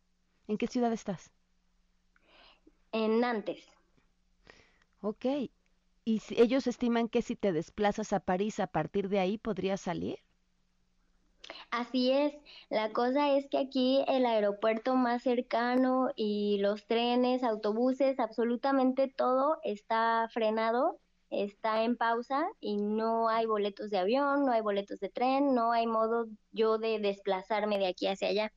¿En 0.47 0.57
qué 0.57 0.67
ciudad 0.67 0.91
estás? 0.91 1.31
En 2.91 3.19
Nantes. 3.19 3.63
Ok. 5.03 5.25
¿Y 6.05 6.19
si 6.19 6.41
ellos 6.41 6.65
estiman 6.65 7.09
que 7.09 7.21
si 7.21 7.35
te 7.35 7.51
desplazas 7.51 8.13
a 8.13 8.21
París, 8.21 8.59
a 8.59 8.67
partir 8.67 9.09
de 9.09 9.19
ahí 9.19 9.37
podrías 9.37 9.81
salir? 9.81 10.19
Así 11.71 12.11
es, 12.11 12.33
la 12.69 12.93
cosa 12.93 13.35
es 13.35 13.49
que 13.49 13.57
aquí 13.57 14.03
el 14.07 14.25
aeropuerto 14.25 14.95
más 14.95 15.23
cercano 15.23 16.09
y 16.15 16.57
los 16.59 16.87
trenes, 16.87 17.43
autobuses, 17.43 18.17
absolutamente 18.19 19.09
todo 19.09 19.57
está 19.63 20.29
frenado 20.31 20.99
está 21.33 21.83
en 21.83 21.97
pausa 21.97 22.45
y 22.59 22.77
no 22.77 23.27
hay 23.27 23.45
boletos 23.45 23.89
de 23.89 23.97
avión, 23.97 24.45
no 24.45 24.51
hay 24.51 24.61
boletos 24.61 24.99
de 24.99 25.09
tren, 25.09 25.55
no 25.55 25.71
hay 25.71 25.87
modo 25.87 26.27
yo 26.51 26.77
de 26.77 26.99
desplazarme 26.99 27.79
de 27.79 27.87
aquí 27.87 28.07
hacia 28.07 28.27
allá. 28.27 28.53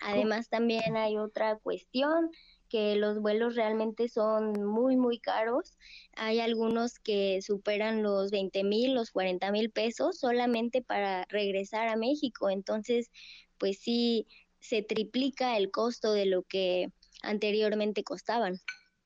Además 0.00 0.48
también 0.48 0.96
hay 0.96 1.16
otra 1.16 1.58
cuestión 1.58 2.30
que 2.74 2.96
los 2.96 3.20
vuelos 3.20 3.54
realmente 3.54 4.08
son 4.08 4.64
muy, 4.64 4.96
muy 4.96 5.20
caros. 5.20 5.78
Hay 6.16 6.40
algunos 6.40 6.98
que 6.98 7.40
superan 7.40 8.02
los 8.02 8.32
20 8.32 8.64
mil, 8.64 8.94
los 8.94 9.12
40 9.12 9.52
mil 9.52 9.70
pesos 9.70 10.18
solamente 10.18 10.82
para 10.82 11.24
regresar 11.28 11.86
a 11.86 11.94
México. 11.94 12.50
Entonces, 12.50 13.12
pues 13.58 13.78
sí, 13.78 14.26
se 14.58 14.82
triplica 14.82 15.56
el 15.56 15.70
costo 15.70 16.12
de 16.12 16.26
lo 16.26 16.42
que 16.42 16.88
anteriormente 17.22 18.02
costaban. 18.02 18.60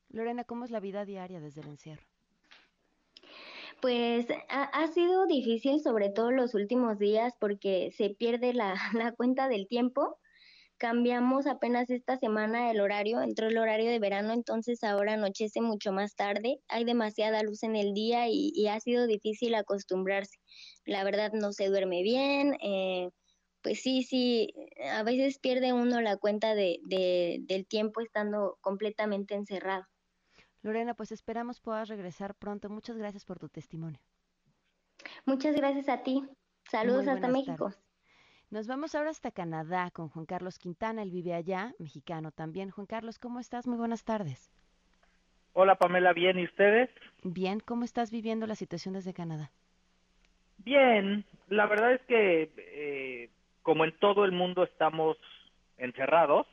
Lorena, 0.09 0.45
¿cómo 0.45 0.65
es 0.65 0.71
la 0.71 0.81
vida 0.81 1.05
diaria 1.05 1.39
desde 1.39 1.61
el 1.61 1.69
encierro? 1.69 2.07
Pues 3.83 4.29
ha, 4.49 4.87
sido 4.87 5.27
difícil, 5.27 5.83
sobre 5.83 6.09
todo 6.09 6.31
los 6.31 6.55
últimos 6.55 6.99
días, 6.99 7.35
porque 7.39 7.91
se 7.95 8.09
pierde 8.09 8.55
la, 8.55 8.73
la 8.95 9.13
cuenta 9.13 9.47
del 9.47 9.69
tiempo. 9.69 10.17
Cambiamos 10.79 11.49
apenas 11.49 11.91
esta 11.91 12.17
semana 12.19 12.71
el 12.71 12.81
horario, 12.81 13.21
entró 13.21 13.49
el 13.49 13.59
horario 13.59 13.91
de 13.91 13.99
verano, 13.99 14.33
entonces 14.33 14.85
ahora 14.85 15.15
anochece 15.15 15.61
mucho 15.61 15.93
más 15.93 16.15
tarde, 16.15 16.61
hay 16.69 16.85
demasiada 16.85 17.43
luz 17.43 17.65
en 17.65 17.75
el 17.75 17.95
día 17.95 18.29
y, 18.29 18.69
ha 18.69 18.79
sido 18.79 19.09
difícil 19.09 19.57
acostumbrarse. 19.57 20.39
La 20.85 21.03
verdad 21.03 21.33
no 21.33 21.53
se 21.53 21.69
duerme 21.69 22.03
bien, 22.03 22.55
eh, 22.63 23.11
pues 23.61 23.81
sí, 23.83 24.05
sí, 24.05 24.55
a 24.93 25.03
veces 25.03 25.41
pierde 25.41 25.73
uno 25.73 26.01
la 26.01 26.17
cuenta 26.17 26.55
de, 26.55 26.79
de, 26.85 27.39
del 27.41 27.67
tiempo 27.67 28.01
estando 28.01 28.57
completamente 28.61 29.35
encerrado. 29.35 29.85
Lorena, 30.63 30.95
pues 30.95 31.13
esperamos 31.13 31.61
puedas 31.61 31.89
regresar 31.89 32.35
pronto. 32.35 32.69
Muchas 32.69 32.97
gracias 32.97 33.25
por 33.25 33.39
tu 33.39 33.49
testimonio. 33.49 34.01
Muchas 35.25 35.55
gracias 35.55 35.89
a 35.89 36.03
ti. 36.03 36.25
Saludos 36.71 37.09
hasta 37.09 37.29
México. 37.29 37.73
Nos 38.51 38.67
vamos 38.67 38.95
ahora 38.95 39.11
hasta 39.11 39.31
Canadá 39.31 39.91
con 39.91 40.09
Juan 40.09 40.27
Carlos 40.27 40.59
Quintana. 40.59 41.03
Él 41.03 41.11
vive 41.11 41.35
allá, 41.35 41.73
mexicano 41.79 42.31
también. 42.31 42.71
Juan 42.71 42.87
Carlos, 42.87 43.19
¿cómo 43.19 43.41
estás? 43.41 43.67
Muy 43.67 43.77
buenas 43.77 44.05
tardes. 44.05 44.51
Hola 45.53 45.77
Pamela, 45.77 46.13
bien. 46.13 46.39
¿Y 46.39 46.45
ustedes? 46.45 46.91
Bien. 47.23 47.61
¿Cómo 47.61 47.85
estás 47.85 48.11
viviendo 48.11 48.47
la 48.47 48.55
situación 48.55 48.95
desde 48.95 49.13
Canadá? 49.13 49.51
Bien. 50.59 51.25
La 51.49 51.67
verdad 51.67 51.93
es 51.93 52.01
que, 52.03 52.53
eh, 52.57 53.31
como 53.63 53.85
en 53.85 53.97
todo 53.99 54.25
el 54.25 54.33
mundo, 54.33 54.65
estamos 54.65 55.17
encerrados 55.77 56.47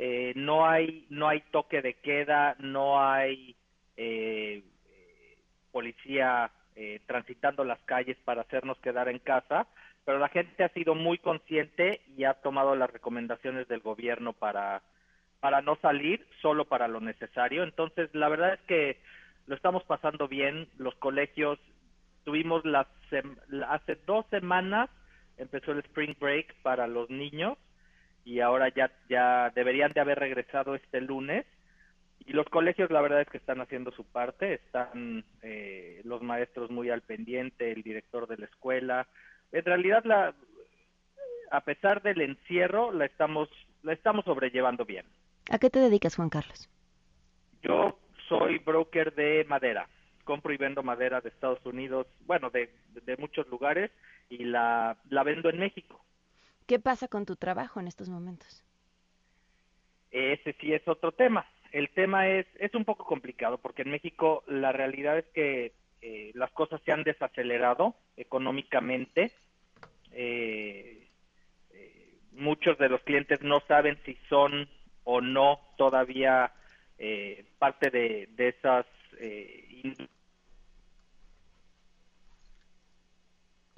eh, 0.00 0.32
no 0.36 0.64
hay 0.64 1.06
no 1.10 1.26
hay 1.28 1.40
toque 1.50 1.82
de 1.82 1.94
queda, 1.94 2.54
no 2.60 3.02
hay 3.02 3.56
eh, 3.96 4.62
policía 5.72 6.52
eh, 6.76 7.00
transitando 7.06 7.64
las 7.64 7.80
calles 7.80 8.16
para 8.24 8.42
hacernos 8.42 8.78
quedar 8.78 9.08
en 9.08 9.18
casa, 9.18 9.66
pero 10.08 10.20
la 10.20 10.30
gente 10.30 10.64
ha 10.64 10.70
sido 10.70 10.94
muy 10.94 11.18
consciente 11.18 12.00
y 12.16 12.24
ha 12.24 12.32
tomado 12.32 12.74
las 12.74 12.90
recomendaciones 12.90 13.68
del 13.68 13.80
gobierno 13.80 14.32
para 14.32 14.80
para 15.38 15.60
no 15.60 15.76
salir, 15.82 16.26
solo 16.40 16.64
para 16.64 16.88
lo 16.88 16.98
necesario. 16.98 17.62
Entonces, 17.62 18.08
la 18.14 18.30
verdad 18.30 18.54
es 18.54 18.60
que 18.62 18.96
lo 19.46 19.54
estamos 19.54 19.84
pasando 19.84 20.26
bien. 20.26 20.66
Los 20.78 20.94
colegios 20.94 21.58
tuvimos 22.24 22.64
las 22.64 22.86
hace 23.68 23.98
dos 24.06 24.24
semanas 24.30 24.88
empezó 25.36 25.72
el 25.72 25.80
spring 25.80 26.16
break 26.18 26.54
para 26.62 26.86
los 26.86 27.10
niños 27.10 27.58
y 28.24 28.40
ahora 28.40 28.70
ya, 28.70 28.90
ya 29.10 29.52
deberían 29.54 29.92
de 29.92 30.00
haber 30.00 30.20
regresado 30.20 30.74
este 30.74 31.02
lunes. 31.02 31.44
Y 32.24 32.32
los 32.32 32.46
colegios 32.46 32.90
la 32.90 33.02
verdad 33.02 33.20
es 33.20 33.28
que 33.28 33.36
están 33.36 33.60
haciendo 33.60 33.90
su 33.90 34.04
parte, 34.04 34.54
están 34.54 35.26
eh, 35.42 36.00
los 36.04 36.22
maestros 36.22 36.70
muy 36.70 36.88
al 36.88 37.02
pendiente, 37.02 37.72
el 37.72 37.82
director 37.82 38.26
de 38.26 38.38
la 38.38 38.46
escuela. 38.46 39.06
En 39.52 39.64
realidad, 39.64 40.04
la, 40.04 40.34
a 41.50 41.60
pesar 41.62 42.02
del 42.02 42.20
encierro, 42.20 42.92
la 42.92 43.06
estamos, 43.06 43.48
la 43.82 43.92
estamos 43.92 44.24
sobrellevando 44.24 44.84
bien. 44.84 45.06
¿A 45.50 45.58
qué 45.58 45.70
te 45.70 45.78
dedicas, 45.78 46.16
Juan 46.16 46.28
Carlos? 46.28 46.68
Yo 47.62 47.98
soy 48.28 48.58
broker 48.58 49.14
de 49.14 49.44
madera. 49.48 49.88
Compro 50.24 50.52
y 50.52 50.58
vendo 50.58 50.82
madera 50.82 51.20
de 51.20 51.30
Estados 51.30 51.64
Unidos, 51.64 52.06
bueno, 52.26 52.50
de, 52.50 52.70
de 52.92 53.16
muchos 53.16 53.48
lugares, 53.48 53.90
y 54.28 54.44
la, 54.44 54.98
la 55.08 55.22
vendo 55.22 55.48
en 55.48 55.58
México. 55.58 56.04
¿Qué 56.66 56.78
pasa 56.78 57.08
con 57.08 57.24
tu 57.24 57.36
trabajo 57.36 57.80
en 57.80 57.88
estos 57.88 58.10
momentos? 58.10 58.62
Ese 60.10 60.54
sí 60.60 60.74
es 60.74 60.86
otro 60.86 61.12
tema. 61.12 61.46
El 61.72 61.88
tema 61.90 62.28
es, 62.28 62.46
es 62.58 62.74
un 62.74 62.84
poco 62.84 63.04
complicado 63.04 63.58
porque 63.58 63.82
en 63.82 63.90
México 63.90 64.44
la 64.46 64.72
realidad 64.72 65.18
es 65.18 65.26
que 65.34 65.72
eh, 66.00 66.32
las 66.34 66.50
cosas 66.52 66.80
se 66.84 66.92
han 66.92 67.02
desacelerado 67.04 67.96
económicamente. 68.16 69.32
Eh, 70.12 71.08
eh, 71.70 72.18
muchos 72.32 72.78
de 72.78 72.88
los 72.88 73.02
clientes 73.02 73.42
no 73.42 73.60
saben 73.68 73.98
si 74.04 74.16
son 74.28 74.68
o 75.04 75.20
no 75.20 75.60
todavía 75.76 76.52
parte 77.58 77.90
de, 77.90 78.28
de 78.32 78.48
esas 78.48 78.84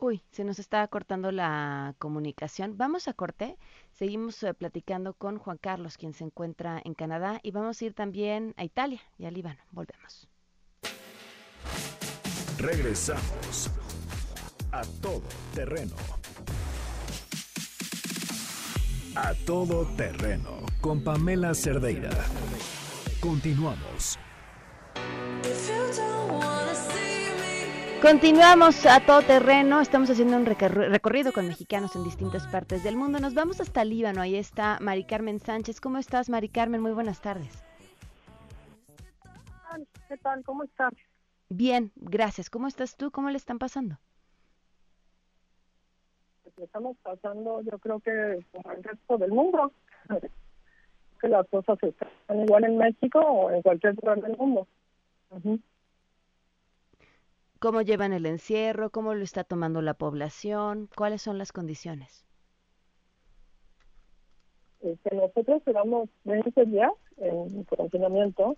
Uy, 0.03 0.23
se 0.31 0.45
nos 0.45 0.59
está 0.59 0.89
cortando 0.89 1.31
la 1.31 1.95
comunicación. 1.99 2.79
Vamos 2.79 3.07
a 3.07 3.13
corte. 3.13 3.59
Seguimos 3.93 4.43
eh, 4.43 4.55
platicando 4.55 5.13
con 5.13 5.37
Juan 5.37 5.59
Carlos, 5.59 5.99
quien 5.99 6.15
se 6.15 6.25
encuentra 6.25 6.81
en 6.83 6.95
Canadá, 6.95 7.39
y 7.43 7.51
vamos 7.51 7.81
a 7.81 7.85
ir 7.85 7.93
también 7.93 8.55
a 8.57 8.65
Italia 8.65 9.03
y 9.19 9.27
a 9.27 9.31
Líbano. 9.31 9.61
Volvemos. 9.73 10.27
Regresamos 12.61 13.71
a 14.71 14.83
todo 15.01 15.23
terreno. 15.55 15.95
A 19.17 19.33
todo 19.47 19.87
terreno 19.97 20.61
con 20.83 21.03
Pamela 21.03 21.55
Cerdeira. 21.55 22.11
Continuamos. 23.19 24.19
Continuamos 28.03 28.85
a 28.85 29.01
todo 29.07 29.23
terreno, 29.23 29.81
estamos 29.81 30.11
haciendo 30.11 30.37
un 30.37 30.45
recorrido 30.45 31.33
con 31.33 31.49
mexicanos 31.49 31.97
en 31.97 32.05
distintas 32.05 32.47
partes 32.47 32.85
del 32.85 32.95
mundo. 32.95 33.21
Nos 33.21 33.33
vamos 33.33 33.63
hasta 33.63 33.85
Líbano, 33.85 34.21
ahí 34.21 34.37
está 34.37 34.77
Mari 34.81 35.05
Carmen 35.05 35.41
Sánchez. 35.41 35.81
¿Cómo 35.81 35.97
estás, 35.97 36.29
Mari 36.29 36.51
Carmen? 36.51 36.83
Muy 36.83 36.93
buenas 36.93 37.23
tardes. 37.23 37.65
¿Qué 40.09 40.19
tal? 40.19 40.43
¿Cómo 40.45 40.65
estás? 40.65 40.93
Bien, 41.51 41.93
gracias. 41.97 42.49
¿Cómo 42.49 42.67
estás 42.67 42.97
tú? 42.97 43.11
¿Cómo 43.11 43.29
le 43.29 43.37
están 43.37 43.59
pasando? 43.59 43.99
Pues 46.43 46.59
estamos 46.59 46.97
pasando, 47.03 47.61
yo 47.61 47.79
creo 47.79 48.01
que 48.01 48.43
como 48.53 48.73
el 48.73 48.83
resto 48.83 49.19
del 49.19 49.33
mundo, 49.33 49.73
que 51.21 51.29
las 51.29 51.47
cosas 51.49 51.79
están 51.83 52.41
igual 52.41 52.65
en 52.65 52.79
México 52.79 53.21
o 53.21 53.51
en 53.51 53.61
cualquier 53.61 53.95
lugar 53.97 54.23
del 54.23 54.37
mundo 54.39 54.67
cómo 57.61 57.83
llevan 57.83 58.13
el 58.13 58.27
encierro, 58.27 58.91
cómo 58.91 59.15
lo 59.15 59.23
está 59.23 59.45
tomando 59.45 59.83
la 59.83 59.95
población, 59.95 60.89
cuáles 60.97 61.23
son 61.23 61.39
las 61.39 61.53
condiciones. 61.53 62.25
Este, 64.81 65.15
nosotros 65.15 65.63
llevamos 65.67 66.09
20 66.25 66.65
días 66.65 66.91
en 67.19 67.65
confinamiento. 67.65 68.57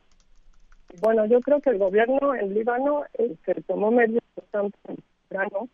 Bueno, 1.00 1.24
yo 1.26 1.40
creo 1.40 1.60
que 1.60 1.70
el 1.70 1.78
gobierno 1.78 2.34
en 2.34 2.54
Líbano 2.54 3.04
este, 3.14 3.62
tomó 3.62 3.90
medidas 3.90 4.22
bastante 4.36 4.78
temprano 4.84 5.68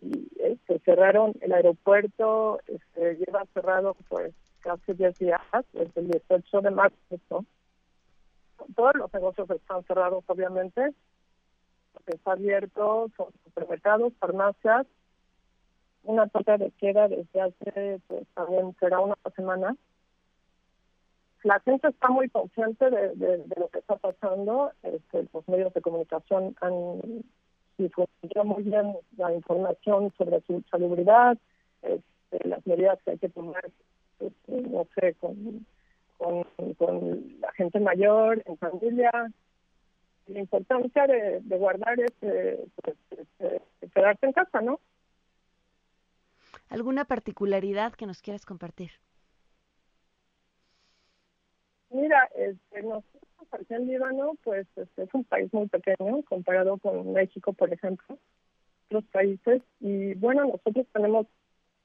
y 0.00 0.28
este, 0.40 0.80
cerraron 0.80 1.34
el 1.40 1.52
aeropuerto, 1.52 2.60
este, 2.66 3.16
lleva 3.16 3.46
cerrado 3.54 3.96
pues 4.08 4.34
casi 4.60 4.92
10 4.94 5.18
días, 5.18 5.40
desde 5.72 6.00
el 6.00 6.08
18 6.08 6.60
de 6.62 6.70
marzo. 6.70 7.44
Todos 8.74 8.94
los 8.94 9.12
negocios 9.12 9.48
están 9.50 9.82
cerrados, 9.84 10.24
obviamente. 10.26 10.82
Lo 11.94 12.00
que 12.06 12.16
está 12.16 12.32
abierto 12.32 13.08
son 13.16 13.28
supermercados, 13.44 14.12
farmacias, 14.18 14.86
una 16.04 16.26
toca 16.28 16.58
de 16.58 16.70
queda 16.72 17.08
desde 17.08 17.40
hace, 17.40 18.00
pues 18.08 18.26
también 18.34 18.74
será 18.80 19.00
una 19.00 19.16
semana. 19.36 19.76
La 21.44 21.58
gente 21.60 21.88
está 21.88 22.08
muy 22.08 22.28
consciente 22.28 22.88
de, 22.88 23.16
de, 23.16 23.54
lo 23.56 23.68
que 23.68 23.80
está 23.80 23.96
pasando. 23.96 24.70
Este, 24.82 25.26
los 25.32 25.48
medios 25.48 25.74
de 25.74 25.80
comunicación 25.80 26.54
han 26.60 27.24
difundido 27.78 28.44
muy 28.44 28.62
bien 28.62 28.96
la 29.16 29.32
información 29.34 30.12
sobre 30.16 30.40
su 30.42 30.62
salubridad, 30.70 31.36
este, 31.82 32.48
las 32.48 32.64
medidas 32.66 32.98
que 33.04 33.12
hay 33.12 33.18
que 33.18 33.28
tomar, 33.28 33.64
este, 34.20 34.62
no 34.62 34.86
sé, 34.94 35.14
con, 35.14 35.66
la 37.40 37.52
gente 37.52 37.80
mayor, 37.80 38.42
en 38.46 38.56
familia. 38.56 39.10
La 40.28 40.38
importancia 40.38 41.06
de, 41.08 41.40
guardar 41.58 41.98
es 41.98 42.12
pues, 42.20 42.96
quedarse 43.92 44.26
en 44.26 44.32
casa, 44.32 44.60
¿no? 44.60 44.78
¿Alguna 46.68 47.04
particularidad 47.04 47.92
que 47.94 48.06
nos 48.06 48.22
quieras 48.22 48.46
compartir? 48.46 48.92
Mira, 51.92 52.28
este, 52.34 52.82
nosotros 52.82 53.22
aquí 53.52 53.74
en 53.74 53.86
Líbano, 53.86 54.34
pues 54.42 54.66
este, 54.76 55.02
es 55.02 55.14
un 55.14 55.24
país 55.24 55.52
muy 55.52 55.68
pequeño 55.68 56.22
comparado 56.22 56.78
con 56.78 57.12
México, 57.12 57.52
por 57.52 57.72
ejemplo, 57.72 58.18
otros 58.86 59.04
países. 59.12 59.62
Y 59.80 60.14
bueno, 60.14 60.44
nosotros 60.44 60.86
tenemos 60.92 61.26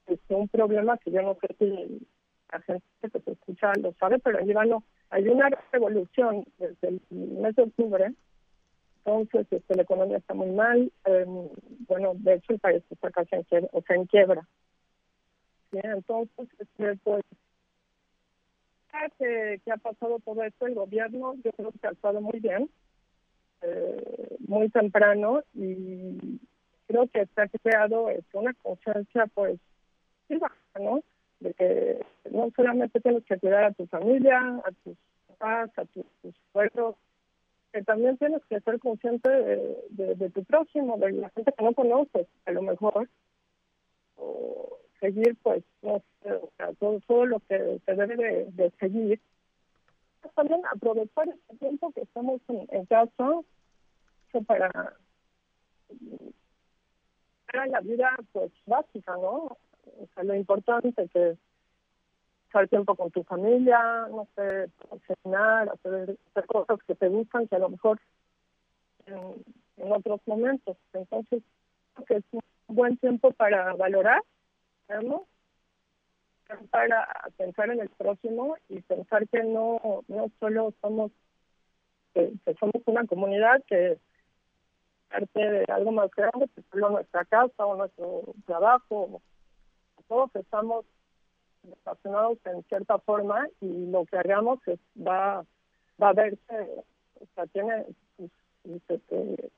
este, 0.07 0.33
un 0.33 0.47
problema 0.47 0.97
que 0.97 1.11
yo 1.11 1.21
no 1.21 1.35
sé 1.41 1.55
si 1.59 2.07
la 2.51 2.61
gente 2.61 2.83
que 3.01 3.19
se 3.19 3.31
escucha 3.31 3.73
lo 3.81 3.93
sabe, 3.93 4.19
pero 4.19 4.39
en 4.39 4.47
Líbano 4.47 4.83
hay 5.09 5.27
una 5.27 5.49
revolución 5.71 6.45
desde 6.57 6.87
el 6.87 7.01
mes 7.09 7.55
de 7.55 7.63
octubre. 7.63 8.13
Entonces, 9.03 9.47
este, 9.51 9.75
la 9.75 9.83
economía 9.83 10.17
está 10.17 10.33
muy 10.33 10.51
mal. 10.51 10.91
Em, 11.05 11.49
bueno, 11.87 12.13
de 12.15 12.35
hecho, 12.35 12.53
el 12.53 12.59
país 12.59 12.83
está 12.89 13.11
casi 13.11 13.35
en 13.35 13.43
quiebra. 13.43 13.69
O 13.73 13.81
sea, 13.81 13.95
en 13.95 14.05
quiebra. 14.05 14.47
Entonces, 15.71 16.47
este, 16.59 16.95
pues, 17.03 17.23
que, 19.17 19.61
ha 19.71 19.77
pasado 19.77 20.19
todo 20.19 20.43
esto, 20.43 20.67
el 20.67 20.75
gobierno 20.75 21.35
yo 21.43 21.51
creo 21.51 21.71
que 21.71 21.87
ha 21.87 21.91
estado 21.91 22.21
muy 22.21 22.39
bien, 22.39 22.69
eh, 23.61 24.37
muy 24.47 24.69
temprano 24.69 25.41
y 25.53 26.39
creo 26.87 27.07
que 27.07 27.25
se 27.25 27.41
ha 27.41 27.47
creado 27.47 28.09
este, 28.09 28.37
una 28.37 28.53
conciencia 28.55 29.27
pues 29.33 29.59
¿no? 30.79 31.01
De 31.39 31.53
que 31.53 32.05
no 32.31 32.49
solamente 32.55 32.99
tienes 32.99 33.23
que 33.25 33.37
cuidar 33.37 33.63
a 33.65 33.73
tu 33.73 33.85
familia, 33.87 34.39
a 34.39 34.71
tus 34.83 34.97
papás, 35.27 35.71
a 35.77 35.85
tus, 35.85 36.05
tus 36.21 36.35
que 37.71 37.83
también 37.83 38.17
tienes 38.17 38.41
que 38.45 38.59
ser 38.61 38.79
consciente 38.79 39.29
de, 39.29 40.15
de, 40.15 40.29
tu 40.29 40.43
próximo, 40.43 40.97
de 40.97 41.11
la 41.11 41.29
gente 41.29 41.51
que 41.51 41.63
no 41.63 41.73
conoces, 41.73 42.27
a 42.45 42.51
lo 42.51 42.61
mejor, 42.61 43.09
o 44.15 44.79
seguir 44.99 45.35
pues 45.43 45.63
todo, 45.81 46.99
todo 47.07 47.25
lo 47.25 47.39
que 47.41 47.79
se 47.85 47.93
debe 47.93 48.45
de, 48.51 48.71
seguir 48.79 49.21
también 50.35 50.61
aprovechar 50.71 51.27
este 51.29 51.57
tiempo 51.57 51.91
que 51.91 52.01
estamos 52.01 52.41
en, 52.49 52.85
casa 52.85 53.41
para 54.45 54.93
para 57.45 57.65
la 57.67 57.79
vida 57.79 58.15
pues 58.33 58.51
básica 58.65 59.13
no 59.13 59.57
o 59.83 60.07
sea 60.13 60.23
lo 60.23 60.35
importante 60.35 61.07
que 61.07 61.37
estar 62.45 62.67
tiempo 62.67 62.95
con 62.95 63.09
tu 63.11 63.23
familia 63.23 64.07
no 64.09 64.27
sé 64.35 64.69
cenar 65.23 65.69
hacer, 65.69 66.17
hacer 66.29 66.45
cosas 66.45 66.79
que 66.85 66.95
te 66.95 67.07
gustan 67.07 67.47
que 67.47 67.55
a 67.55 67.59
lo 67.59 67.69
mejor 67.69 67.99
en, 69.05 69.43
en 69.77 69.91
otros 69.91 70.21
momentos. 70.25 70.77
Entonces 70.93 71.43
creo 71.93 72.05
que 72.05 72.15
es 72.15 72.23
un 72.31 72.41
buen 72.75 72.97
tiempo 72.97 73.31
para 73.31 73.73
valorar 73.75 74.21
para 76.69 77.07
pensar 77.37 77.69
en 77.69 77.81
el 77.81 77.89
próximo 77.89 78.55
y 78.69 78.81
pensar 78.81 79.27
que 79.27 79.43
no 79.43 80.03
no 80.07 80.31
solo 80.39 80.73
somos 80.81 81.11
que, 82.13 82.33
somos 82.59 82.81
una 82.85 83.05
comunidad 83.05 83.63
que 83.67 83.99
parte 85.09 85.39
de 85.39 85.65
algo 85.69 85.91
más 85.91 86.09
grande 86.11 86.47
que 86.55 86.61
solo 86.71 86.89
nuestra 86.89 87.25
casa 87.25 87.65
o 87.65 87.75
nuestro 87.75 88.33
trabajo 88.45 89.21
todos 90.07 90.33
estamos 90.35 90.85
relacionados 91.63 92.37
en 92.45 92.63
cierta 92.63 92.97
forma 92.99 93.47
y 93.59 93.87
lo 93.87 94.05
que 94.05 94.17
hagamos 94.17 94.59
es, 94.67 94.79
va 94.97 95.45
va 96.01 96.09
a 96.09 96.13
verse 96.13 96.83
o 97.19 97.25
sea 97.35 97.45
tiene 97.47 97.85
sus, 98.15 98.31
este, 98.89 99.51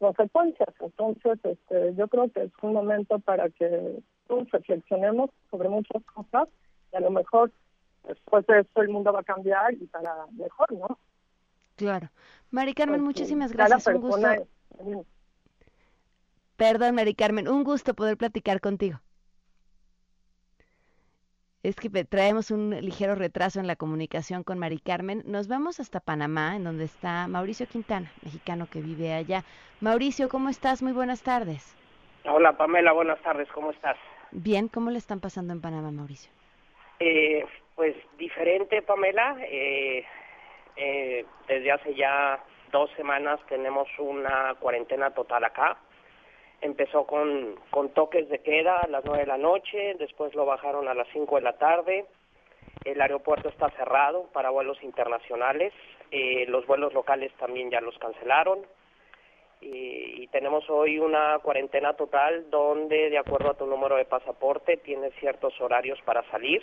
consecuencias. 0.00 0.74
Entonces, 0.80 1.38
este, 1.44 1.94
yo 1.94 2.08
creo 2.08 2.30
que 2.32 2.44
es 2.44 2.52
un 2.62 2.72
momento 2.72 3.18
para 3.20 3.48
que 3.50 4.02
todos 4.26 4.50
reflexionemos 4.50 5.30
sobre 5.50 5.68
muchas 5.68 6.02
cosas 6.04 6.48
y 6.92 6.96
a 6.96 7.00
lo 7.00 7.10
mejor 7.10 7.52
después 8.08 8.46
de 8.46 8.60
eso 8.60 8.82
el 8.82 8.88
mundo 8.88 9.12
va 9.12 9.20
a 9.20 9.24
cambiar 9.24 9.74
y 9.74 9.86
para 9.86 10.26
mejor, 10.32 10.72
¿no? 10.72 10.98
Claro. 11.76 12.08
Mari 12.50 12.74
Carmen, 12.74 13.02
muchísimas 13.02 13.52
gracias. 13.52 13.86
Un 13.86 14.00
gusto. 14.00 14.26
Perdón, 16.56 16.94
Mari 16.94 17.14
Carmen, 17.14 17.48
un 17.48 17.62
gusto 17.62 17.94
poder 17.94 18.16
platicar 18.16 18.60
contigo 18.60 19.00
es 21.62 21.76
que 21.76 21.90
traemos 22.04 22.50
un 22.50 22.70
ligero 22.70 23.14
retraso 23.14 23.60
en 23.60 23.66
la 23.66 23.76
comunicación 23.76 24.44
con 24.44 24.58
Mari 24.58 24.78
Carmen. 24.78 25.22
Nos 25.26 25.46
vamos 25.46 25.78
hasta 25.78 26.00
Panamá, 26.00 26.56
en 26.56 26.64
donde 26.64 26.84
está 26.84 27.28
Mauricio 27.28 27.66
Quintana, 27.66 28.10
mexicano 28.24 28.66
que 28.70 28.80
vive 28.80 29.12
allá. 29.12 29.44
Mauricio, 29.80 30.28
¿cómo 30.28 30.48
estás? 30.48 30.82
Muy 30.82 30.92
buenas 30.92 31.22
tardes. 31.22 31.76
Hola 32.24 32.56
Pamela, 32.56 32.92
buenas 32.92 33.20
tardes, 33.22 33.48
¿cómo 33.52 33.70
estás? 33.70 33.96
Bien, 34.30 34.68
¿cómo 34.68 34.90
le 34.90 34.98
están 34.98 35.20
pasando 35.20 35.52
en 35.52 35.60
Panamá, 35.60 35.90
Mauricio? 35.90 36.30
Eh, 36.98 37.44
pues 37.74 37.94
diferente, 38.18 38.82
Pamela. 38.82 39.36
Eh, 39.40 40.04
eh, 40.76 41.26
desde 41.46 41.72
hace 41.72 41.94
ya 41.94 42.42
dos 42.72 42.90
semanas 42.96 43.40
tenemos 43.48 43.88
una 43.98 44.54
cuarentena 44.60 45.10
total 45.10 45.44
acá 45.44 45.76
empezó 46.60 47.06
con, 47.06 47.56
con 47.70 47.90
toques 47.90 48.28
de 48.28 48.40
queda 48.40 48.78
a 48.78 48.88
las 48.88 49.04
nueve 49.04 49.22
de 49.22 49.28
la 49.28 49.38
noche, 49.38 49.94
después 49.98 50.34
lo 50.34 50.44
bajaron 50.46 50.88
a 50.88 50.94
las 50.94 51.08
cinco 51.12 51.36
de 51.36 51.42
la 51.42 51.56
tarde, 51.56 52.04
el 52.84 53.00
aeropuerto 53.00 53.48
está 53.48 53.70
cerrado 53.70 54.28
para 54.32 54.50
vuelos 54.50 54.82
internacionales, 54.82 55.72
eh, 56.10 56.46
los 56.48 56.66
vuelos 56.66 56.92
locales 56.94 57.32
también 57.38 57.70
ya 57.70 57.80
los 57.80 57.98
cancelaron. 57.98 58.60
Y, 59.62 60.26
tenemos 60.28 60.70
hoy 60.70 60.98
una 60.98 61.38
cuarentena 61.40 61.94
total 61.94 62.48
donde 62.50 63.10
de 63.10 63.18
acuerdo 63.18 63.50
a 63.50 63.54
tu 63.54 63.66
número 63.66 63.96
de 63.96 64.04
pasaporte 64.04 64.76
tienes 64.76 65.12
ciertos 65.16 65.60
horarios 65.60 66.00
para 66.02 66.22
salir. 66.30 66.62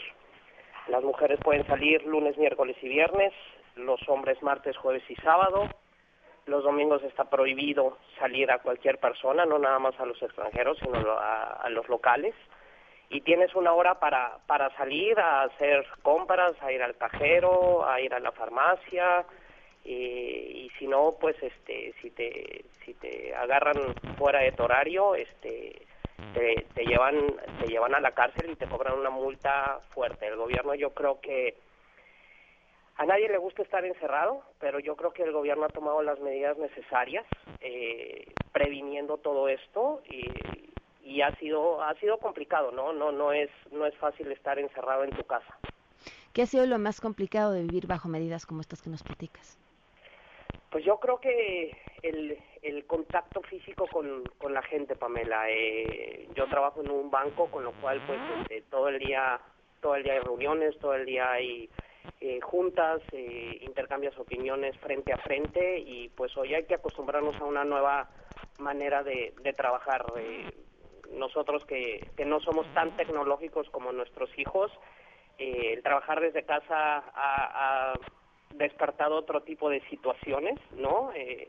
Las 0.87 1.03
mujeres 1.03 1.37
pueden 1.43 1.67
salir 1.67 2.03
lunes, 2.05 2.37
miércoles 2.37 2.77
y 2.81 2.87
viernes, 2.87 3.33
los 3.75 3.99
hombres 4.07 4.41
martes, 4.41 4.77
jueves 4.77 5.03
y 5.09 5.15
sábado 5.15 5.67
los 6.47 6.63
domingos 6.63 7.03
está 7.03 7.25
prohibido 7.25 7.97
salir 8.19 8.49
a 8.51 8.59
cualquier 8.59 8.97
persona, 8.99 9.45
no 9.45 9.59
nada 9.59 9.79
más 9.79 9.99
a 9.99 10.05
los 10.05 10.21
extranjeros, 10.21 10.77
sino 10.79 10.97
a, 11.19 11.69
los 11.69 11.87
locales. 11.89 12.33
Y 13.09 13.21
tienes 13.21 13.53
una 13.55 13.73
hora 13.73 13.99
para, 13.99 14.39
para 14.47 14.75
salir 14.75 15.19
a 15.19 15.43
hacer 15.43 15.85
compras, 16.01 16.53
a 16.61 16.71
ir 16.71 16.81
al 16.81 16.97
cajero, 16.97 17.87
a 17.87 18.01
ir 18.01 18.13
a 18.13 18.19
la 18.19 18.31
farmacia. 18.31 19.25
Y, 19.85 20.69
si 20.77 20.87
no, 20.87 21.15
pues 21.19 21.35
este, 21.41 21.93
si 22.01 22.11
te, 22.11 22.65
si 22.83 22.93
te 22.95 23.33
agarran 23.35 23.95
fuera 24.17 24.39
de 24.39 24.51
tu 24.51 24.63
horario, 24.63 25.15
este, 25.15 25.81
te, 26.33 26.65
te 26.73 26.85
llevan, 26.85 27.15
te 27.59 27.67
llevan 27.67 27.95
a 27.95 28.01
la 28.01 28.11
cárcel 28.11 28.51
y 28.51 28.55
te 28.55 28.67
cobran 28.67 28.99
una 28.99 29.09
multa 29.09 29.79
fuerte. 29.93 30.27
El 30.27 30.35
gobierno 30.35 30.75
yo 30.75 30.93
creo 30.93 31.21
que 31.21 31.55
a 32.97 33.05
nadie 33.05 33.29
le 33.29 33.37
gusta 33.37 33.61
estar 33.61 33.85
encerrado, 33.85 34.41
pero 34.59 34.79
yo 34.79 34.95
creo 34.95 35.11
que 35.11 35.23
el 35.23 35.31
gobierno 35.31 35.65
ha 35.65 35.69
tomado 35.69 36.01
las 36.01 36.19
medidas 36.19 36.57
necesarias 36.57 37.25
eh, 37.61 38.25
previniendo 38.51 39.17
todo 39.17 39.47
esto 39.47 40.01
y, 40.09 40.25
y, 41.03 41.21
ha 41.21 41.35
sido 41.35 41.83
ha 41.83 41.93
sido 41.95 42.17
complicado, 42.17 42.71
¿no? 42.71 42.93
No 42.93 43.11
no 43.11 43.31
es 43.31 43.49
no 43.71 43.85
es 43.85 43.95
fácil 43.97 44.31
estar 44.31 44.57
encerrado 44.57 45.03
en 45.03 45.11
tu 45.11 45.23
casa. 45.23 45.57
¿Qué 46.33 46.41
ha 46.41 46.45
sido 46.47 46.65
lo 46.65 46.79
más 46.79 46.99
complicado 46.99 47.51
de 47.53 47.61
vivir 47.61 47.87
bajo 47.87 48.09
medidas 48.09 48.45
como 48.45 48.61
estas 48.61 48.81
que 48.81 48.89
nos 48.89 49.03
platicas? 49.03 49.59
Pues 50.71 50.83
yo 50.83 50.99
creo 50.99 51.19
que 51.19 51.71
el, 52.03 52.37
el 52.61 52.85
contacto 52.85 53.41
físico 53.41 53.87
con, 53.87 54.23
con 54.37 54.53
la 54.53 54.61
gente, 54.63 54.95
Pamela. 54.95 55.49
Eh, 55.49 56.27
yo 56.35 56.47
trabajo 56.47 56.81
en 56.81 56.91
un 56.91 57.09
banco, 57.09 57.47
con 57.49 57.63
lo 57.63 57.71
cual 57.73 58.01
pues 58.05 58.19
este, 58.41 58.61
todo 58.69 58.89
el 58.89 58.99
día 58.99 59.39
todo 59.81 59.95
el 59.95 60.03
día 60.03 60.13
hay 60.13 60.19
reuniones, 60.19 60.77
todo 60.79 60.95
el 60.95 61.05
día 61.05 61.31
hay 61.31 61.69
eh, 62.21 62.39
juntas, 62.41 63.01
eh, 63.11 63.59
intercambias 63.61 64.17
opiniones 64.17 64.77
frente 64.77 65.13
a 65.13 65.17
frente 65.17 65.79
y 65.79 66.09
pues 66.09 66.35
hoy 66.37 66.53
hay 66.53 66.65
que 66.65 66.75
acostumbrarnos 66.75 67.35
a 67.37 67.45
una 67.45 67.63
nueva 67.63 68.09
manera 68.59 69.03
de, 69.03 69.33
trabajar. 69.55 70.05
Eh, 70.17 70.51
nosotros 71.13 71.65
que, 71.65 72.05
que 72.17 72.25
no 72.25 72.39
somos 72.41 72.67
tan 72.73 72.95
tecnológicos 72.97 73.69
como 73.69 73.91
nuestros 73.91 74.29
hijos, 74.37 74.71
eh, 75.37 75.73
el 75.73 75.83
trabajar 75.83 76.19
desde 76.19 76.43
casa 76.43 77.03
ha, 77.13 77.93
despertado 78.55 79.15
otro 79.15 79.43
tipo 79.43 79.69
de 79.69 79.81
situaciones, 79.89 80.57
¿no? 80.71 81.11
Eh, 81.13 81.47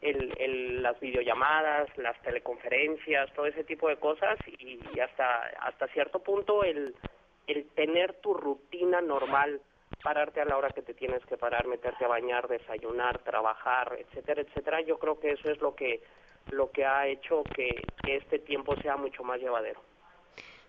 el, 0.00 0.82
las 0.82 0.98
videollamadas, 0.98 1.86
las 1.96 2.20
teleconferencias, 2.22 3.32
todo 3.34 3.46
ese 3.46 3.62
tipo 3.62 3.88
de 3.88 3.96
cosas 3.96 4.36
y, 4.58 4.80
hasta 4.98 5.42
hasta 5.60 5.86
cierto 5.88 6.20
punto 6.20 6.64
el, 6.64 6.96
el 7.46 7.68
tener 7.74 8.14
tu 8.14 8.34
rutina 8.34 9.00
normal, 9.00 9.60
pararte 10.02 10.40
a 10.40 10.44
la 10.44 10.56
hora 10.56 10.70
que 10.70 10.82
te 10.82 10.94
tienes 10.94 11.24
que 11.26 11.36
parar, 11.36 11.66
meterte 11.66 12.04
a 12.04 12.08
bañar, 12.08 12.48
desayunar, 12.48 13.18
trabajar, 13.18 13.96
etcétera, 13.98 14.42
etcétera, 14.42 14.80
yo 14.80 14.98
creo 14.98 15.18
que 15.20 15.32
eso 15.32 15.50
es 15.50 15.60
lo 15.60 15.74
que 15.74 16.02
lo 16.50 16.70
que 16.70 16.84
ha 16.84 17.06
hecho 17.06 17.44
que 17.54 17.82
este 18.06 18.38
tiempo 18.38 18.74
sea 18.76 18.96
mucho 18.96 19.22
más 19.22 19.38
llevadero. 19.40 19.80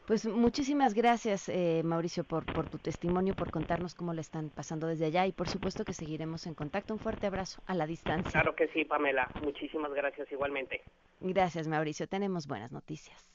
Pues 0.06 0.26
muchísimas 0.26 0.94
gracias, 0.94 1.48
eh, 1.48 1.82
Mauricio, 1.86 2.24
por, 2.24 2.46
por 2.46 2.70
tu 2.70 2.78
testimonio, 2.78 3.36
por 3.36 3.52
contarnos 3.52 3.96
cómo 3.96 4.14
le 4.14 4.22
están 4.22 4.50
pasando 4.50 4.88
desde 4.88 5.06
allá 5.06 5.26
y 5.26 5.32
por 5.32 5.48
supuesto 5.48 5.86
que 5.86 5.94
seguiremos 5.94 6.48
en 6.48 6.56
contacto. 6.56 6.94
Un 6.94 7.00
fuerte 7.00 7.28
abrazo 7.28 7.62
a 7.68 7.76
la 7.76 7.88
distancia. 7.88 8.32
Claro 8.32 8.56
que 8.56 8.68
sí, 8.70 8.84
Pamela. 8.84 9.30
Muchísimas 9.42 9.94
gracias 9.94 10.30
igualmente. 10.32 10.82
Gracias, 11.22 11.68
Mauricio. 11.68 12.08
Tenemos 12.08 12.48
buenas 12.48 12.72
noticias. 12.72 13.31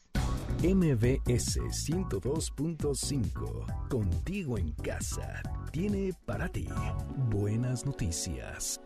MBS 0.63 1.59
102.5, 1.59 3.89
contigo 3.89 4.57
en 4.57 4.73
casa, 4.73 5.43
tiene 5.71 6.15
para 6.25 6.49
ti 6.49 6.67
buenas 7.31 7.85
noticias. 7.85 8.81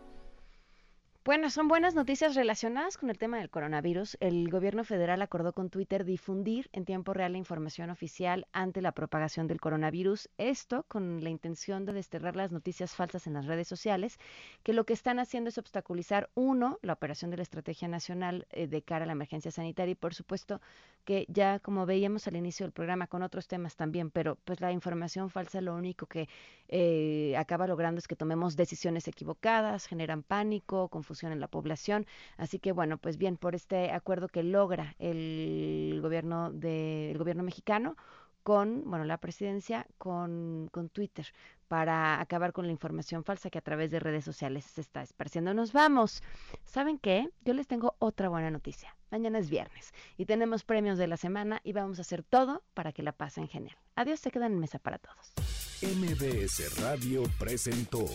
Bueno, 1.23 1.51
son 1.51 1.67
buenas 1.67 1.93
noticias 1.93 2.33
relacionadas 2.33 2.97
con 2.97 3.11
el 3.11 3.19
tema 3.19 3.37
del 3.37 3.51
coronavirus. 3.51 4.17
El 4.21 4.49
gobierno 4.49 4.83
federal 4.83 5.21
acordó 5.21 5.53
con 5.53 5.69
Twitter 5.69 6.03
difundir 6.03 6.67
en 6.73 6.83
tiempo 6.83 7.13
real 7.13 7.33
la 7.33 7.37
información 7.37 7.91
oficial 7.91 8.47
ante 8.53 8.81
la 8.81 8.91
propagación 8.91 9.45
del 9.45 9.61
coronavirus. 9.61 10.29
Esto 10.39 10.83
con 10.87 11.23
la 11.23 11.29
intención 11.29 11.85
de 11.85 11.93
desterrar 11.93 12.35
las 12.35 12.51
noticias 12.51 12.95
falsas 12.95 13.27
en 13.27 13.33
las 13.33 13.45
redes 13.45 13.67
sociales, 13.67 14.17
que 14.63 14.73
lo 14.73 14.83
que 14.83 14.93
están 14.93 15.19
haciendo 15.19 15.49
es 15.49 15.59
obstaculizar, 15.59 16.31
uno, 16.33 16.79
la 16.81 16.93
operación 16.93 17.29
de 17.29 17.37
la 17.37 17.43
Estrategia 17.43 17.87
Nacional 17.87 18.47
eh, 18.49 18.65
de 18.65 18.81
cara 18.81 19.03
a 19.03 19.05
la 19.05 19.13
emergencia 19.13 19.51
sanitaria 19.51 19.91
y, 19.91 19.95
por 19.95 20.15
supuesto, 20.15 20.59
que 21.05 21.27
ya 21.29 21.59
como 21.59 21.85
veíamos 21.85 22.27
al 22.27 22.35
inicio 22.35 22.65
del 22.65 22.73
programa 22.73 23.05
con 23.05 23.21
otros 23.21 23.47
temas 23.47 23.75
también, 23.75 24.09
pero 24.09 24.37
pues 24.43 24.59
la 24.59 24.71
información 24.71 25.29
falsa 25.29 25.61
lo 25.61 25.75
único 25.75 26.07
que 26.07 26.27
eh, 26.67 27.35
acaba 27.37 27.67
logrando 27.67 27.99
es 27.99 28.07
que 28.07 28.15
tomemos 28.15 28.55
decisiones 28.55 29.07
equivocadas, 29.07 29.85
generan 29.85 30.23
pánico, 30.23 30.89
confusión 30.89 31.10
en 31.31 31.39
la 31.39 31.47
población. 31.47 32.05
Así 32.37 32.59
que 32.59 32.71
bueno, 32.71 32.97
pues 32.97 33.17
bien, 33.17 33.37
por 33.37 33.55
este 33.55 33.91
acuerdo 33.91 34.27
que 34.27 34.43
logra 34.43 34.95
el 34.99 35.99
gobierno 36.01 36.51
de, 36.51 37.15
gobierno 37.17 37.43
mexicano 37.43 37.95
con, 38.43 38.83
bueno, 38.85 39.05
la 39.05 39.17
presidencia 39.17 39.85
con, 39.97 40.67
con 40.71 40.89
Twitter 40.89 41.27
para 41.67 42.19
acabar 42.19 42.51
con 42.51 42.65
la 42.65 42.71
información 42.71 43.23
falsa 43.23 43.49
que 43.49 43.57
a 43.57 43.61
través 43.61 43.91
de 43.91 43.99
redes 43.99 44.25
sociales 44.25 44.65
se 44.65 44.81
está 44.81 45.01
esparciendo. 45.01 45.53
Nos 45.53 45.71
vamos. 45.71 46.21
¿Saben 46.65 46.97
qué? 46.97 47.29
Yo 47.45 47.53
les 47.53 47.67
tengo 47.67 47.95
otra 47.99 48.29
buena 48.29 48.51
noticia. 48.51 48.95
Mañana 49.09 49.39
es 49.39 49.49
viernes 49.49 49.93
y 50.17 50.25
tenemos 50.25 50.63
premios 50.63 50.97
de 50.97 51.07
la 51.07 51.17
semana 51.17 51.61
y 51.63 51.73
vamos 51.73 51.99
a 51.99 52.01
hacer 52.01 52.23
todo 52.23 52.63
para 52.73 52.91
que 52.91 53.03
la 53.03 53.11
pasen 53.11 53.47
genial. 53.47 53.77
Adiós, 53.95 54.19
se 54.19 54.31
quedan 54.31 54.53
en 54.53 54.59
mesa 54.59 54.79
para 54.79 54.97
todos. 54.97 55.33
MBS 55.81 56.81
Radio 56.81 57.23
presentó 57.39 58.05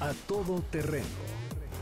A 0.00 0.12
Todo 0.26 0.62
Terreno 0.62 1.51